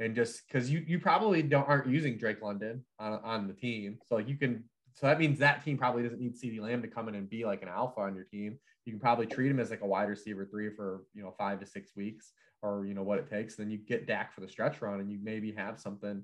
and 0.00 0.14
just 0.14 0.42
because 0.46 0.70
you 0.70 0.84
you 0.86 0.98
probably 0.98 1.42
don't 1.42 1.68
aren't 1.68 1.86
using 1.86 2.18
Drake 2.18 2.42
London 2.42 2.84
on, 2.98 3.20
on 3.24 3.46
the 3.46 3.54
team, 3.54 3.98
so 4.06 4.16
like 4.16 4.28
you 4.28 4.36
can 4.36 4.64
so 4.94 5.06
that 5.06 5.18
means 5.18 5.38
that 5.40 5.64
team 5.64 5.76
probably 5.76 6.04
doesn't 6.04 6.20
need 6.20 6.34
CeeDee 6.34 6.60
Lamb 6.60 6.80
to 6.82 6.88
come 6.88 7.08
in 7.08 7.16
and 7.16 7.28
be 7.28 7.44
like 7.44 7.62
an 7.62 7.68
alpha 7.68 8.00
on 8.00 8.14
your 8.14 8.24
team. 8.24 8.58
You 8.84 8.92
can 8.92 9.00
probably 9.00 9.26
treat 9.26 9.50
him 9.50 9.58
as 9.58 9.70
like 9.70 9.80
a 9.80 9.86
wide 9.86 10.08
receiver 10.08 10.46
three 10.48 10.70
for 10.74 11.02
you 11.14 11.22
know 11.22 11.34
five 11.36 11.58
to 11.60 11.66
six 11.66 11.96
weeks 11.96 12.32
or 12.62 12.86
you 12.86 12.94
know 12.94 13.02
what 13.02 13.18
it 13.18 13.28
takes. 13.28 13.56
Then 13.56 13.70
you 13.70 13.78
get 13.78 14.06
Dak 14.06 14.32
for 14.32 14.40
the 14.40 14.48
stretch 14.48 14.80
run 14.80 15.00
and 15.00 15.10
you 15.10 15.18
maybe 15.22 15.52
have 15.52 15.80
something 15.80 16.22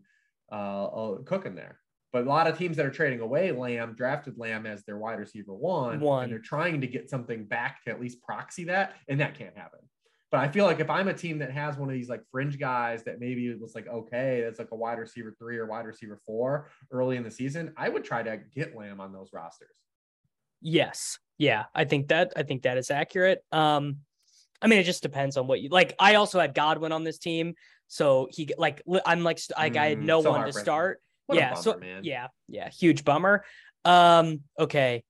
uh, 0.53 0.85
uh 0.85 1.19
cooking 1.23 1.55
there. 1.55 1.80
But 2.13 2.25
a 2.25 2.29
lot 2.29 2.49
of 2.49 2.59
teams 2.59 2.77
that 2.77 2.87
are 2.87 2.91
trading 2.91 3.21
away 3.21 3.53
Lamb 3.53 3.95
drafted 3.95 4.37
Lamb 4.37 4.67
as 4.67 4.83
their 4.85 4.99
wide 4.99 5.21
receiver 5.21 5.55
one, 5.55 6.01
one. 6.01 6.25
and 6.25 6.33
they're 6.33 6.41
trying 6.41 6.81
to 6.81 6.87
get 6.87 7.09
something 7.09 7.45
back 7.45 7.85
to 7.85 7.91
at 7.91 8.01
least 8.01 8.21
proxy 8.23 8.65
that, 8.65 8.97
and 9.09 9.21
that 9.21 9.37
can't 9.37 9.57
happen. 9.57 9.81
But 10.31 10.41
I 10.41 10.49
feel 10.49 10.65
like 10.65 10.79
if 10.79 10.89
I'm 10.89 11.09
a 11.09 11.15
team 11.15 11.39
that 11.41 11.51
has 11.51 11.77
one 11.77 11.89
of 11.89 11.95
these 11.95 12.09
like 12.09 12.23
fringe 12.31 12.59
guys 12.59 13.03
that 13.05 13.19
maybe 13.19 13.49
it 13.49 13.61
was 13.61 13.75
like, 13.75 13.89
okay, 13.89 14.43
that's 14.45 14.61
like 14.61 14.71
a 14.71 14.77
wide 14.77 14.99
receiver 14.99 15.35
three 15.39 15.59
or 15.59 15.67
wide 15.67 15.87
receiver 15.87 16.21
four 16.25 16.69
early 16.93 17.17
in 17.17 17.25
the 17.25 17.31
season, 17.31 17.73
I 17.77 17.89
would 17.89 18.05
try 18.05 18.23
to 18.23 18.39
get 18.55 18.77
Lamb 18.77 19.01
on 19.01 19.13
those 19.13 19.31
rosters. 19.33 19.75
Yes. 20.61 21.19
Yeah. 21.37 21.65
I 21.75 21.85
think 21.85 22.09
that, 22.09 22.33
I 22.37 22.45
think 22.45 22.63
that 22.63 22.79
is 22.79 22.93
accurate. 22.93 23.43
Um, 23.51 23.99
I 24.63 24.69
mean, 24.69 24.79
it 24.79 24.85
just 24.85 25.03
depends 25.03 25.37
on 25.37 25.49
what 25.49 25.61
you 25.61 25.71
like. 25.71 25.97
I 25.99 26.15
also 26.17 26.39
had 26.39 26.55
Godwin 26.55 26.93
on 26.93 27.03
this 27.03 27.19
team. 27.19 27.55
So 27.89 28.29
he 28.31 28.53
like, 28.57 28.83
I'm 29.05 29.25
like, 29.25 29.41
like 29.57 29.77
I 29.77 29.89
had 29.89 30.03
no 30.03 30.21
mm, 30.21 30.25
so 30.25 30.31
one 30.31 30.47
to 30.47 30.53
start. 30.53 31.01
Yeah. 31.37 31.51
Bummer, 31.51 31.63
so 31.63 31.79
man. 31.79 32.05
yeah. 32.05 32.29
Yeah. 32.49 32.69
Huge 32.71 33.05
bummer. 33.05 33.45
Um, 33.85 34.41
okay. 34.59 35.05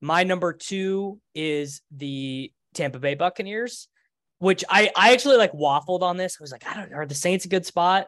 My 0.00 0.24
number 0.24 0.52
two 0.52 1.20
is 1.34 1.82
the 1.90 2.52
Tampa 2.74 2.98
Bay 2.98 3.14
Buccaneers 3.14 3.88
which 4.38 4.64
I 4.68 4.90
I 4.96 5.12
actually 5.12 5.36
like 5.36 5.52
waffled 5.52 6.02
on 6.02 6.16
this. 6.16 6.36
I 6.38 6.42
was 6.42 6.52
like, 6.52 6.66
I 6.66 6.74
don't 6.74 6.90
know, 6.90 6.98
are 6.98 7.06
the 7.06 7.14
Saints 7.14 7.44
a 7.44 7.48
good 7.48 7.66
spot? 7.66 8.06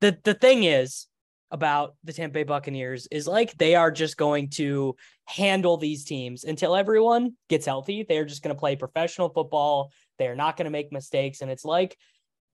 The 0.00 0.18
the 0.24 0.34
thing 0.34 0.64
is 0.64 1.06
about 1.50 1.94
the 2.04 2.12
Tampa 2.12 2.34
Bay 2.34 2.42
Buccaneers 2.44 3.06
is 3.10 3.26
like 3.26 3.56
they 3.58 3.74
are 3.74 3.90
just 3.90 4.16
going 4.16 4.50
to 4.50 4.94
handle 5.26 5.76
these 5.76 6.04
teams 6.04 6.44
until 6.44 6.76
everyone 6.76 7.32
gets 7.48 7.66
healthy. 7.66 8.04
They're 8.08 8.24
just 8.24 8.42
going 8.42 8.54
to 8.54 8.60
play 8.60 8.76
professional 8.76 9.28
football. 9.28 9.92
They're 10.18 10.36
not 10.36 10.56
going 10.56 10.66
to 10.66 10.70
make 10.70 10.92
mistakes, 10.92 11.42
and 11.42 11.50
it's 11.50 11.64
like. 11.64 11.96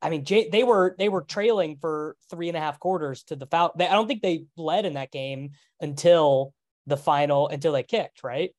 I 0.03 0.11
mean, 0.11 0.25
they 0.25 0.63
were 0.63 0.95
they 0.99 1.09
were 1.09 1.23
trailing 1.23 1.77
for 1.77 2.17
three 2.31 2.49
and 2.49 2.57
a 2.57 2.61
half 2.61 2.79
quarters 2.79 3.25
to 3.25 3.37
the 3.37 3.47
foul. 3.47 3.75
I 3.79 3.87
don't 3.87 4.07
think 4.07 4.23
they 4.23 4.45
led 4.57 4.85
in 4.85 4.95
that 4.95 5.11
game 5.11 5.53
until 5.81 6.53
the 6.87 6.97
final 6.97 7.49
until 7.49 7.73
they 7.73 7.83
kicked. 7.83 8.23
Right? 8.23 8.51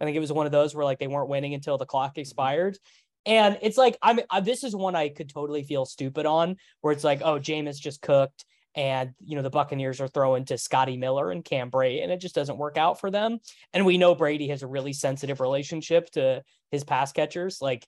I 0.00 0.04
think 0.04 0.16
it 0.16 0.20
was 0.20 0.32
one 0.32 0.46
of 0.46 0.52
those 0.52 0.74
where 0.74 0.84
like 0.84 0.98
they 0.98 1.06
weren't 1.06 1.28
winning 1.28 1.54
until 1.54 1.78
the 1.78 1.86
clock 1.86 2.16
expired. 2.18 2.78
And 3.26 3.58
it's 3.60 3.76
like 3.76 3.98
I'm 4.00 4.20
uh, 4.30 4.40
this 4.40 4.64
is 4.64 4.74
one 4.74 4.96
I 4.96 5.10
could 5.10 5.28
totally 5.28 5.62
feel 5.62 5.84
stupid 5.84 6.24
on, 6.24 6.56
where 6.80 6.92
it's 6.92 7.04
like, 7.04 7.20
oh, 7.22 7.38
Jameis 7.38 7.78
just 7.78 8.00
cooked, 8.00 8.46
and 8.74 9.12
you 9.22 9.36
know 9.36 9.42
the 9.42 9.50
Buccaneers 9.50 10.00
are 10.00 10.08
throwing 10.08 10.46
to 10.46 10.56
Scotty 10.56 10.96
Miller 10.96 11.30
and 11.30 11.44
Cam 11.44 11.70
Brate, 11.70 12.02
and 12.02 12.10
it 12.10 12.20
just 12.20 12.34
doesn't 12.34 12.56
work 12.56 12.78
out 12.78 12.98
for 12.98 13.10
them. 13.10 13.38
And 13.74 13.84
we 13.84 13.98
know 13.98 14.14
Brady 14.14 14.48
has 14.48 14.62
a 14.62 14.66
really 14.66 14.94
sensitive 14.94 15.40
relationship 15.40 16.10
to 16.12 16.42
his 16.70 16.82
pass 16.82 17.12
catchers. 17.12 17.58
Like, 17.60 17.86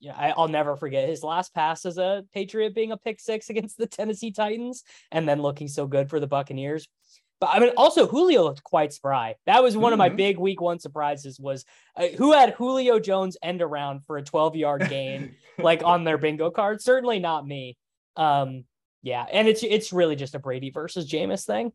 yeah, 0.00 0.14
I, 0.16 0.30
I'll 0.30 0.48
never 0.48 0.76
forget 0.76 1.08
his 1.08 1.22
last 1.22 1.54
pass 1.54 1.86
as 1.86 1.98
a 1.98 2.24
Patriot 2.34 2.74
being 2.74 2.92
a 2.92 2.96
pick 2.96 3.20
six 3.20 3.50
against 3.50 3.78
the 3.78 3.86
Tennessee 3.86 4.30
Titans, 4.30 4.84
and 5.10 5.28
then 5.28 5.42
looking 5.42 5.68
so 5.68 5.86
good 5.86 6.10
for 6.10 6.20
the 6.20 6.26
Buccaneers. 6.26 6.88
But 7.40 7.50
I 7.52 7.58
mean, 7.58 7.70
also 7.76 8.06
Julio 8.06 8.44
looked 8.44 8.62
quite 8.62 8.92
spry. 8.92 9.34
That 9.44 9.62
was 9.62 9.76
one 9.76 9.84
mm-hmm. 9.84 9.92
of 9.94 9.98
my 9.98 10.08
mm-hmm. 10.08 10.16
big 10.16 10.38
week 10.38 10.60
one 10.60 10.78
surprises. 10.78 11.38
Was 11.38 11.64
uh, 11.96 12.08
who 12.16 12.32
had 12.32 12.54
Julio 12.54 12.98
Jones 12.98 13.36
end 13.42 13.60
around 13.60 14.04
for 14.06 14.16
a 14.16 14.22
12 14.22 14.56
yard 14.56 14.86
gain, 14.88 15.36
like 15.58 15.82
on 15.84 16.04
their 16.04 16.18
bingo 16.18 16.50
card? 16.50 16.80
Certainly 16.80 17.18
not 17.18 17.46
me. 17.46 17.76
Um, 18.16 18.64
yeah, 19.02 19.26
and 19.30 19.46
it's 19.48 19.62
it's 19.62 19.92
really 19.92 20.16
just 20.16 20.34
a 20.34 20.38
Brady 20.38 20.70
versus 20.70 21.10
Jameis 21.10 21.44
thing. 21.44 21.72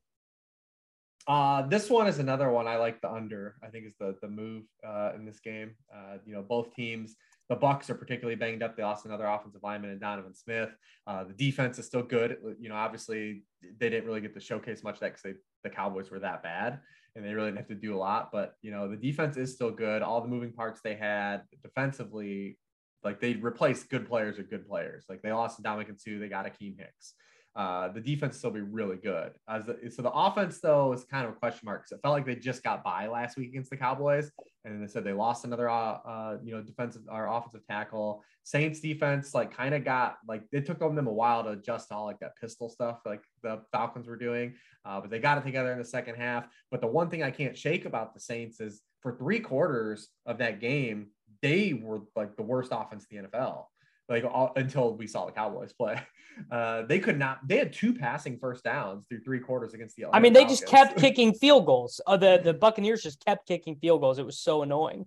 Uh, 1.27 1.67
this 1.67 1.89
one 1.89 2.07
is 2.07 2.17
another 2.17 2.49
one 2.49 2.67
I 2.67 2.77
like 2.77 2.99
the 3.01 3.11
under. 3.11 3.55
I 3.63 3.67
think 3.67 3.85
is 3.85 3.93
the 3.99 4.15
the 4.21 4.27
move 4.27 4.63
uh, 4.85 5.11
in 5.15 5.25
this 5.25 5.39
game. 5.39 5.75
Uh, 5.93 6.17
you 6.25 6.33
know, 6.33 6.41
both 6.41 6.73
teams 6.73 7.15
the 7.51 7.55
Bucks 7.57 7.89
are 7.89 7.95
particularly 7.95 8.37
banged 8.37 8.63
up. 8.63 8.77
They 8.77 8.83
lost 8.83 9.05
another 9.05 9.25
offensive 9.25 9.59
lineman 9.61 9.91
in 9.91 9.99
Donovan 9.99 10.33
Smith. 10.33 10.69
Uh, 11.05 11.25
the 11.25 11.33
defense 11.33 11.77
is 11.79 11.85
still 11.85 12.01
good. 12.01 12.37
You 12.57 12.69
know, 12.69 12.75
obviously 12.75 13.43
they 13.77 13.89
didn't 13.89 14.07
really 14.07 14.21
get 14.21 14.33
to 14.35 14.39
showcase 14.39 14.85
much 14.85 15.01
that 15.01 15.17
because 15.21 15.37
the 15.61 15.69
Cowboys 15.69 16.09
were 16.09 16.19
that 16.19 16.43
bad 16.43 16.79
and 17.13 17.25
they 17.25 17.33
really 17.33 17.49
didn't 17.49 17.57
have 17.57 17.67
to 17.67 17.75
do 17.75 17.93
a 17.93 17.99
lot. 17.99 18.31
But 18.31 18.53
you 18.61 18.71
know, 18.71 18.87
the 18.87 18.95
defense 18.95 19.35
is 19.35 19.53
still 19.53 19.69
good. 19.69 20.01
All 20.01 20.21
the 20.21 20.29
moving 20.29 20.53
parts 20.53 20.79
they 20.81 20.95
had 20.95 21.41
defensively, 21.61 22.57
like 23.03 23.19
they 23.19 23.33
replaced 23.33 23.89
good 23.89 24.07
players 24.07 24.37
with 24.37 24.49
good 24.49 24.65
players. 24.65 25.03
Like 25.09 25.21
they 25.21 25.33
lost 25.33 25.61
Ndamukong 25.61 25.99
Suh, 25.99 26.19
they 26.19 26.29
got 26.29 26.45
Akiem 26.45 26.77
Hicks. 26.79 27.15
uh, 27.55 27.89
the 27.89 27.99
defense 27.99 28.37
still 28.37 28.51
be 28.51 28.61
really 28.61 28.95
good. 28.95 29.33
The, 29.47 29.91
so 29.93 30.01
the 30.01 30.11
offense 30.11 30.59
though 30.61 30.93
is 30.93 31.03
kind 31.03 31.25
of 31.25 31.31
a 31.31 31.35
question 31.35 31.65
mark 31.65 31.81
because 31.83 31.97
it 31.97 32.01
felt 32.01 32.13
like 32.13 32.25
they 32.25 32.35
just 32.35 32.63
got 32.63 32.83
by 32.83 33.07
last 33.07 33.37
week 33.37 33.49
against 33.49 33.69
the 33.69 33.77
Cowboys, 33.77 34.31
and 34.63 34.81
they 34.81 34.87
said 34.87 35.03
they 35.03 35.13
lost 35.13 35.45
another 35.45 35.69
uh, 35.69 35.97
uh 36.05 36.37
you 36.43 36.53
know 36.53 36.61
defensive 36.61 37.03
or 37.09 37.27
offensive 37.27 37.65
tackle. 37.67 38.23
Saints 38.43 38.79
defense 38.79 39.33
like 39.33 39.55
kind 39.55 39.73
of 39.73 39.83
got 39.83 40.17
like 40.27 40.43
it 40.51 40.65
took 40.65 40.79
them 40.79 41.07
a 41.07 41.11
while 41.11 41.43
to 41.43 41.51
adjust 41.51 41.89
to 41.89 41.95
all 41.95 42.05
like 42.05 42.19
that 42.19 42.35
pistol 42.39 42.69
stuff 42.69 42.99
like 43.05 43.23
the 43.43 43.61
Falcons 43.71 44.07
were 44.07 44.17
doing, 44.17 44.55
uh, 44.85 44.99
but 44.99 45.09
they 45.09 45.19
got 45.19 45.37
it 45.37 45.43
together 45.43 45.71
in 45.71 45.77
the 45.77 45.85
second 45.85 46.15
half. 46.15 46.47
But 46.69 46.81
the 46.81 46.87
one 46.87 47.09
thing 47.09 47.23
I 47.23 47.31
can't 47.31 47.57
shake 47.57 47.85
about 47.85 48.13
the 48.13 48.19
Saints 48.19 48.59
is 48.59 48.81
for 49.01 49.17
three 49.17 49.39
quarters 49.39 50.09
of 50.25 50.37
that 50.39 50.59
game, 50.59 51.07
they 51.41 51.73
were 51.73 52.01
like 52.15 52.35
the 52.35 52.43
worst 52.43 52.71
offense 52.71 53.05
in 53.09 53.23
the 53.23 53.29
NFL 53.29 53.65
like 54.11 54.25
all, 54.25 54.51
until 54.55 54.95
we 54.95 55.07
saw 55.07 55.25
the 55.25 55.31
Cowboys 55.31 55.73
play. 55.73 55.99
Uh, 56.49 56.83
they 56.83 56.97
could 56.97 57.19
not. 57.19 57.45
They 57.45 57.57
had 57.57 57.73
two 57.73 57.93
passing 57.93 58.39
first 58.39 58.63
downs 58.63 59.05
through 59.05 59.19
three 59.19 59.39
quarters 59.39 59.73
against 59.73 59.97
the. 59.97 60.05
I 60.11 60.19
mean, 60.19 60.31
they 60.31 60.45
just 60.45 60.65
kept 60.65 60.97
kicking 60.99 61.33
field 61.33 61.65
goals. 61.65 61.99
Uh, 62.07 62.15
the 62.15 62.39
the 62.41 62.53
Buccaneers 62.53 63.03
just 63.03 63.23
kept 63.23 63.45
kicking 63.45 63.75
field 63.75 63.99
goals. 64.01 64.17
It 64.17 64.25
was 64.25 64.39
so 64.39 64.63
annoying. 64.63 65.05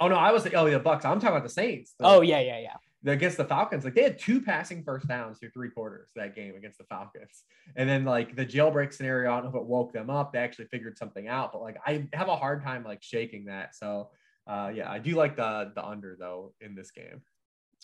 Oh 0.00 0.08
no, 0.08 0.16
I 0.16 0.32
was 0.32 0.46
oh 0.52 0.68
the 0.68 0.80
Bucks. 0.80 1.04
I'm 1.04 1.20
talking 1.20 1.36
about 1.36 1.44
the 1.44 1.48
Saints. 1.48 1.94
The, 1.98 2.06
oh 2.06 2.20
yeah, 2.22 2.40
yeah, 2.40 2.58
yeah. 2.58 3.12
Against 3.12 3.36
the 3.36 3.44
Falcons, 3.44 3.84
like 3.84 3.94
they 3.94 4.02
had 4.02 4.18
two 4.18 4.42
passing 4.42 4.82
first 4.82 5.06
downs 5.06 5.38
through 5.38 5.50
three 5.50 5.70
quarters 5.70 6.10
that 6.16 6.34
game 6.34 6.56
against 6.56 6.76
the 6.76 6.84
Falcons, 6.84 7.44
and 7.76 7.88
then 7.88 8.04
like 8.04 8.34
the 8.34 8.44
jailbreak 8.44 8.92
scenario. 8.92 9.30
I 9.30 9.36
don't 9.36 9.44
know 9.44 9.58
if 9.60 9.62
it 9.62 9.68
woke 9.68 9.92
them 9.92 10.10
up. 10.10 10.32
They 10.32 10.40
actually 10.40 10.66
figured 10.66 10.98
something 10.98 11.28
out, 11.28 11.52
but 11.52 11.62
like 11.62 11.76
I 11.86 12.08
have 12.12 12.28
a 12.28 12.36
hard 12.36 12.64
time 12.64 12.82
like 12.82 13.02
shaking 13.02 13.44
that. 13.44 13.76
So 13.76 14.10
uh, 14.48 14.72
yeah, 14.74 14.90
I 14.90 14.98
do 14.98 15.14
like 15.14 15.36
the 15.36 15.72
the 15.74 15.84
under 15.84 16.16
though 16.18 16.52
in 16.60 16.74
this 16.74 16.90
game. 16.90 17.22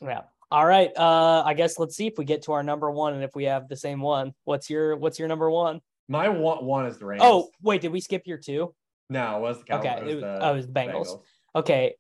Yeah. 0.02 0.22
All 0.50 0.66
right. 0.66 0.90
Uh, 0.96 1.42
I 1.46 1.54
guess 1.54 1.78
let's 1.78 1.96
see 1.96 2.06
if 2.06 2.14
we 2.18 2.24
get 2.24 2.42
to 2.42 2.52
our 2.52 2.62
number 2.62 2.90
one 2.90 3.14
and 3.14 3.22
if 3.22 3.34
we 3.34 3.44
have 3.44 3.68
the 3.68 3.76
same 3.76 4.00
one. 4.00 4.32
What's 4.44 4.68
your 4.68 4.96
What's 4.96 5.18
your 5.18 5.28
number 5.28 5.50
one? 5.50 5.80
My 6.08 6.28
one 6.28 6.64
one 6.64 6.86
is 6.86 6.98
the 6.98 7.06
Rams. 7.06 7.22
Oh 7.24 7.48
wait, 7.62 7.80
did 7.80 7.92
we 7.92 8.00
skip 8.00 8.26
your 8.26 8.38
two? 8.38 8.74
No, 9.08 9.36
it 9.36 9.40
was 9.40 9.58
the 9.58 9.64
Cowboys. 9.64 9.86
Okay, 9.86 10.10
it 10.10 10.14
was, 10.14 10.22
the, 10.22 10.44
oh, 10.44 10.52
it 10.52 10.56
was 10.56 10.66
the 10.66 10.72
Bengals. 10.72 11.06
Bengals. 11.06 11.20
Okay, 11.54 11.94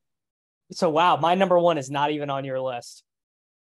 so 0.72 0.90
wow, 0.90 1.16
my 1.16 1.34
number 1.34 1.58
one 1.58 1.78
is 1.78 1.90
not 1.90 2.10
even 2.10 2.30
on 2.30 2.44
your 2.44 2.60
list. 2.60 3.04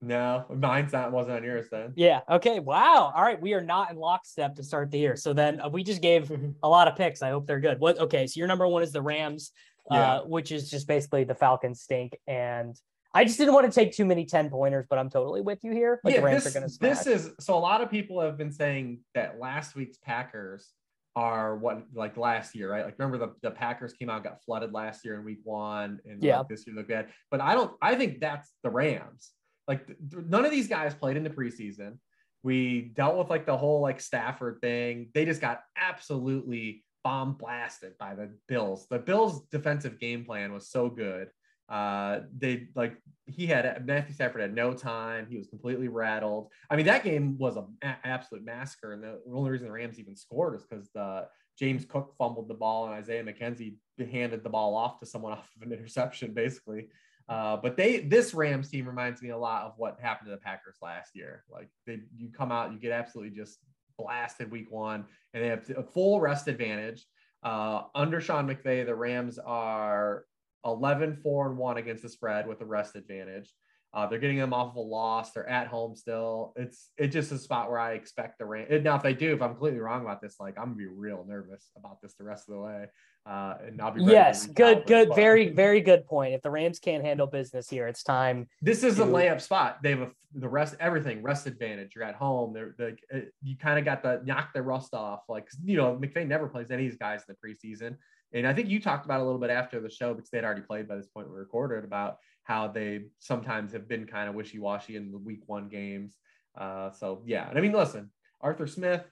No, 0.01 0.45
mine's 0.49 0.93
not 0.93 1.11
wasn't 1.11 1.37
on 1.37 1.43
yours 1.43 1.67
then. 1.71 1.93
Yeah. 1.95 2.21
Okay. 2.29 2.59
Wow. 2.59 3.11
All 3.15 3.23
right. 3.23 3.41
We 3.41 3.53
are 3.53 3.61
not 3.61 3.89
in 3.89 3.97
lockstep 3.97 4.55
to 4.55 4.63
start 4.63 4.91
the 4.91 4.99
year. 4.99 5.15
So 5.15 5.33
then 5.33 5.59
uh, 5.59 5.69
we 5.69 5.83
just 5.83 6.03
gave 6.03 6.31
a 6.63 6.69
lot 6.69 6.87
of 6.87 6.95
picks. 6.95 7.23
I 7.23 7.31
hope 7.31 7.47
they're 7.47 7.59
good. 7.59 7.79
What? 7.79 7.97
Okay. 7.99 8.27
So 8.27 8.37
your 8.37 8.47
number 8.47 8.67
one 8.67 8.83
is 8.83 8.91
the 8.91 9.01
Rams, 9.01 9.51
yeah. 9.89 10.17
uh, 10.17 10.23
which 10.25 10.51
is 10.51 10.69
just 10.69 10.87
basically 10.87 11.23
the 11.23 11.33
Falcons 11.33 11.81
stink 11.81 12.15
and 12.27 12.79
I 13.17 13.23
just 13.23 13.39
didn't 13.39 13.55
want 13.55 13.65
to 13.65 13.71
take 13.71 13.93
too 13.93 14.05
many 14.05 14.25
10 14.25 14.51
pointers, 14.51 14.85
but 14.87 14.99
I'm 14.99 15.09
totally 15.09 15.41
with 15.41 15.63
you 15.63 15.71
here. 15.71 15.99
Like 16.03 16.13
yeah, 16.13 16.19
the 16.19 16.25
Rams 16.27 16.43
this, 16.43 16.55
are 16.55 16.59
going 16.59 16.69
to 16.69 16.79
This 16.79 17.07
is 17.07 17.31
so 17.39 17.55
a 17.55 17.57
lot 17.57 17.81
of 17.81 17.89
people 17.89 18.21
have 18.21 18.37
been 18.37 18.51
saying 18.51 18.99
that 19.15 19.39
last 19.39 19.75
week's 19.75 19.97
Packers 19.97 20.69
are 21.15 21.55
what 21.55 21.81
like 21.95 22.15
last 22.15 22.53
year, 22.53 22.69
right? 22.69 22.85
Like 22.85 22.93
remember 22.99 23.17
the, 23.17 23.33
the 23.41 23.49
Packers 23.49 23.93
came 23.93 24.11
out, 24.11 24.23
got 24.23 24.43
flooded 24.43 24.71
last 24.71 25.03
year 25.03 25.15
in 25.15 25.25
week 25.25 25.39
one, 25.43 25.99
and 26.05 26.21
yeah, 26.21 26.37
like, 26.37 26.47
this 26.47 26.67
year 26.67 26.75
looked 26.75 26.89
bad. 26.89 27.07
But 27.31 27.41
I 27.41 27.55
don't 27.55 27.75
I 27.81 27.95
think 27.95 28.19
that's 28.19 28.51
the 28.61 28.69
Rams. 28.69 29.31
Like 29.67 29.87
th- 29.87 30.25
none 30.27 30.45
of 30.45 30.51
these 30.51 30.67
guys 30.67 30.93
played 30.93 31.17
in 31.17 31.23
the 31.23 31.31
preseason. 31.31 31.97
We 32.43 32.91
dealt 32.95 33.17
with 33.17 33.31
like 33.31 33.47
the 33.47 33.57
whole 33.57 33.81
like 33.81 33.99
Stafford 33.99 34.59
thing. 34.61 35.09
They 35.15 35.25
just 35.25 35.41
got 35.41 35.61
absolutely 35.75 36.85
bomb 37.03 37.33
blasted 37.33 37.97
by 37.97 38.13
the 38.13 38.29
Bills. 38.47 38.85
The 38.91 38.99
Bills 38.99 39.41
defensive 39.49 39.99
game 39.99 40.23
plan 40.23 40.53
was 40.53 40.69
so 40.69 40.87
good 40.87 41.29
uh, 41.69 42.21
they 42.37 42.67
like 42.75 42.97
he 43.25 43.45
had 43.45 43.85
Matthew 43.85 44.13
Stafford 44.13 44.41
had 44.41 44.55
no 44.55 44.73
time. 44.73 45.27
He 45.29 45.37
was 45.37 45.47
completely 45.47 45.89
rattled. 45.89 46.49
I 46.69 46.75
mean, 46.75 46.85
that 46.85 47.03
game 47.03 47.37
was 47.37 47.57
an 47.57 47.65
a- 47.83 47.97
absolute 48.05 48.45
massacre, 48.45 48.93
and 48.93 49.03
the 49.03 49.19
only 49.33 49.51
reason 49.51 49.67
the 49.67 49.73
Rams 49.73 49.99
even 49.99 50.15
scored 50.15 50.55
is 50.55 50.63
because 50.63 50.89
the 50.93 51.27
James 51.57 51.85
Cook 51.85 52.13
fumbled 52.17 52.47
the 52.47 52.53
ball 52.53 52.85
and 52.85 52.93
Isaiah 52.93 53.23
McKenzie 53.23 53.75
handed 54.11 54.43
the 54.43 54.49
ball 54.49 54.75
off 54.75 54.99
to 54.99 55.05
someone 55.05 55.31
off 55.33 55.49
of 55.55 55.67
an 55.67 55.73
interception, 55.73 56.33
basically. 56.33 56.87
Uh, 57.27 57.57
but 57.57 57.75
they 57.75 57.99
this 57.99 58.33
Rams 58.33 58.69
team 58.69 58.87
reminds 58.87 59.21
me 59.21 59.29
a 59.29 59.37
lot 59.37 59.63
of 59.63 59.73
what 59.75 59.99
happened 59.99 60.27
to 60.27 60.31
the 60.31 60.41
Packers 60.41 60.77
last 60.81 61.15
year. 61.15 61.43
Like 61.49 61.67
they 61.85 61.99
you 62.15 62.29
come 62.29 62.51
out, 62.51 62.71
you 62.71 62.79
get 62.79 62.93
absolutely 62.93 63.35
just 63.35 63.59
blasted 63.97 64.49
week 64.49 64.71
one, 64.71 65.05
and 65.33 65.43
they 65.43 65.47
have 65.49 65.69
a 65.75 65.83
full 65.83 66.21
rest 66.21 66.47
advantage. 66.47 67.05
Uh, 67.43 67.83
under 67.93 68.21
Sean 68.21 68.47
McVay, 68.47 68.85
the 68.85 68.95
Rams 68.95 69.37
are 69.37 70.23
11 70.67 71.19
4 71.23 71.49
and 71.49 71.57
1 71.57 71.77
against 71.77 72.03
the 72.03 72.09
spread 72.09 72.47
with 72.47 72.59
the 72.59 72.65
rest 72.65 72.95
advantage. 72.95 73.51
Uh, 73.93 74.05
they're 74.05 74.19
getting 74.19 74.37
them 74.37 74.53
off 74.53 74.71
of 74.71 74.75
a 74.75 74.79
loss. 74.79 75.31
They're 75.31 75.49
at 75.49 75.67
home 75.67 75.95
still. 75.95 76.53
It's 76.55 76.91
it's 76.97 77.13
just 77.13 77.31
a 77.31 77.37
spot 77.37 77.69
where 77.71 77.79
I 77.79 77.93
expect 77.93 78.37
the 78.37 78.45
Rams. 78.45 78.83
Now, 78.83 78.97
if 78.97 79.01
they 79.01 79.13
do, 79.13 79.33
if 79.33 79.41
I'm 79.41 79.51
completely 79.51 79.79
wrong 79.79 80.01
about 80.01 80.21
this, 80.21 80.35
like 80.39 80.57
I'm 80.57 80.65
gonna 80.65 80.75
be 80.75 80.87
real 80.87 81.25
nervous 81.27 81.71
about 81.77 82.01
this 82.01 82.13
the 82.15 82.25
rest 82.25 82.49
of 82.49 82.55
the 82.55 82.61
way. 82.61 82.85
Uh, 83.25 83.55
and 83.65 83.81
I'll 83.81 83.91
be 83.91 84.03
yes, 84.03 84.45
good, 84.45 84.85
good, 84.87 85.13
very, 85.15 85.49
very 85.53 85.81
good 85.81 86.05
point. 86.05 86.33
If 86.33 86.41
the 86.41 86.51
Rams 86.51 86.79
can't 86.79 87.03
handle 87.03 87.27
business 87.27 87.69
here, 87.69 87.87
it's 87.87 88.03
time. 88.03 88.47
This 88.61 88.83
is 88.83 88.97
to... 88.97 89.03
a 89.03 89.07
layup 89.07 89.41
spot. 89.41 89.79
They 89.81 89.91
have 89.91 90.01
a, 90.01 90.11
the 90.33 90.47
rest, 90.47 90.75
everything, 90.79 91.21
rest 91.23 91.47
advantage. 91.47 91.93
You're 91.95 92.05
at 92.05 92.15
home. 92.15 92.53
They're, 92.53 92.75
they 92.77 93.23
you 93.41 93.57
kind 93.57 93.79
of 93.79 93.85
got 93.85 94.03
the 94.03 94.21
knock 94.25 94.53
the 94.53 94.61
rust 94.61 94.93
off. 94.93 95.21
Like 95.27 95.49
you 95.63 95.75
know, 95.75 95.95
McVay 95.95 96.27
never 96.27 96.47
plays 96.47 96.71
any 96.71 96.85
of 96.85 96.91
these 96.91 96.99
guys 96.99 97.23
in 97.27 97.35
the 97.35 97.47
preseason. 97.47 97.95
And 98.33 98.45
I 98.45 98.53
think 98.53 98.67
you 98.69 98.81
talked 98.81 99.05
about 99.05 99.21
a 99.21 99.23
little 99.23 99.39
bit 99.39 99.49
after 99.49 99.79
the 99.79 99.89
show 99.89 100.13
because 100.13 100.29
they'd 100.29 100.43
already 100.43 100.61
played 100.61 100.87
by 100.87 100.95
this 100.95 101.07
point 101.07 101.29
we 101.29 101.37
recorded 101.37 101.83
about 101.83 102.17
how 102.43 102.67
they 102.67 103.05
sometimes 103.19 103.73
have 103.73 103.87
been 103.87 104.05
kind 104.05 104.29
of 104.29 104.35
wishy-washy 104.35 104.95
in 104.95 105.11
the 105.11 105.17
week 105.17 105.41
one 105.45 105.69
games. 105.69 106.15
Uh, 106.57 106.91
so 106.91 107.21
yeah, 107.25 107.47
and 107.49 107.57
I 107.57 107.61
mean, 107.61 107.71
listen, 107.71 108.11
Arthur 108.41 108.67
Smith, 108.67 109.03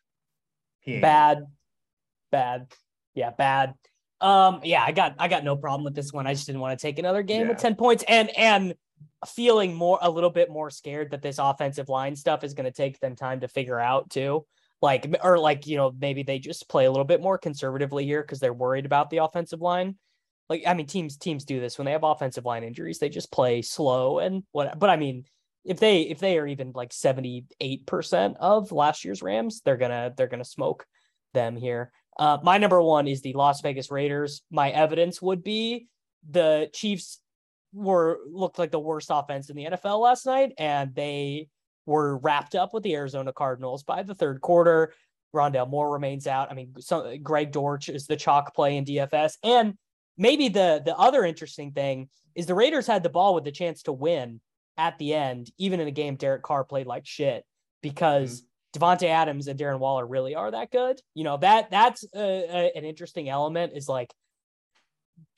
bad, 0.86 1.45
bad, 2.32 2.67
yeah, 3.13 3.32
bad. 3.32 3.73
Um, 4.21 4.62
yeah, 4.63 4.84
I 4.84 4.91
got 4.91 5.15
I 5.19 5.28
got 5.28 5.43
no 5.43 5.56
problem 5.56 5.84
with 5.84 5.95
this 5.95 6.12
one. 6.12 6.28
I 6.28 6.34
just 6.34 6.47
didn't 6.47 6.62
want 6.62 6.78
to 6.78 6.82
take 6.82 6.99
another 6.99 7.23
game 7.23 7.41
yeah. 7.41 7.49
with 7.49 7.58
ten 7.58 7.75
points, 7.75 8.04
and 8.08 8.36
and 8.38 8.73
feeling 9.28 9.73
more 9.73 9.99
a 10.01 10.10
little 10.10 10.30
bit 10.30 10.49
more 10.49 10.69
scared 10.69 11.12
that 11.12 11.21
this 11.21 11.38
offensive 11.39 11.89
line 11.89 12.15
stuff 12.15 12.43
is 12.43 12.54
going 12.54 12.65
to 12.65 12.71
take 12.71 12.99
them 12.99 13.15
time 13.15 13.41
to 13.41 13.47
figure 13.47 13.80
out 13.80 14.10
too 14.10 14.45
like 14.81 15.07
or 15.23 15.38
like 15.39 15.67
you 15.67 15.77
know 15.77 15.93
maybe 15.99 16.23
they 16.23 16.39
just 16.39 16.69
play 16.69 16.85
a 16.85 16.91
little 16.91 17.05
bit 17.05 17.21
more 17.21 17.38
conservatively 17.38 18.05
here 18.05 18.21
because 18.21 18.39
they're 18.39 18.53
worried 18.53 18.85
about 18.85 19.09
the 19.09 19.17
offensive 19.17 19.61
line. 19.61 19.95
Like 20.49 20.63
i 20.67 20.73
mean 20.73 20.85
teams 20.85 21.17
teams 21.17 21.45
do 21.45 21.59
this. 21.59 21.77
When 21.77 21.85
they 21.85 21.91
have 21.91 22.03
offensive 22.03 22.45
line 22.45 22.63
injuries 22.63 22.99
they 22.99 23.09
just 23.09 23.31
play 23.31 23.61
slow 23.61 24.19
and 24.19 24.43
what 24.51 24.77
but 24.77 24.89
i 24.89 24.95
mean 24.97 25.25
if 25.63 25.79
they 25.79 26.01
if 26.01 26.19
they 26.19 26.38
are 26.38 26.45
even 26.45 26.71
like 26.75 26.91
78% 26.91 28.35
of 28.39 28.71
last 28.71 29.03
year's 29.03 29.23
rams 29.23 29.61
they're 29.61 29.77
gonna 29.77 30.13
they're 30.15 30.27
gonna 30.27 30.45
smoke 30.45 30.85
them 31.33 31.55
here. 31.55 31.91
Uh 32.17 32.38
my 32.43 32.57
number 32.57 32.81
one 32.81 33.07
is 33.07 33.21
the 33.21 33.33
las 33.33 33.61
vegas 33.61 33.89
raiders. 33.89 34.43
My 34.51 34.69
evidence 34.69 35.21
would 35.21 35.43
be 35.43 35.88
the 36.29 36.69
chiefs 36.73 37.19
were 37.73 38.19
looked 38.31 38.57
like 38.57 38.71
the 38.71 38.79
worst 38.79 39.09
offense 39.11 39.49
in 39.49 39.55
the 39.57 39.65
nfl 39.65 39.99
last 39.99 40.25
night 40.25 40.53
and 40.57 40.95
they 40.95 41.49
were 41.86 42.17
wrapped 42.17 42.56
up 42.56 42.74
with 42.74 42.84
the 42.84 42.95
Arizona 42.95 43.32
Cardinals 43.34 43.84
by 43.84 44.04
the 44.04 44.15
third 44.15 44.41
quarter. 44.41 44.93
Rondale 45.36 45.69
Moore 45.69 45.91
remains 45.91 46.28
out. 46.28 46.50
I 46.50 46.56
mean, 46.56 46.74
Greg 47.21 47.52
Dortch 47.52 47.89
is 47.89 48.08
the 48.08 48.15
chalk 48.15 48.56
play 48.56 48.78
in 48.78 48.86
DFS. 48.86 49.34
And 49.43 49.78
maybe 50.17 50.50
the 50.50 50.82
the 50.84 50.95
other 50.95 51.24
interesting 51.24 51.71
thing 51.71 52.10
is 52.34 52.45
the 52.45 52.56
Raiders 52.56 52.88
had 52.88 53.04
the 53.04 53.10
ball 53.10 53.36
with 53.36 53.43
the 53.43 53.52
chance 53.52 53.84
to 53.84 53.93
win 53.93 54.39
at 54.78 54.98
the 54.98 55.13
end, 55.13 55.52
even 55.58 55.80
in 55.80 55.88
a 55.88 55.91
game 55.91 56.15
Derek 56.15 56.43
Carr 56.43 56.63
played 56.63 56.88
like 56.88 57.06
shit 57.06 57.45
because 57.82 58.41
mm-hmm. 58.41 58.84
Davante 58.84 59.08
Adams 59.08 59.48
and 59.48 59.60
Darren 59.60 59.80
Waller 59.80 60.06
really 60.06 60.36
are 60.36 60.52
that 60.52 60.71
good. 60.71 61.00
You 61.13 61.24
know 61.24 61.38
that 61.38 61.69
that's 61.69 62.04
a, 62.13 62.19
a, 62.19 62.71
an 62.76 62.86
interesting 62.86 63.30
element. 63.30 63.74
Is 63.76 63.88
like 63.88 64.13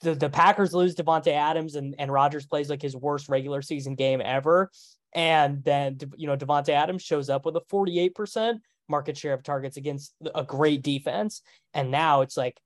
the 0.02 0.16
the 0.16 0.30
Packers 0.30 0.74
lose 0.74 0.96
Davante 0.96 1.32
Adams 1.32 1.76
and 1.76 1.96
and 2.00 2.12
Rodgers 2.12 2.46
plays 2.46 2.70
like 2.70 2.82
his 2.82 2.96
worst 2.96 3.30
regular 3.30 3.62
season 3.62 3.96
game 3.96 4.22
ever, 4.24 4.72
and 5.14 5.64
then, 5.64 5.98
you 6.16 6.28
know, 6.28 6.38
Davante 6.38 6.70
Adams 6.70 7.04
shows 7.04 7.30
up 7.30 7.46
with 7.46 7.56
a 7.56 7.62
48% 7.72 8.60
market 8.90 9.18
share 9.18 9.34
of 9.34 9.44
targets 9.44 9.78
against 9.78 10.14
a 10.36 10.44
great 10.44 10.82
defense. 10.82 11.42
And 11.74 11.92
now 11.92 12.22
it's 12.22 12.38
like, 12.38 12.58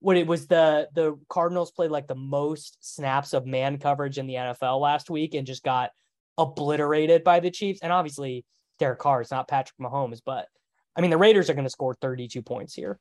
what 0.00 0.18
it 0.18 0.26
was 0.26 0.46
the 0.48 0.86
the 0.94 1.18
Cardinals 1.30 1.70
played 1.70 1.90
like 1.90 2.06
the 2.06 2.14
most 2.14 2.76
snaps 2.80 3.32
of 3.32 3.46
man 3.46 3.78
coverage 3.78 4.18
in 4.18 4.26
the 4.26 4.34
NFL 4.34 4.78
last 4.78 5.08
week 5.08 5.32
and 5.32 5.46
just 5.46 5.64
got 5.64 5.92
obliterated 6.36 7.24
by 7.24 7.40
the 7.40 7.50
Chiefs. 7.50 7.80
And 7.82 7.90
obviously, 7.90 8.44
Derek 8.78 8.98
Carr 8.98 9.22
is 9.22 9.30
not 9.30 9.48
Patrick 9.48 9.78
Mahomes, 9.80 10.20
but 10.24 10.46
I 10.94 11.00
mean, 11.00 11.10
the 11.10 11.16
Raiders 11.16 11.48
are 11.48 11.54
going 11.54 11.64
to 11.64 11.70
score 11.70 11.94
32 11.94 12.42
points 12.42 12.74
here. 12.74 12.98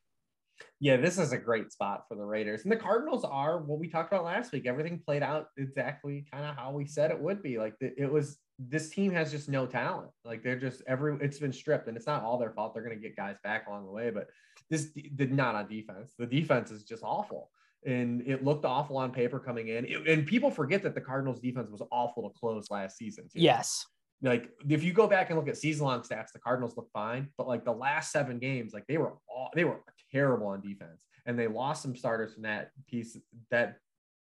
Yeah, 0.80 0.98
this 0.98 1.18
is 1.18 1.34
a 1.34 1.38
great 1.38 1.72
spot 1.72 2.04
for 2.08 2.16
the 2.16 2.24
Raiders. 2.24 2.64
And 2.64 2.72
the 2.72 2.78
Cardinals 2.78 3.26
are 3.26 3.60
what 3.60 3.80
we 3.80 3.90
talked 3.90 4.14
about 4.14 4.24
last 4.24 4.52
week. 4.52 4.66
Everything 4.66 5.02
played 5.06 5.24
out 5.24 5.48
exactly 5.58 6.26
kind 6.32 6.46
of 6.46 6.56
how 6.56 6.72
we 6.72 6.86
said 6.86 7.12
it 7.12 7.20
would 7.20 7.44
be. 7.44 7.58
Like 7.58 7.76
it 7.82 8.12
was 8.12 8.38
this 8.60 8.90
team 8.90 9.12
has 9.12 9.32
just 9.32 9.50
no 9.50 9.66
talent. 9.66 10.12
Like 10.24 10.44
they're 10.44 10.60
just 10.60 10.82
every 10.88 11.18
it's 11.22 11.40
been 11.40 11.54
stripped, 11.54 11.88
and 11.88 11.98
it's 11.98 12.08
not 12.08 12.24
all 12.24 12.38
their 12.38 12.52
fault. 12.52 12.74
They're 12.74 12.84
going 12.84 12.96
to 12.96 13.02
get 13.02 13.16
guys 13.16 13.36
back 13.44 13.68
along 13.68 13.86
the 13.86 13.92
way, 13.92 14.10
but 14.10 14.28
this 14.70 14.92
did 15.16 15.34
not 15.34 15.56
on 15.56 15.68
defense. 15.68 16.14
The 16.18 16.26
defense 16.26 16.72
is 16.72 16.84
just 16.84 17.04
awful, 17.04 17.50
and 17.86 18.22
it 18.28 18.44
looked 18.44 18.66
awful 18.66 18.98
on 18.98 19.12
paper 19.12 19.40
coming 19.40 19.70
in. 19.70 19.86
It, 19.86 20.08
and 20.08 20.26
people 20.26 20.52
forget 20.52 20.84
that 20.84 20.96
the 20.96 21.02
Cardinals' 21.02 21.40
defense 21.40 21.70
was 21.72 21.82
awful 21.92 22.30
to 22.30 22.40
close 22.40 22.70
last 22.70 22.98
season. 22.98 23.26
Too. 23.26 23.42
Yes, 23.42 23.86
like 24.22 24.50
if 24.70 24.84
you 24.84 24.94
go 24.94 25.08
back 25.08 25.30
and 25.30 25.38
look 25.38 25.48
at 25.48 25.58
season 25.58 25.86
long 25.86 26.02
stats, 26.02 26.32
the 26.32 26.40
Cardinals 26.40 26.78
look 26.78 26.90
fine, 26.94 27.30
but 27.38 27.48
like 27.48 27.66
the 27.66 27.74
last 27.74 28.12
seven 28.12 28.40
games, 28.40 28.74
like 28.74 28.88
they 28.88 28.98
were 28.98 29.14
all 29.28 29.50
they 29.54 29.66
were 29.66 29.82
terrible 30.12 30.48
on 30.48 30.62
defense, 30.62 31.06
and 31.26 31.38
they 31.38 31.48
lost 31.48 31.82
some 31.82 31.96
starters 31.96 32.34
from 32.34 32.44
that 32.44 32.72
piece 32.88 33.18
that 33.52 33.78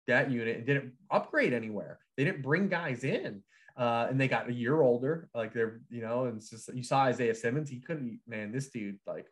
that 0.07 0.31
unit 0.31 0.57
and 0.57 0.65
didn't 0.65 0.93
upgrade 1.11 1.53
anywhere. 1.53 1.99
They 2.17 2.25
didn't 2.25 2.41
bring 2.41 2.67
guys 2.67 3.03
in. 3.03 3.43
Uh, 3.75 4.07
and 4.09 4.19
they 4.19 4.27
got 4.27 4.49
a 4.49 4.53
year 4.53 4.81
older. 4.81 5.29
Like 5.33 5.53
they're, 5.53 5.81
you 5.89 6.01
know, 6.01 6.25
and 6.25 6.37
it's 6.37 6.49
just 6.49 6.73
you 6.73 6.83
saw 6.83 7.03
Isaiah 7.03 7.35
Simmons. 7.35 7.69
He 7.69 7.79
couldn't, 7.79 8.19
man. 8.27 8.51
This 8.51 8.69
dude, 8.69 8.99
like, 9.07 9.25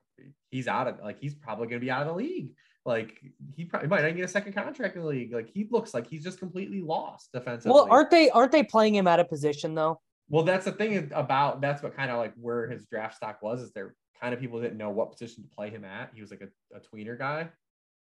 he's 0.50 0.68
out 0.68 0.88
of, 0.88 1.00
like, 1.00 1.20
he's 1.20 1.36
probably 1.36 1.68
gonna 1.68 1.80
be 1.80 1.92
out 1.92 2.02
of 2.02 2.08
the 2.08 2.14
league. 2.14 2.54
Like 2.86 3.20
he 3.56 3.66
probably 3.66 3.90
might 3.90 4.02
not 4.02 4.16
get 4.16 4.26
a 4.26 4.28
second 4.28 4.54
contract 4.54 4.96
in 4.96 5.04
the 5.04 5.08
league. 5.08 5.32
Like 5.32 5.50
he 5.54 5.68
looks 5.70 5.94
like 5.94 6.08
he's 6.08 6.24
just 6.24 6.40
completely 6.40 6.82
lost 6.82 7.30
defensively. 7.32 7.74
Well, 7.74 7.88
aren't 7.92 8.10
they 8.10 8.30
aren't 8.32 8.52
they 8.52 8.64
playing 8.64 8.96
him 8.96 9.08
out 9.08 9.20
of 9.20 9.30
position 9.30 9.76
though? 9.76 10.02
Well, 10.30 10.44
that's 10.44 10.66
the 10.66 10.72
thing 10.72 11.12
about 11.14 11.62
that's 11.62 11.84
what 11.84 11.96
kind 11.96 12.10
of 12.10 12.18
like 12.18 12.34
where 12.36 12.68
his 12.68 12.86
draft 12.88 13.16
stock 13.16 13.42
was 13.44 13.62
is 13.62 13.72
there 13.74 13.96
kind 14.20 14.34
of 14.34 14.40
people 14.40 14.60
didn't 14.60 14.78
know 14.78 14.90
what 14.90 15.12
position 15.12 15.44
to 15.44 15.50
play 15.50 15.70
him 15.70 15.86
at. 15.86 16.12
He 16.16 16.22
was 16.22 16.32
like 16.32 16.42
a, 16.42 16.76
a 16.76 16.80
tweener 16.80 17.18
guy. 17.18 17.50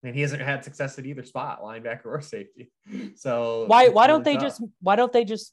And 0.03 0.15
he 0.15 0.21
hasn't 0.21 0.43
had 0.43 0.63
success 0.63 0.99
at 0.99 1.07
either 1.07 1.25
spot, 1.25 1.63
linebacker 1.63 2.07
or 2.07 2.21
safety. 2.21 2.73
So 3.17 3.65
why 3.67 3.89
why 3.89 4.07
don't 4.07 4.25
they 4.25 4.35
tough. 4.35 4.43
just 4.43 4.63
why 4.81 4.97
don't 4.97 5.13
they 5.13 5.25
just 5.25 5.53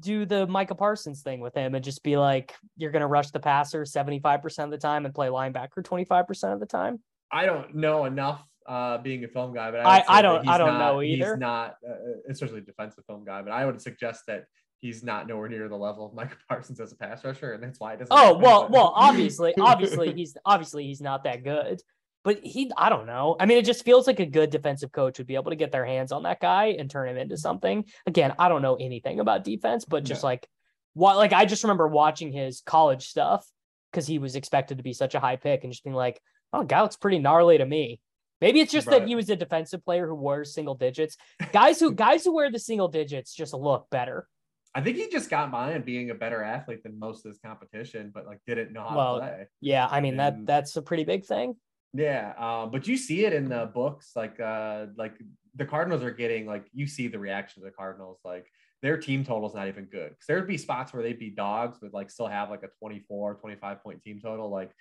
do 0.00 0.24
the 0.26 0.46
Micah 0.46 0.74
Parsons 0.74 1.22
thing 1.22 1.40
with 1.40 1.54
him 1.54 1.74
and 1.74 1.84
just 1.84 2.02
be 2.02 2.16
like, 2.16 2.54
you're 2.76 2.90
going 2.90 3.00
to 3.00 3.06
rush 3.06 3.30
the 3.30 3.40
passer 3.40 3.82
75% 3.82 4.64
of 4.64 4.70
the 4.70 4.78
time 4.78 5.04
and 5.04 5.14
play 5.14 5.28
linebacker 5.28 5.82
25% 5.82 6.52
of 6.52 6.60
the 6.60 6.66
time? 6.66 7.00
I 7.30 7.46
don't 7.46 7.74
know 7.74 8.04
enough 8.04 8.44
uh, 8.66 8.98
being 8.98 9.24
a 9.24 9.28
film 9.28 9.54
guy, 9.54 9.70
but 9.70 9.80
I, 9.80 9.98
I, 9.98 10.04
I 10.08 10.22
don't 10.22 10.48
I 10.48 10.58
don't 10.58 10.74
not, 10.74 10.78
know 10.78 11.02
either. 11.02 11.34
He's 11.34 11.40
not, 11.40 11.76
uh, 11.88 11.94
especially 12.28 12.58
a 12.58 12.62
defensive 12.62 13.04
film 13.06 13.24
guy, 13.24 13.42
but 13.42 13.52
I 13.52 13.64
would 13.64 13.80
suggest 13.80 14.22
that 14.26 14.44
he's 14.78 15.02
not 15.02 15.26
nowhere 15.26 15.48
near 15.48 15.68
the 15.68 15.76
level 15.76 16.06
of 16.06 16.14
Micah 16.14 16.36
Parsons 16.48 16.80
as 16.80 16.92
a 16.92 16.96
pass 16.96 17.24
rusher, 17.24 17.52
and 17.52 17.62
that's 17.62 17.80
why 17.80 17.94
it 17.94 17.98
doesn't. 17.98 18.16
Oh 18.16 18.38
well, 18.38 18.68
well, 18.68 18.92
obviously, 18.94 19.54
obviously 19.60 20.12
he's 20.12 20.36
obviously 20.44 20.84
he's 20.84 21.00
not 21.00 21.24
that 21.24 21.44
good, 21.44 21.80
but 22.26 22.40
he 22.42 22.72
I 22.76 22.88
don't 22.88 23.06
know. 23.06 23.36
I 23.38 23.46
mean, 23.46 23.56
it 23.56 23.64
just 23.64 23.84
feels 23.84 24.08
like 24.08 24.18
a 24.18 24.26
good 24.26 24.50
defensive 24.50 24.90
coach 24.90 25.18
would 25.18 25.28
be 25.28 25.36
able 25.36 25.52
to 25.52 25.56
get 25.56 25.70
their 25.70 25.86
hands 25.86 26.10
on 26.10 26.24
that 26.24 26.40
guy 26.40 26.74
and 26.76 26.90
turn 26.90 27.08
him 27.08 27.16
into 27.16 27.36
something. 27.36 27.84
Again, 28.04 28.34
I 28.36 28.48
don't 28.48 28.62
know 28.62 28.74
anything 28.74 29.20
about 29.20 29.44
defense, 29.44 29.84
but 29.84 30.02
just 30.02 30.24
no. 30.24 30.30
like 30.30 30.48
what 30.94 31.16
like 31.18 31.32
I 31.32 31.44
just 31.44 31.62
remember 31.62 31.86
watching 31.86 32.32
his 32.32 32.62
college 32.66 33.06
stuff 33.06 33.46
because 33.92 34.08
he 34.08 34.18
was 34.18 34.34
expected 34.34 34.78
to 34.78 34.82
be 34.82 34.92
such 34.92 35.14
a 35.14 35.20
high 35.20 35.36
pick 35.36 35.62
and 35.62 35.72
just 35.72 35.84
being 35.84 35.94
like, 35.94 36.20
oh, 36.52 36.64
guy 36.64 36.82
looks 36.82 36.96
pretty 36.96 37.20
gnarly 37.20 37.58
to 37.58 37.64
me. 37.64 38.00
Maybe 38.40 38.58
it's 38.58 38.72
just 38.72 38.88
right. 38.88 38.98
that 38.98 39.08
he 39.08 39.14
was 39.14 39.30
a 39.30 39.36
defensive 39.36 39.84
player 39.84 40.08
who 40.08 40.16
wears 40.16 40.52
single 40.52 40.74
digits. 40.74 41.16
Guys 41.52 41.78
who 41.78 41.92
guys 42.06 42.24
who 42.24 42.34
wear 42.34 42.50
the 42.50 42.58
single 42.58 42.88
digits 42.88 43.36
just 43.36 43.54
look 43.54 43.86
better. 43.88 44.26
I 44.74 44.80
think 44.80 44.96
he 44.96 45.08
just 45.08 45.30
got 45.30 45.52
by 45.52 45.70
and 45.70 45.84
being 45.84 46.10
a 46.10 46.14
better 46.14 46.42
athlete 46.42 46.82
than 46.82 46.98
most 46.98 47.24
of 47.24 47.30
his 47.30 47.38
competition, 47.38 48.10
but 48.12 48.26
like 48.26 48.40
didn't 48.48 48.72
know 48.72 48.84
how 48.84 48.96
well, 48.96 49.14
to 49.14 49.20
play. 49.20 49.46
Yeah, 49.60 49.86
I 49.88 50.00
mean 50.00 50.18
and, 50.18 50.20
that 50.20 50.46
that's 50.46 50.76
a 50.76 50.82
pretty 50.82 51.04
big 51.04 51.24
thing. 51.24 51.54
Yeah, 51.96 52.34
uh, 52.38 52.66
but 52.66 52.86
you 52.86 52.96
see 52.96 53.24
it 53.24 53.32
in 53.32 53.48
the 53.48 53.70
books, 53.72 54.12
like 54.14 54.38
uh, 54.38 54.86
like 54.96 55.14
the 55.54 55.64
Cardinals 55.64 56.02
are 56.02 56.10
getting 56.10 56.46
like 56.46 56.66
you 56.72 56.86
see 56.86 57.08
the 57.08 57.18
reaction 57.18 57.62
of 57.62 57.64
the 57.64 57.72
Cardinals, 57.72 58.18
like 58.24 58.46
their 58.82 58.98
team 58.98 59.24
total 59.24 59.48
is 59.48 59.54
not 59.54 59.68
even 59.68 59.84
good 59.86 60.10
because 60.10 60.26
there'd 60.26 60.46
be 60.46 60.58
spots 60.58 60.92
where 60.92 61.02
they'd 61.02 61.18
be 61.18 61.30
dogs, 61.30 61.78
but 61.80 61.94
like 61.94 62.10
still 62.10 62.26
have 62.26 62.50
like 62.50 62.62
a 62.62 62.68
24, 62.78 63.34
25 63.36 63.82
point 63.82 64.02
team 64.02 64.20
total. 64.20 64.50
Like 64.50 64.72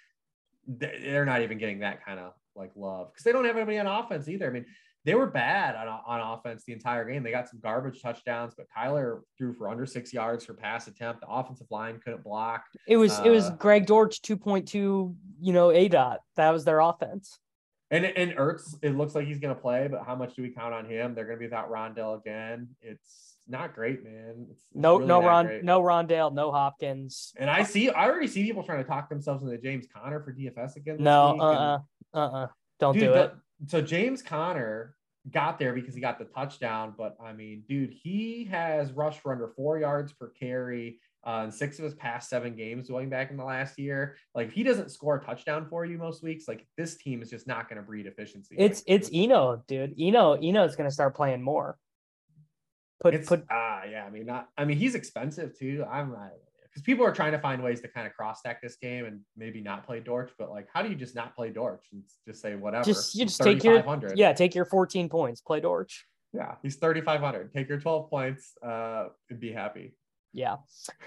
they're 0.68 1.26
not 1.26 1.42
even 1.42 1.58
getting 1.58 1.80
that 1.80 2.04
kind 2.04 2.20
of 2.20 2.34
like 2.56 2.72
love 2.76 3.12
because 3.14 3.24
they 3.24 3.32
don't 3.32 3.46
have 3.46 3.56
anybody 3.56 3.80
on 3.80 3.88
offense 3.88 4.28
either. 4.28 4.48
I 4.48 4.50
mean, 4.50 4.66
they 5.06 5.14
were 5.14 5.28
bad 5.28 5.76
on, 5.76 5.88
on 5.88 6.38
offense 6.38 6.64
the 6.66 6.74
entire 6.74 7.06
game. 7.06 7.24
They 7.24 7.32
got 7.32 7.48
some 7.48 7.60
garbage 7.62 8.02
touchdowns, 8.02 8.56
but 8.58 8.66
Kyler 8.76 9.22
threw 9.38 9.54
for 9.54 9.70
under 9.70 9.86
six 9.86 10.12
yards 10.12 10.44
for 10.44 10.54
pass 10.54 10.88
attempt. 10.88 11.22
The 11.22 11.28
offensive 11.30 11.68
line 11.70 12.00
couldn't 12.04 12.24
block. 12.24 12.64
It 12.88 12.98
was 12.98 13.20
uh, 13.20 13.24
it 13.26 13.30
was 13.30 13.46
uh, 13.46 13.52
Greg 13.52 13.86
Dortch 13.86 14.22
2.2, 14.22 14.74
you 14.74 15.54
know, 15.54 15.72
A 15.72 15.88
dot. 15.88 16.22
That 16.36 16.50
was 16.52 16.66
their 16.66 16.80
offense. 16.80 17.38
And 17.92 18.04
and 18.04 18.32
Ertz, 18.34 18.76
it 18.82 18.98
looks 18.98 19.14
like 19.14 19.28
he's 19.28 19.38
gonna 19.38 19.54
play, 19.54 19.88
but 19.88 20.04
how 20.06 20.16
much 20.16 20.36
do 20.36 20.42
we 20.42 20.50
count 20.50 20.74
on 20.74 20.86
him? 20.90 21.14
They're 21.14 21.26
gonna 21.26 21.38
be 21.38 21.46
without 21.46 21.72
Rondale 21.72 22.20
again. 22.20 22.70
It's 22.82 23.38
not 23.48 23.76
great, 23.76 24.04
man. 24.04 24.48
It's, 24.50 24.64
no, 24.74 24.96
really 24.96 25.08
no 25.08 25.22
Ron, 25.22 25.46
great. 25.46 25.64
no 25.64 25.82
Rondale, 25.82 26.34
no 26.34 26.52
Hopkins. 26.52 27.32
And 27.38 27.48
I 27.48 27.62
see, 27.62 27.90
I 27.92 28.06
already 28.06 28.28
see 28.28 28.44
people 28.44 28.64
trying 28.64 28.84
to 28.84 28.90
talk 28.90 29.08
themselves 29.08 29.44
into 29.44 29.58
James 29.60 29.86
Conner 29.94 30.20
for 30.24 30.34
DFS 30.34 30.78
again. 30.78 30.98
No, 31.00 31.40
uh, 31.40 31.44
uh-uh, 31.44 31.80
uh, 32.14 32.18
uh, 32.18 32.44
uh, 32.44 32.48
don't 32.80 32.94
dude, 32.96 33.04
do 33.04 33.14
it. 33.14 33.34
So 33.68 33.82
James 33.82 34.22
Conner 34.22 34.96
got 35.32 35.58
there 35.58 35.74
because 35.74 35.96
he 35.96 36.02
got 36.02 36.20
the 36.20 36.26
touchdown, 36.26 36.94
but 36.98 37.18
I 37.24 37.34
mean, 37.34 37.64
dude, 37.68 37.94
he 37.94 38.46
has 38.52 38.92
rushed 38.92 39.22
for 39.22 39.32
under 39.32 39.50
four 39.56 39.80
yards 39.80 40.14
per 40.14 40.30
carry. 40.30 41.00
Uh, 41.28 41.46
in 41.46 41.52
six 41.52 41.80
of 41.80 41.86
his 41.86 41.96
past 41.96 42.30
seven 42.30 42.56
games 42.56 42.88
going 42.88 43.10
back 43.10 43.32
in 43.32 43.38
the 43.38 43.44
last 43.44 43.80
year. 43.80 44.16
Like 44.36 44.50
if 44.50 44.54
he 44.54 44.62
doesn't 44.62 44.92
score 44.92 45.16
a 45.16 45.20
touchdown 45.20 45.66
for 45.68 45.84
you 45.84 45.98
most 45.98 46.22
weeks, 46.22 46.48
like 46.48 46.68
this 46.78 46.98
team 46.98 47.24
is 47.24 47.32
just 47.32 47.48
not 47.48 47.68
going 47.68 47.78
to 47.78 47.82
breed 47.82 48.06
efficiency. 48.06 48.56
It's 48.60 48.82
like, 48.82 48.86
it's 48.88 49.10
Eno, 49.12 49.64
dude. 49.68 49.96
Eno 50.00 50.34
Eno 50.34 50.64
is 50.66 50.76
going 50.76 50.88
to 50.88 50.94
start 50.94 51.16
playing 51.16 51.42
more. 51.42 51.80
Put 53.02 53.26
put 53.26 53.44
ah 53.50 53.82
uh, 53.82 53.86
yeah. 53.90 54.06
I 54.06 54.12
mean 54.12 54.28
not. 54.28 54.50
I 54.56 54.66
mean 54.66 54.78
he's 54.78 54.94
expensive 54.94 55.58
too. 55.58 55.84
I'm 55.92 56.12
not 56.12 56.30
because 56.76 56.84
people 56.84 57.06
are 57.06 57.14
trying 57.14 57.32
to 57.32 57.40
find 57.40 57.64
ways 57.64 57.80
to 57.80 57.88
kind 57.88 58.06
of 58.06 58.14
cross 58.14 58.40
stack 58.40 58.62
this 58.62 58.76
game 58.76 59.06
and 59.06 59.22
maybe 59.38 59.62
not 59.62 59.86
play 59.86 60.02
Dortch, 60.02 60.32
but 60.38 60.50
like, 60.50 60.68
how 60.74 60.82
do 60.82 60.90
you 60.90 60.96
just 60.96 61.16
not 61.16 61.34
play 61.34 61.50
Dortch 61.50 61.86
and 61.94 62.04
just 62.28 62.42
say 62.42 62.56
whatever? 62.56 62.84
Just 62.84 63.16
you 63.16 63.24
just 63.24 63.42
take 63.42 63.64
your 63.64 63.82
yeah, 64.14 64.34
take 64.34 64.54
your 64.54 64.66
14 64.66 65.08
points, 65.08 65.40
play 65.40 65.62
Dortch. 65.62 66.06
Yeah, 66.34 66.56
he's 66.62 66.76
3,500. 66.76 67.54
Take 67.54 67.70
your 67.70 67.80
12 67.80 68.10
points, 68.10 68.52
uh, 68.62 69.06
and 69.30 69.40
be 69.40 69.54
happy. 69.54 69.94
Yeah. 70.34 70.58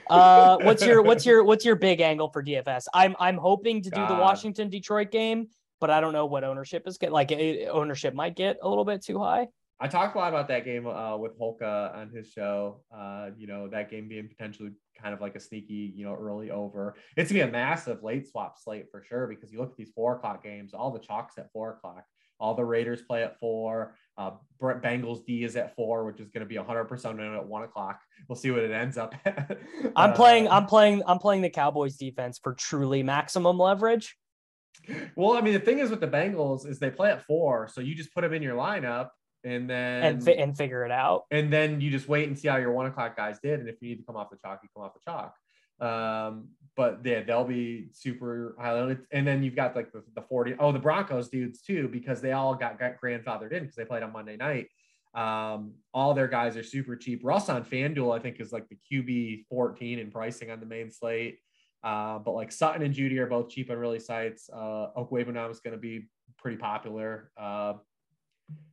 Uh, 0.08 0.56
what's 0.62 0.82
your 0.82 1.02
what's 1.02 1.26
your 1.26 1.44
what's 1.44 1.66
your 1.66 1.76
big 1.76 2.00
angle 2.00 2.30
for 2.30 2.42
DFS? 2.42 2.86
I'm 2.94 3.14
I'm 3.20 3.36
hoping 3.36 3.82
to 3.82 3.90
do 3.90 3.96
God. 3.96 4.08
the 4.10 4.14
Washington 4.14 4.70
Detroit 4.70 5.10
game, 5.10 5.48
but 5.82 5.90
I 5.90 6.00
don't 6.00 6.14
know 6.14 6.24
what 6.24 6.44
ownership 6.44 6.88
is 6.88 6.96
get 6.96 7.12
like 7.12 7.30
ownership 7.70 8.14
might 8.14 8.36
get 8.36 8.56
a 8.62 8.68
little 8.68 8.86
bit 8.86 9.04
too 9.04 9.18
high. 9.18 9.48
I 9.80 9.86
talked 9.86 10.16
a 10.16 10.18
lot 10.18 10.28
about 10.28 10.48
that 10.48 10.64
game 10.64 10.86
uh, 10.86 11.16
with 11.16 11.38
Holka 11.38 11.94
on 11.96 12.10
his 12.10 12.28
show. 12.28 12.80
Uh, 12.94 13.30
you 13.36 13.46
know, 13.46 13.68
that 13.68 13.90
game 13.90 14.08
being 14.08 14.28
potentially 14.28 14.70
kind 15.00 15.14
of 15.14 15.20
like 15.20 15.36
a 15.36 15.40
sneaky, 15.40 15.92
you 15.94 16.04
know, 16.04 16.14
early 16.14 16.50
over. 16.50 16.96
It's 17.16 17.30
gonna 17.30 17.44
be 17.44 17.48
a 17.48 17.52
massive 17.52 18.02
late 18.02 18.26
swap 18.26 18.56
slate 18.58 18.86
for 18.90 19.02
sure 19.02 19.28
because 19.28 19.52
you 19.52 19.60
look 19.60 19.70
at 19.70 19.76
these 19.76 19.92
four 19.94 20.16
o'clock 20.16 20.42
games, 20.42 20.74
all 20.74 20.90
the 20.90 20.98
chalks 20.98 21.38
at 21.38 21.52
four 21.52 21.74
o'clock. 21.74 22.04
All 22.40 22.54
the 22.54 22.64
Raiders 22.64 23.02
play 23.02 23.24
at 23.24 23.38
four. 23.40 23.96
Uh, 24.16 24.32
Bengals 24.62 25.24
D 25.24 25.42
is 25.42 25.56
at 25.56 25.74
four, 25.74 26.04
which 26.04 26.20
is 26.20 26.28
going 26.30 26.42
to 26.42 26.46
be 26.46 26.54
100% 26.54 27.10
in 27.10 27.20
at 27.20 27.46
one 27.46 27.64
o'clock. 27.64 28.00
We'll 28.28 28.36
see 28.36 28.50
what 28.50 28.60
it 28.60 28.70
ends 28.70 28.96
up. 28.96 29.14
I'm 29.96 30.12
playing. 30.12 30.46
Uh, 30.46 30.52
I'm 30.52 30.66
playing. 30.66 31.02
I'm 31.06 31.18
playing 31.18 31.42
the 31.42 31.50
Cowboys 31.50 31.96
defense 31.96 32.38
for 32.42 32.54
truly 32.54 33.02
maximum 33.02 33.58
leverage. 33.58 34.16
Well, 35.16 35.32
I 35.36 35.40
mean, 35.40 35.54
the 35.54 35.60
thing 35.60 35.80
is 35.80 35.90
with 35.90 36.00
the 36.00 36.08
Bengals 36.08 36.66
is 36.66 36.78
they 36.78 36.90
play 36.90 37.10
at 37.10 37.24
four, 37.26 37.68
so 37.68 37.80
you 37.80 37.94
just 37.94 38.14
put 38.14 38.22
them 38.22 38.32
in 38.32 38.42
your 38.42 38.56
lineup, 38.56 39.08
and 39.44 39.68
then 39.68 40.02
and 40.02 40.24
fi- 40.24 40.36
and 40.36 40.56
figure 40.56 40.84
it 40.84 40.90
out. 40.90 41.24
And 41.30 41.52
then 41.52 41.80
you 41.80 41.90
just 41.90 42.08
wait 42.08 42.28
and 42.28 42.38
see 42.38 42.48
how 42.48 42.56
your 42.56 42.72
one 42.72 42.86
o'clock 42.86 43.16
guys 43.16 43.38
did, 43.38 43.60
and 43.60 43.68
if 43.68 43.76
you 43.80 43.90
need 43.90 43.98
to 43.98 44.04
come 44.04 44.16
off 44.16 44.30
the 44.30 44.36
chalk, 44.36 44.60
you 44.62 44.68
come 44.74 44.84
off 44.84 44.94
the 44.94 45.00
chalk. 45.04 45.34
Um, 45.80 46.48
but 46.76 47.00
yeah, 47.04 47.22
they'll 47.22 47.44
be 47.44 47.88
super 47.92 48.54
high 48.58 48.96
And 49.10 49.26
then 49.26 49.42
you've 49.42 49.56
got 49.56 49.74
like 49.74 49.92
the, 49.92 50.02
the 50.14 50.22
40, 50.22 50.54
oh, 50.58 50.72
the 50.72 50.78
Broncos 50.78 51.28
dudes 51.28 51.60
too, 51.60 51.88
because 51.88 52.20
they 52.20 52.32
all 52.32 52.54
got, 52.54 52.78
got 52.78 53.00
grandfathered 53.02 53.52
in 53.52 53.62
because 53.62 53.76
they 53.76 53.84
played 53.84 54.02
on 54.02 54.12
Monday 54.12 54.36
night. 54.36 54.68
Um, 55.14 55.74
all 55.92 56.14
their 56.14 56.28
guys 56.28 56.56
are 56.56 56.62
super 56.62 56.94
cheap. 56.94 57.20
Russ 57.24 57.48
on 57.48 57.64
FanDuel, 57.64 58.16
I 58.16 58.20
think, 58.20 58.40
is 58.40 58.52
like 58.52 58.68
the 58.68 58.76
QB 58.76 59.46
14 59.48 59.98
in 59.98 60.10
pricing 60.10 60.50
on 60.50 60.60
the 60.60 60.66
main 60.66 60.90
slate. 60.90 61.38
Uh, 61.82 62.18
but 62.18 62.32
like 62.32 62.52
Sutton 62.52 62.82
and 62.82 62.94
Jeudy 62.94 63.18
are 63.18 63.26
both 63.26 63.48
cheap 63.50 63.70
on 63.70 63.76
really 63.76 64.00
sites. 64.00 64.50
Uh, 64.52 64.88
Okwuegbunam 64.96 65.50
is 65.50 65.60
going 65.60 65.74
to 65.74 65.80
be 65.80 66.08
pretty 66.36 66.56
popular. 66.56 67.30
Uh, 67.36 67.74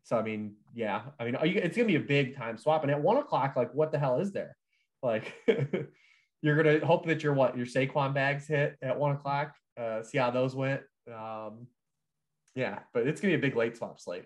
so 0.03 0.17
I 0.17 0.21
mean, 0.21 0.55
yeah, 0.73 1.01
I 1.19 1.26
mean, 1.26 1.36
you, 1.43 1.59
it's 1.61 1.76
gonna 1.76 1.88
be 1.88 1.95
a 1.95 1.99
big 1.99 2.36
time 2.36 2.57
swap. 2.57 2.84
And 2.84 2.91
at 2.91 3.01
one 3.01 3.17
o'clock, 3.17 3.55
like, 3.55 3.73
what 3.73 3.91
the 3.91 3.99
hell 3.99 4.19
is 4.19 4.32
there? 4.32 4.55
Like, 5.01 5.34
you're 6.41 6.55
gonna 6.55 6.86
hope 6.86 7.05
that 7.07 7.23
your 7.23 7.34
what 7.34 7.57
your 7.57 7.65
Saquon 7.65 8.13
bags 8.13 8.47
hit 8.47 8.78
at 8.82 8.97
one 8.97 9.13
o'clock. 9.13 9.53
Uh, 9.80 10.03
see 10.03 10.17
how 10.17 10.32
those 10.32 10.55
went. 10.55 10.82
Um, 11.07 11.67
yeah, 12.55 12.80
but 12.93 13.07
it's 13.07 13.19
gonna 13.19 13.32
be 13.32 13.36
a 13.36 13.41
big 13.41 13.55
late 13.55 13.78
swap 13.78 13.99
slate. 13.99 14.26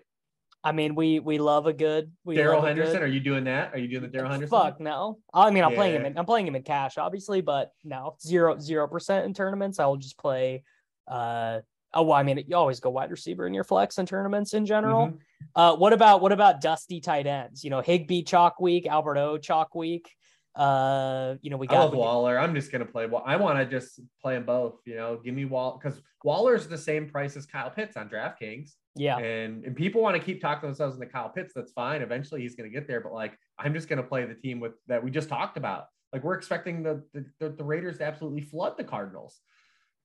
I 0.62 0.72
mean, 0.72 0.94
we 0.94 1.20
we 1.20 1.38
love 1.38 1.66
a 1.66 1.72
good 1.72 2.12
Darrell 2.26 2.60
Henderson. 2.60 2.94
Good, 2.94 3.02
are 3.02 3.06
you 3.06 3.20
doing 3.20 3.44
that? 3.44 3.72
Are 3.72 3.78
you 3.78 3.88
doing 3.88 4.02
the 4.02 4.08
Darrell 4.08 4.30
Henderson? 4.30 4.50
Fuck 4.50 4.80
no. 4.80 5.18
I 5.32 5.50
mean, 5.50 5.64
I'm 5.64 5.70
yeah. 5.70 5.76
playing 5.76 5.96
him. 5.96 6.06
In, 6.06 6.18
I'm 6.18 6.26
playing 6.26 6.46
him 6.46 6.54
in 6.54 6.62
cash, 6.62 6.98
obviously, 6.98 7.40
but 7.40 7.72
no 7.84 8.16
zero 8.20 8.58
zero 8.58 8.86
percent 8.86 9.24
in 9.24 9.32
tournaments. 9.32 9.78
I 9.78 9.86
will 9.86 9.96
just 9.96 10.18
play. 10.18 10.62
Uh, 11.08 11.60
oh, 11.94 12.02
well, 12.02 12.16
I 12.16 12.22
mean, 12.22 12.44
you 12.46 12.56
always 12.56 12.80
go 12.80 12.90
wide 12.90 13.10
receiver 13.10 13.46
in 13.46 13.54
your 13.54 13.64
flex 13.64 13.98
in 13.98 14.06
tournaments 14.06 14.54
in 14.54 14.66
general. 14.66 15.08
Mm-hmm. 15.08 15.16
Uh, 15.54 15.76
what 15.76 15.92
about 15.92 16.20
what 16.20 16.32
about 16.32 16.60
dusty 16.60 17.00
tight 17.00 17.26
ends? 17.26 17.64
You 17.64 17.70
know, 17.70 17.80
Higbee 17.80 18.22
chalk 18.22 18.60
week, 18.60 18.86
Albert 18.86 19.18
O 19.18 19.38
chalk 19.38 19.74
week. 19.74 20.10
Uh, 20.54 21.36
you 21.42 21.50
know, 21.50 21.56
we 21.56 21.66
got 21.66 21.76
I 21.76 21.84
love 21.84 21.94
Waller. 21.94 22.38
I'm 22.38 22.54
just 22.54 22.72
gonna 22.72 22.84
play. 22.84 23.06
Well, 23.06 23.22
I 23.24 23.36
want 23.36 23.58
to 23.58 23.66
just 23.66 24.00
play 24.20 24.34
them 24.34 24.44
both. 24.44 24.80
You 24.84 24.96
know, 24.96 25.20
give 25.24 25.34
me 25.34 25.44
Wall 25.44 25.80
because 25.80 26.00
Waller's 26.24 26.66
the 26.66 26.78
same 26.78 27.08
price 27.08 27.36
as 27.36 27.46
Kyle 27.46 27.70
Pitts 27.70 27.96
on 27.96 28.08
DraftKings. 28.08 28.72
Yeah, 28.96 29.18
and 29.18 29.64
and 29.64 29.76
people 29.76 30.02
want 30.02 30.16
to 30.16 30.22
keep 30.22 30.40
talking 30.40 30.68
themselves 30.68 30.96
into 30.96 31.06
Kyle 31.06 31.28
Pitts. 31.28 31.52
That's 31.54 31.72
fine. 31.72 32.02
Eventually, 32.02 32.42
he's 32.42 32.56
gonna 32.56 32.68
get 32.68 32.88
there. 32.88 33.00
But 33.00 33.12
like, 33.12 33.38
I'm 33.58 33.72
just 33.72 33.88
gonna 33.88 34.02
play 34.02 34.24
the 34.26 34.34
team 34.34 34.58
with 34.58 34.72
that 34.88 35.02
we 35.02 35.10
just 35.10 35.28
talked 35.28 35.56
about. 35.56 35.86
Like, 36.12 36.24
we're 36.24 36.34
expecting 36.34 36.82
the 36.82 37.04
the, 37.38 37.50
the 37.50 37.64
Raiders 37.64 37.98
to 37.98 38.04
absolutely 38.04 38.40
flood 38.40 38.76
the 38.76 38.84
Cardinals. 38.84 39.40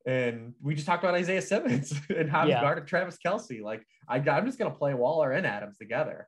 And 0.05 0.53
we 0.61 0.75
just 0.75 0.85
talked 0.85 1.03
about 1.03 1.15
Isaiah 1.15 1.41
Simmons 1.41 1.93
and 2.15 2.29
how 2.29 2.45
yeah. 2.45 2.57
he 2.57 2.61
guarded 2.61 2.87
Travis 2.87 3.17
Kelce. 3.25 3.61
Like, 3.61 3.85
I, 4.07 4.17
I'm 4.17 4.45
just 4.45 4.59
going 4.59 4.71
to 4.71 4.77
play 4.77 4.93
Waller 4.93 5.31
and 5.31 5.45
Adams 5.47 5.77
together. 5.77 6.27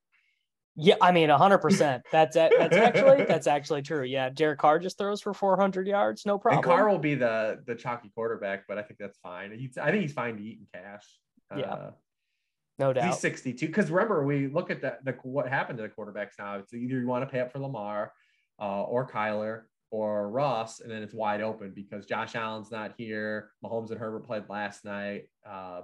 Yeah, 0.80 0.96
I 1.02 1.12
mean, 1.12 1.30
hundred 1.30 1.58
percent. 1.58 2.04
That's 2.12 2.36
that's 2.36 2.76
actually 2.76 3.26
that's 3.28 3.48
actually 3.48 3.82
true. 3.82 4.04
Yeah, 4.04 4.30
Derek 4.30 4.60
Carr 4.60 4.78
just 4.78 5.00
throws 5.00 5.22
for 5.22 5.34
four 5.34 5.58
hundred 5.58 5.88
yards, 5.88 6.24
no 6.24 6.38
problem. 6.38 6.60
And 6.60 6.66
Carr 6.66 6.88
will 6.88 7.00
be 7.00 7.16
the 7.16 7.64
the 7.66 7.74
chalky 7.74 8.12
quarterback, 8.14 8.66
but 8.68 8.78
I 8.78 8.84
think 8.84 9.00
that's 9.00 9.18
fine. 9.18 9.58
He's, 9.58 9.76
I 9.80 9.90
think 9.90 10.04
he's 10.04 10.14
fine 10.14 10.38
to 10.38 10.44
eat 10.44 10.60
in 10.60 10.68
cash. 10.80 11.04
Yeah, 11.58 11.74
uh, 11.74 11.92
no 12.78 12.94
doubt. 12.94 13.06
He's 13.06 13.18
sixty 13.18 13.54
two. 13.54 13.66
Because 13.66 13.90
remember, 13.90 14.24
we 14.24 14.50
look 14.50 14.70
at 14.70 14.82
the, 14.82 14.98
the 15.04 15.14
what 15.24 15.48
happened 15.48 15.80
to 15.80 15.84
the 15.84 15.90
quarterbacks 15.90 16.34
now. 16.38 16.60
It's 16.60 16.72
either 16.72 17.00
you 17.00 17.08
want 17.08 17.24
to 17.24 17.32
pay 17.32 17.40
up 17.40 17.52
for 17.52 17.58
Lamar, 17.58 18.14
uh, 18.62 18.84
or 18.84 19.10
Kyler, 19.10 19.64
or 19.90 20.30
Russ, 20.30 20.80
and 20.80 20.92
then 20.92 21.02
it's 21.04 21.14
wide 21.14 21.42
open 21.42 21.72
because 21.74 22.06
Josh 22.06 22.36
Allen's 22.36 22.72
not 22.72 22.94
here. 22.98 23.52
Mahomes 23.64 23.92
and 23.92 24.00
Herbert 24.00 24.26
played 24.26 24.44
last 24.50 24.86
night. 24.86 25.30
Uh, 25.48 25.82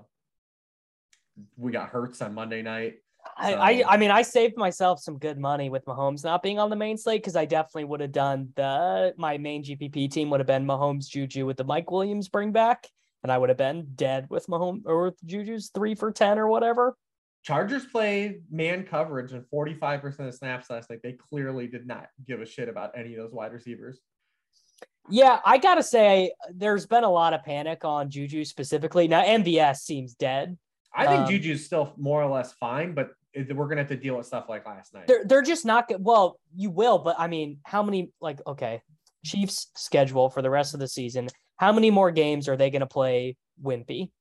we 1.57 1.71
got 1.71 1.89
Hurts 1.89 2.21
on 2.21 2.33
Monday 2.33 2.61
night. 2.61 2.95
I, 3.37 3.53
I, 3.53 3.83
I 3.93 3.97
mean 3.97 4.11
I 4.11 4.21
saved 4.21 4.57
myself 4.57 4.99
some 4.99 5.17
good 5.17 5.39
money 5.39 5.69
with 5.69 5.85
Mahomes 5.85 6.23
not 6.23 6.43
being 6.43 6.59
on 6.59 6.69
the 6.69 6.75
main 6.75 6.97
slate 6.97 7.21
because 7.21 7.37
I 7.37 7.45
definitely 7.45 7.85
would 7.85 8.01
have 8.01 8.11
done 8.11 8.49
the 8.55 9.13
my 9.17 9.37
main 9.37 9.63
GPP 9.63 10.11
team 10.11 10.29
would 10.29 10.39
have 10.39 10.47
been 10.47 10.65
Mahomes 10.65 11.07
Juju 11.07 11.45
with 11.45 11.57
the 11.57 11.63
Mike 11.63 11.89
Williams 11.89 12.27
bring 12.27 12.51
back 12.51 12.87
and 13.23 13.31
I 13.31 13.37
would 13.37 13.49
have 13.49 13.57
been 13.57 13.87
dead 13.95 14.27
with 14.29 14.47
Mahomes 14.47 14.81
or 14.85 15.05
with 15.05 15.25
Juju's 15.25 15.71
three 15.73 15.95
for 15.95 16.11
ten 16.11 16.37
or 16.37 16.47
whatever. 16.47 16.95
Chargers 17.43 17.85
played 17.85 18.43
man 18.49 18.83
coverage 18.85 19.33
and 19.33 19.43
45% 19.53 20.27
of 20.27 20.33
snaps 20.33 20.69
last 20.69 20.89
night. 20.89 20.99
They 21.03 21.13
clearly 21.13 21.67
did 21.67 21.85
not 21.85 22.07
give 22.25 22.41
a 22.41 22.45
shit 22.45 22.69
about 22.69 22.97
any 22.97 23.15
of 23.15 23.23
those 23.23 23.33
wide 23.33 23.51
receivers. 23.51 23.99
Yeah, 25.09 25.41
I 25.43 25.57
gotta 25.57 25.83
say, 25.83 26.31
there's 26.53 26.85
been 26.85 27.03
a 27.03 27.09
lot 27.09 27.33
of 27.33 27.43
panic 27.43 27.83
on 27.83 28.09
Juju 28.09 28.45
specifically. 28.45 29.09
Now, 29.09 29.21
MVS 29.23 29.77
seems 29.77 30.15
dead. 30.15 30.57
I 30.95 31.07
think 31.07 31.21
um, 31.21 31.29
Juju's 31.29 31.65
still 31.65 31.93
more 31.97 32.23
or 32.23 32.29
less 32.29 32.53
fine, 32.53 32.93
but 32.93 33.09
we're 33.35 33.67
gonna 33.67 33.81
have 33.81 33.89
to 33.89 33.97
deal 33.97 34.15
with 34.15 34.27
stuff 34.27 34.45
like 34.47 34.65
last 34.65 34.93
night. 34.93 35.07
They're 35.07 35.25
they're 35.25 35.41
just 35.41 35.65
not 35.65 35.89
good. 35.89 35.97
Well, 35.99 36.39
you 36.55 36.69
will, 36.69 36.99
but 36.99 37.17
I 37.19 37.27
mean, 37.27 37.59
how 37.63 37.83
many 37.83 38.11
like 38.21 38.39
okay, 38.47 38.81
Chiefs 39.25 39.67
schedule 39.75 40.29
for 40.29 40.41
the 40.41 40.49
rest 40.49 40.73
of 40.73 40.79
the 40.79 40.87
season? 40.87 41.27
How 41.57 41.73
many 41.73 41.91
more 41.91 42.11
games 42.11 42.47
are 42.47 42.55
they 42.55 42.69
gonna 42.69 42.87
play 42.87 43.35
Wimpy? 43.61 44.11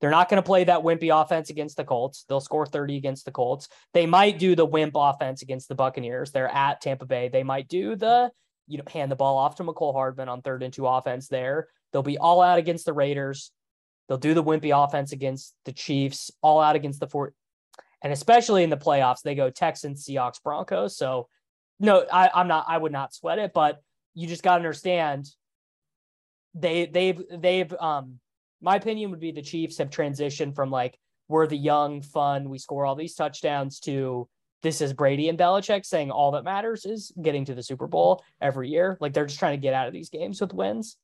They're 0.00 0.10
not 0.10 0.28
going 0.28 0.42
to 0.42 0.46
play 0.46 0.64
that 0.64 0.82
wimpy 0.82 1.08
offense 1.18 1.50
against 1.50 1.76
the 1.76 1.84
Colts. 1.84 2.24
They'll 2.28 2.40
score 2.40 2.66
30 2.66 2.96
against 2.96 3.24
the 3.24 3.30
Colts. 3.30 3.68
They 3.94 4.06
might 4.06 4.38
do 4.38 4.54
the 4.54 4.66
wimp 4.66 4.92
offense 4.96 5.42
against 5.42 5.68
the 5.68 5.74
Buccaneers. 5.74 6.30
They're 6.30 6.48
at 6.48 6.80
Tampa 6.80 7.06
Bay. 7.06 7.28
They 7.28 7.42
might 7.42 7.68
do 7.68 7.96
the, 7.96 8.30
you 8.66 8.78
know, 8.78 8.84
hand 8.92 9.10
the 9.10 9.16
ball 9.16 9.38
off 9.38 9.56
to 9.56 9.64
Mecole 9.64 9.94
Hardman 9.94 10.28
on 10.28 10.42
third 10.42 10.62
and 10.62 10.74
two 10.74 10.86
offense 10.86 11.28
there. 11.28 11.68
They'll 11.92 12.02
be 12.02 12.18
all 12.18 12.42
out 12.42 12.58
against 12.58 12.84
the 12.84 12.92
Raiders. 12.92 13.50
They'll 14.08 14.18
do 14.18 14.34
the 14.34 14.44
wimpy 14.44 14.72
offense 14.74 15.12
against 15.12 15.54
the 15.64 15.72
Chiefs, 15.72 16.30
all 16.42 16.60
out 16.60 16.76
against 16.76 17.00
the 17.00 17.06
Fort. 17.06 17.34
And 18.02 18.12
especially 18.12 18.62
in 18.62 18.70
the 18.70 18.76
playoffs, 18.76 19.22
they 19.22 19.34
go 19.34 19.48
Texans, 19.48 20.04
Seahawks, 20.04 20.42
Broncos. 20.42 20.96
So, 20.98 21.28
no, 21.80 22.04
I, 22.12 22.30
I'm 22.34 22.48
not, 22.48 22.66
I 22.68 22.76
would 22.76 22.92
not 22.92 23.14
sweat 23.14 23.38
it, 23.38 23.52
but 23.54 23.80
you 24.12 24.28
just 24.28 24.42
got 24.42 24.56
to 24.56 24.56
understand 24.56 25.30
they, 26.54 26.84
they've, 26.84 27.22
they've, 27.30 27.72
um, 27.80 28.20
my 28.64 28.76
opinion 28.76 29.10
would 29.10 29.20
be 29.20 29.30
the 29.30 29.42
Chiefs 29.42 29.78
have 29.78 29.90
transitioned 29.90 30.54
from 30.54 30.70
like, 30.70 30.98
we're 31.28 31.46
the 31.46 31.56
young, 31.56 32.02
fun, 32.02 32.48
we 32.48 32.58
score 32.58 32.84
all 32.84 32.94
these 32.94 33.14
touchdowns 33.14 33.78
to 33.80 34.28
this 34.62 34.80
is 34.80 34.94
Brady 34.94 35.28
and 35.28 35.38
Belichick 35.38 35.84
saying 35.84 36.10
all 36.10 36.32
that 36.32 36.44
matters 36.44 36.86
is 36.86 37.12
getting 37.20 37.44
to 37.44 37.54
the 37.54 37.62
Super 37.62 37.86
Bowl 37.86 38.24
every 38.40 38.70
year. 38.70 38.96
Like 38.98 39.12
they're 39.12 39.26
just 39.26 39.38
trying 39.38 39.52
to 39.52 39.62
get 39.62 39.74
out 39.74 39.86
of 39.86 39.92
these 39.92 40.08
games 40.08 40.40
with 40.40 40.54
wins. 40.54 40.96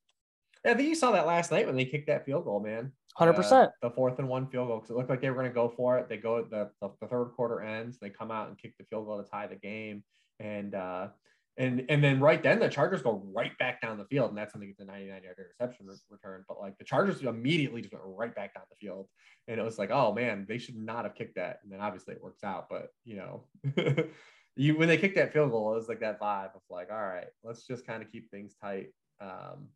Yeah, 0.65 0.73
I 0.73 0.75
think 0.75 0.89
you 0.89 0.95
saw 0.95 1.13
that 1.13 1.27
last 1.27 1.51
night 1.51 1.67
when 1.67 1.77
they 1.77 1.85
kicked 1.85 2.07
that 2.07 2.25
field 2.25 2.45
goal, 2.45 2.61
man. 2.61 2.93
Hundred 3.15 3.33
uh, 3.33 3.37
percent. 3.37 3.71
The 3.83 3.91
fourth 3.91 4.19
and 4.19 4.29
one 4.29 4.47
field 4.47 4.69
goal 4.69 4.79
because 4.79 4.91
it 4.91 4.97
looked 4.97 5.11
like 5.11 5.21
they 5.21 5.29
were 5.29 5.37
going 5.37 5.49
to 5.49 5.55
go 5.55 5.69
for 5.77 5.99
it. 5.99 6.09
They 6.09 6.17
go 6.17 6.43
the, 6.43 6.71
the, 6.81 6.91
the 7.03 7.07
third 7.07 7.33
quarter 7.37 7.61
ends. 7.61 7.99
They 7.99 8.09
come 8.09 8.31
out 8.31 8.49
and 8.49 8.57
kick 8.57 8.77
the 8.79 8.85
field 8.85 9.07
goal 9.07 9.23
to 9.23 9.29
tie 9.29 9.47
the 9.47 9.57
game, 9.57 10.03
and 10.39 10.75
uh, 10.75 11.09
and 11.57 11.85
and 11.89 12.03
then 12.03 12.21
right 12.21 12.43
then 12.43 12.59
the 12.59 12.69
Chargers 12.69 13.03
go 13.03 13.23
right 13.35 13.57
back 13.59 13.83
down 13.83 13.99
the 13.99 14.05
field, 14.05 14.31
and 14.31 14.39
that's 14.39 14.55
when 14.55 14.61
they 14.61 14.67
get 14.67 14.79
the 14.79 14.85
99 14.85 15.23
yard 15.23 15.37
interception 15.39 15.87
re- 15.87 15.97
return. 16.09 16.45
But 16.49 16.61
like 16.61 16.79
the 16.79 16.85
Chargers 16.85 17.23
immediately 17.23 17.83
just 17.83 17.93
went 17.93 18.05
right 18.07 18.35
back 18.35 18.55
down 18.55 18.65
the 18.71 18.77
field, 18.77 19.09
and 19.49 19.61
it 19.61 19.63
was 19.63 19.79
like, 19.79 19.91
oh 19.91 20.15
man, 20.15 20.47
they 20.49 20.59
should 20.59 20.77
not 20.77 21.05
have 21.05 21.15
kicked 21.15 21.37
that. 21.37 21.59
And 21.63 21.73
then 21.73 21.81
obviously 21.81 22.15
it 22.15 22.23
works 22.23 22.45
out, 22.45 22.69
but 22.71 22.89
you 23.05 23.17
know, 23.17 23.45
you 24.57 24.77
when 24.77 24.89
they 24.89 24.97
kicked 24.97 25.17
that 25.17 25.33
field 25.33 25.51
goal, 25.51 25.73
it 25.73 25.77
was 25.77 25.89
like 25.89 26.01
that 26.01 26.21
vibe 26.21 26.55
of 26.55 26.63
like, 26.71 26.91
all 26.91 27.03
right, 27.03 27.29
let's 27.43 27.67
just 27.67 27.87
kind 27.87 28.03
of 28.03 28.11
keep 28.11 28.31
things 28.31 28.55
tight. 28.63 28.89
Um, 29.21 29.69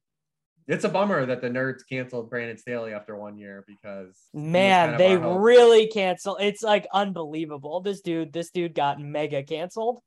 it's 0.66 0.84
a 0.84 0.88
bummer 0.88 1.26
that 1.26 1.42
the 1.42 1.50
nerds 1.50 1.82
canceled 1.86 2.30
Brandon 2.30 2.56
Staley 2.56 2.94
after 2.94 3.16
one 3.16 3.36
year 3.36 3.64
because 3.66 4.28
man, 4.32 4.90
kind 4.90 4.92
of 4.94 4.98
they 4.98 5.16
really 5.16 5.88
canceled. 5.88 6.38
It's 6.40 6.62
like 6.62 6.86
unbelievable. 6.92 7.80
This 7.80 8.00
dude, 8.00 8.32
this 8.32 8.50
dude 8.50 8.74
got 8.74 9.00
mega 9.00 9.42
canceled. 9.42 10.00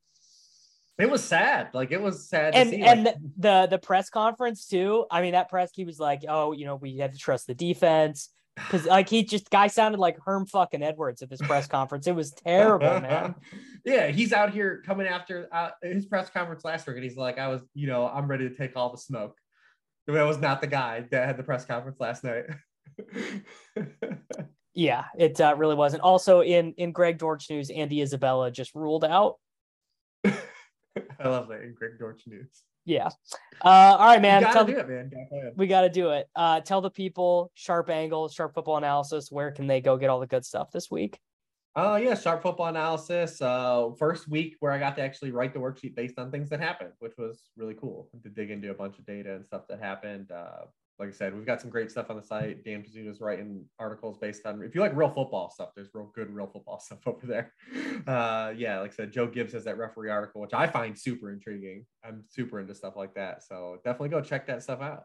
It 0.98 1.08
was 1.08 1.22
sad. 1.22 1.70
Like 1.74 1.92
it 1.92 2.02
was 2.02 2.28
sad. 2.28 2.54
And 2.56 2.70
see, 2.70 2.82
and 2.82 3.04
like... 3.04 3.14
the 3.36 3.68
the 3.70 3.78
press 3.78 4.10
conference 4.10 4.66
too. 4.66 5.06
I 5.10 5.22
mean, 5.22 5.32
that 5.32 5.48
press 5.48 5.70
he 5.72 5.84
was 5.84 6.00
like, 6.00 6.24
"Oh, 6.28 6.52
you 6.52 6.66
know, 6.66 6.74
we 6.74 6.98
have 6.98 7.12
to 7.12 7.18
trust 7.18 7.46
the 7.46 7.54
defense." 7.54 8.30
Because 8.58 8.86
like 8.86 9.08
he 9.08 9.22
just 9.22 9.50
guy 9.50 9.68
sounded 9.68 10.00
like 10.00 10.18
Herm 10.18 10.44
fucking 10.44 10.82
Edwards 10.82 11.22
at 11.22 11.30
this 11.30 11.40
press 11.40 11.68
conference. 11.68 12.08
It 12.08 12.16
was 12.16 12.32
terrible, 12.32 13.00
man. 13.00 13.36
yeah, 13.84 14.08
he's 14.08 14.32
out 14.32 14.52
here 14.52 14.82
coming 14.84 15.06
after 15.06 15.48
uh, 15.52 15.70
his 15.80 16.06
press 16.06 16.28
conference 16.28 16.64
last 16.64 16.84
week, 16.88 16.96
and 16.96 17.04
he's 17.04 17.16
like, 17.16 17.38
"I 17.38 17.46
was, 17.46 17.62
you 17.74 17.86
know, 17.86 18.08
I'm 18.08 18.26
ready 18.26 18.48
to 18.48 18.54
take 18.56 18.72
all 18.74 18.90
the 18.90 18.98
smoke." 18.98 19.38
That 20.08 20.24
was 20.24 20.38
not 20.38 20.60
the 20.60 20.66
guy 20.66 21.04
that 21.12 21.24
had 21.24 21.36
the 21.36 21.44
press 21.44 21.64
conference 21.64 22.00
last 22.00 22.24
night. 22.24 22.46
yeah, 24.74 25.04
it 25.16 25.40
uh, 25.40 25.54
really 25.56 25.76
wasn't. 25.76 26.02
Also, 26.02 26.40
in 26.40 26.74
in 26.78 26.90
Greg 26.90 27.18
Dortch 27.18 27.48
news, 27.48 27.70
Andy 27.70 28.02
Isabella 28.02 28.50
just 28.50 28.74
ruled 28.74 29.04
out 29.04 29.36
I 31.20 31.28
love 31.28 31.48
that 31.48 31.62
in 31.62 31.74
Greg 31.74 31.98
Dortch 31.98 32.22
news. 32.26 32.64
Yeah. 32.84 33.08
Uh, 33.62 33.96
all 33.98 34.06
right, 34.06 34.22
man. 34.22 34.42
We 34.42 34.52
gotta 34.52 34.78
it, 34.78 34.88
man. 34.88 35.52
We 35.56 35.66
got 35.66 35.82
to 35.82 35.90
do 35.90 36.10
it. 36.10 36.26
Uh, 36.34 36.60
tell 36.60 36.80
the 36.80 36.90
people 36.90 37.50
sharp 37.54 37.90
Angle, 37.90 38.28
sharp 38.28 38.54
football 38.54 38.78
analysis. 38.78 39.30
Where 39.30 39.50
can 39.50 39.66
they 39.66 39.82
go 39.82 39.98
get 39.98 40.08
all 40.08 40.20
the 40.20 40.26
good 40.26 40.44
stuff 40.44 40.70
this 40.72 40.90
week? 40.90 41.20
Oh 41.80 41.94
yeah, 41.94 42.16
sharp 42.16 42.42
football 42.42 42.66
analysis. 42.66 43.40
Uh, 43.40 43.90
first 43.96 44.26
week 44.26 44.56
where 44.58 44.72
I 44.72 44.80
got 44.80 44.96
to 44.96 45.02
actually 45.02 45.30
write 45.30 45.52
the 45.52 45.60
worksheet 45.60 45.94
based 45.94 46.18
on 46.18 46.28
things 46.28 46.50
that 46.50 46.58
happened, 46.58 46.90
which 46.98 47.12
was 47.16 47.50
really 47.56 47.74
cool 47.74 48.08
to 48.20 48.28
dig 48.28 48.50
into 48.50 48.72
a 48.72 48.74
bunch 48.74 48.98
of 48.98 49.06
data 49.06 49.36
and 49.36 49.46
stuff 49.46 49.62
that 49.68 49.78
happened. 49.78 50.32
Uh, 50.32 50.64
like 50.98 51.10
I 51.10 51.12
said, 51.12 51.36
we've 51.36 51.46
got 51.46 51.60
some 51.60 51.70
great 51.70 51.92
stuff 51.92 52.10
on 52.10 52.16
the 52.16 52.22
site. 52.22 52.64
Dan 52.64 52.82
Pizzuta's 52.82 53.20
writing 53.20 53.64
articles 53.78 54.18
based 54.18 54.44
on 54.44 54.60
if 54.60 54.74
you 54.74 54.80
like 54.80 54.96
real 54.96 55.08
football 55.08 55.50
stuff, 55.50 55.68
there's 55.76 55.90
real 55.94 56.10
good 56.16 56.34
real 56.34 56.48
football 56.48 56.80
stuff 56.84 56.98
over 57.06 57.24
there. 57.24 57.52
Uh, 58.08 58.52
yeah, 58.56 58.80
like 58.80 58.90
I 58.90 58.94
said, 58.94 59.12
Joe 59.12 59.28
Gibbs 59.28 59.52
has 59.52 59.62
that 59.62 59.78
referee 59.78 60.10
article, 60.10 60.40
which 60.40 60.54
I 60.54 60.66
find 60.66 60.98
super 60.98 61.30
intriguing. 61.30 61.86
I'm 62.04 62.24
super 62.28 62.58
into 62.58 62.74
stuff 62.74 62.96
like 62.96 63.14
that. 63.14 63.44
So 63.44 63.78
definitely 63.84 64.08
go 64.08 64.20
check 64.20 64.48
that 64.48 64.64
stuff 64.64 64.80
out. 64.80 65.04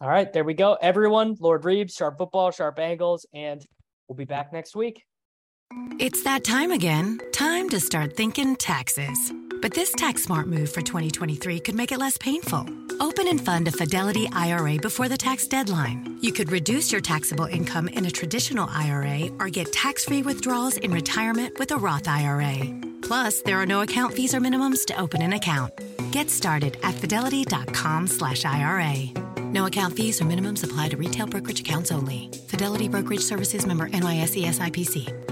All 0.00 0.08
right, 0.08 0.32
there 0.32 0.42
we 0.42 0.54
go. 0.54 0.76
Everyone, 0.82 1.36
Lord 1.38 1.64
Reeves, 1.64 1.94
sharp 1.94 2.18
football, 2.18 2.50
sharp 2.50 2.80
angles, 2.80 3.24
and 3.32 3.64
we'll 4.08 4.16
be 4.16 4.24
back 4.24 4.52
next 4.52 4.74
week. 4.74 5.04
It's 5.98 6.24
that 6.24 6.44
time 6.44 6.72
again. 6.72 7.20
Time 7.32 7.68
to 7.70 7.78
start 7.78 8.16
thinking 8.16 8.56
taxes. 8.56 9.32
But 9.60 9.72
this 9.72 9.92
tax 9.92 10.24
smart 10.24 10.48
move 10.48 10.70
for 10.70 10.80
2023 10.80 11.60
could 11.60 11.74
make 11.74 11.92
it 11.92 11.98
less 11.98 12.18
painful. 12.18 12.66
Open 13.00 13.28
and 13.28 13.40
fund 13.40 13.68
a 13.68 13.72
Fidelity 13.72 14.28
IRA 14.32 14.78
before 14.78 15.08
the 15.08 15.16
tax 15.16 15.46
deadline. 15.46 16.18
You 16.20 16.32
could 16.32 16.50
reduce 16.50 16.90
your 16.90 17.00
taxable 17.00 17.44
income 17.44 17.88
in 17.88 18.06
a 18.06 18.10
traditional 18.10 18.68
IRA 18.68 19.30
or 19.38 19.48
get 19.48 19.72
tax 19.72 20.04
free 20.04 20.22
withdrawals 20.22 20.76
in 20.76 20.90
retirement 20.92 21.58
with 21.58 21.70
a 21.70 21.76
Roth 21.76 22.08
IRA. 22.08 22.58
Plus, 23.02 23.42
there 23.42 23.60
are 23.60 23.66
no 23.66 23.82
account 23.82 24.14
fees 24.14 24.34
or 24.34 24.40
minimums 24.40 24.84
to 24.86 25.00
open 25.00 25.22
an 25.22 25.32
account. 25.34 25.72
Get 26.10 26.30
started 26.30 26.76
at 26.82 26.94
fidelity.com 26.94 28.08
slash 28.08 28.44
IRA. 28.44 29.10
No 29.52 29.66
account 29.66 29.94
fees 29.96 30.20
or 30.20 30.24
minimums 30.24 30.64
apply 30.64 30.88
to 30.88 30.96
retail 30.96 31.26
brokerage 31.26 31.60
accounts 31.60 31.92
only. 31.92 32.30
Fidelity 32.48 32.88
Brokerage 32.88 33.20
Services 33.22 33.66
member 33.66 33.88
NYSE 33.88 34.44
SIPC. 34.46 35.31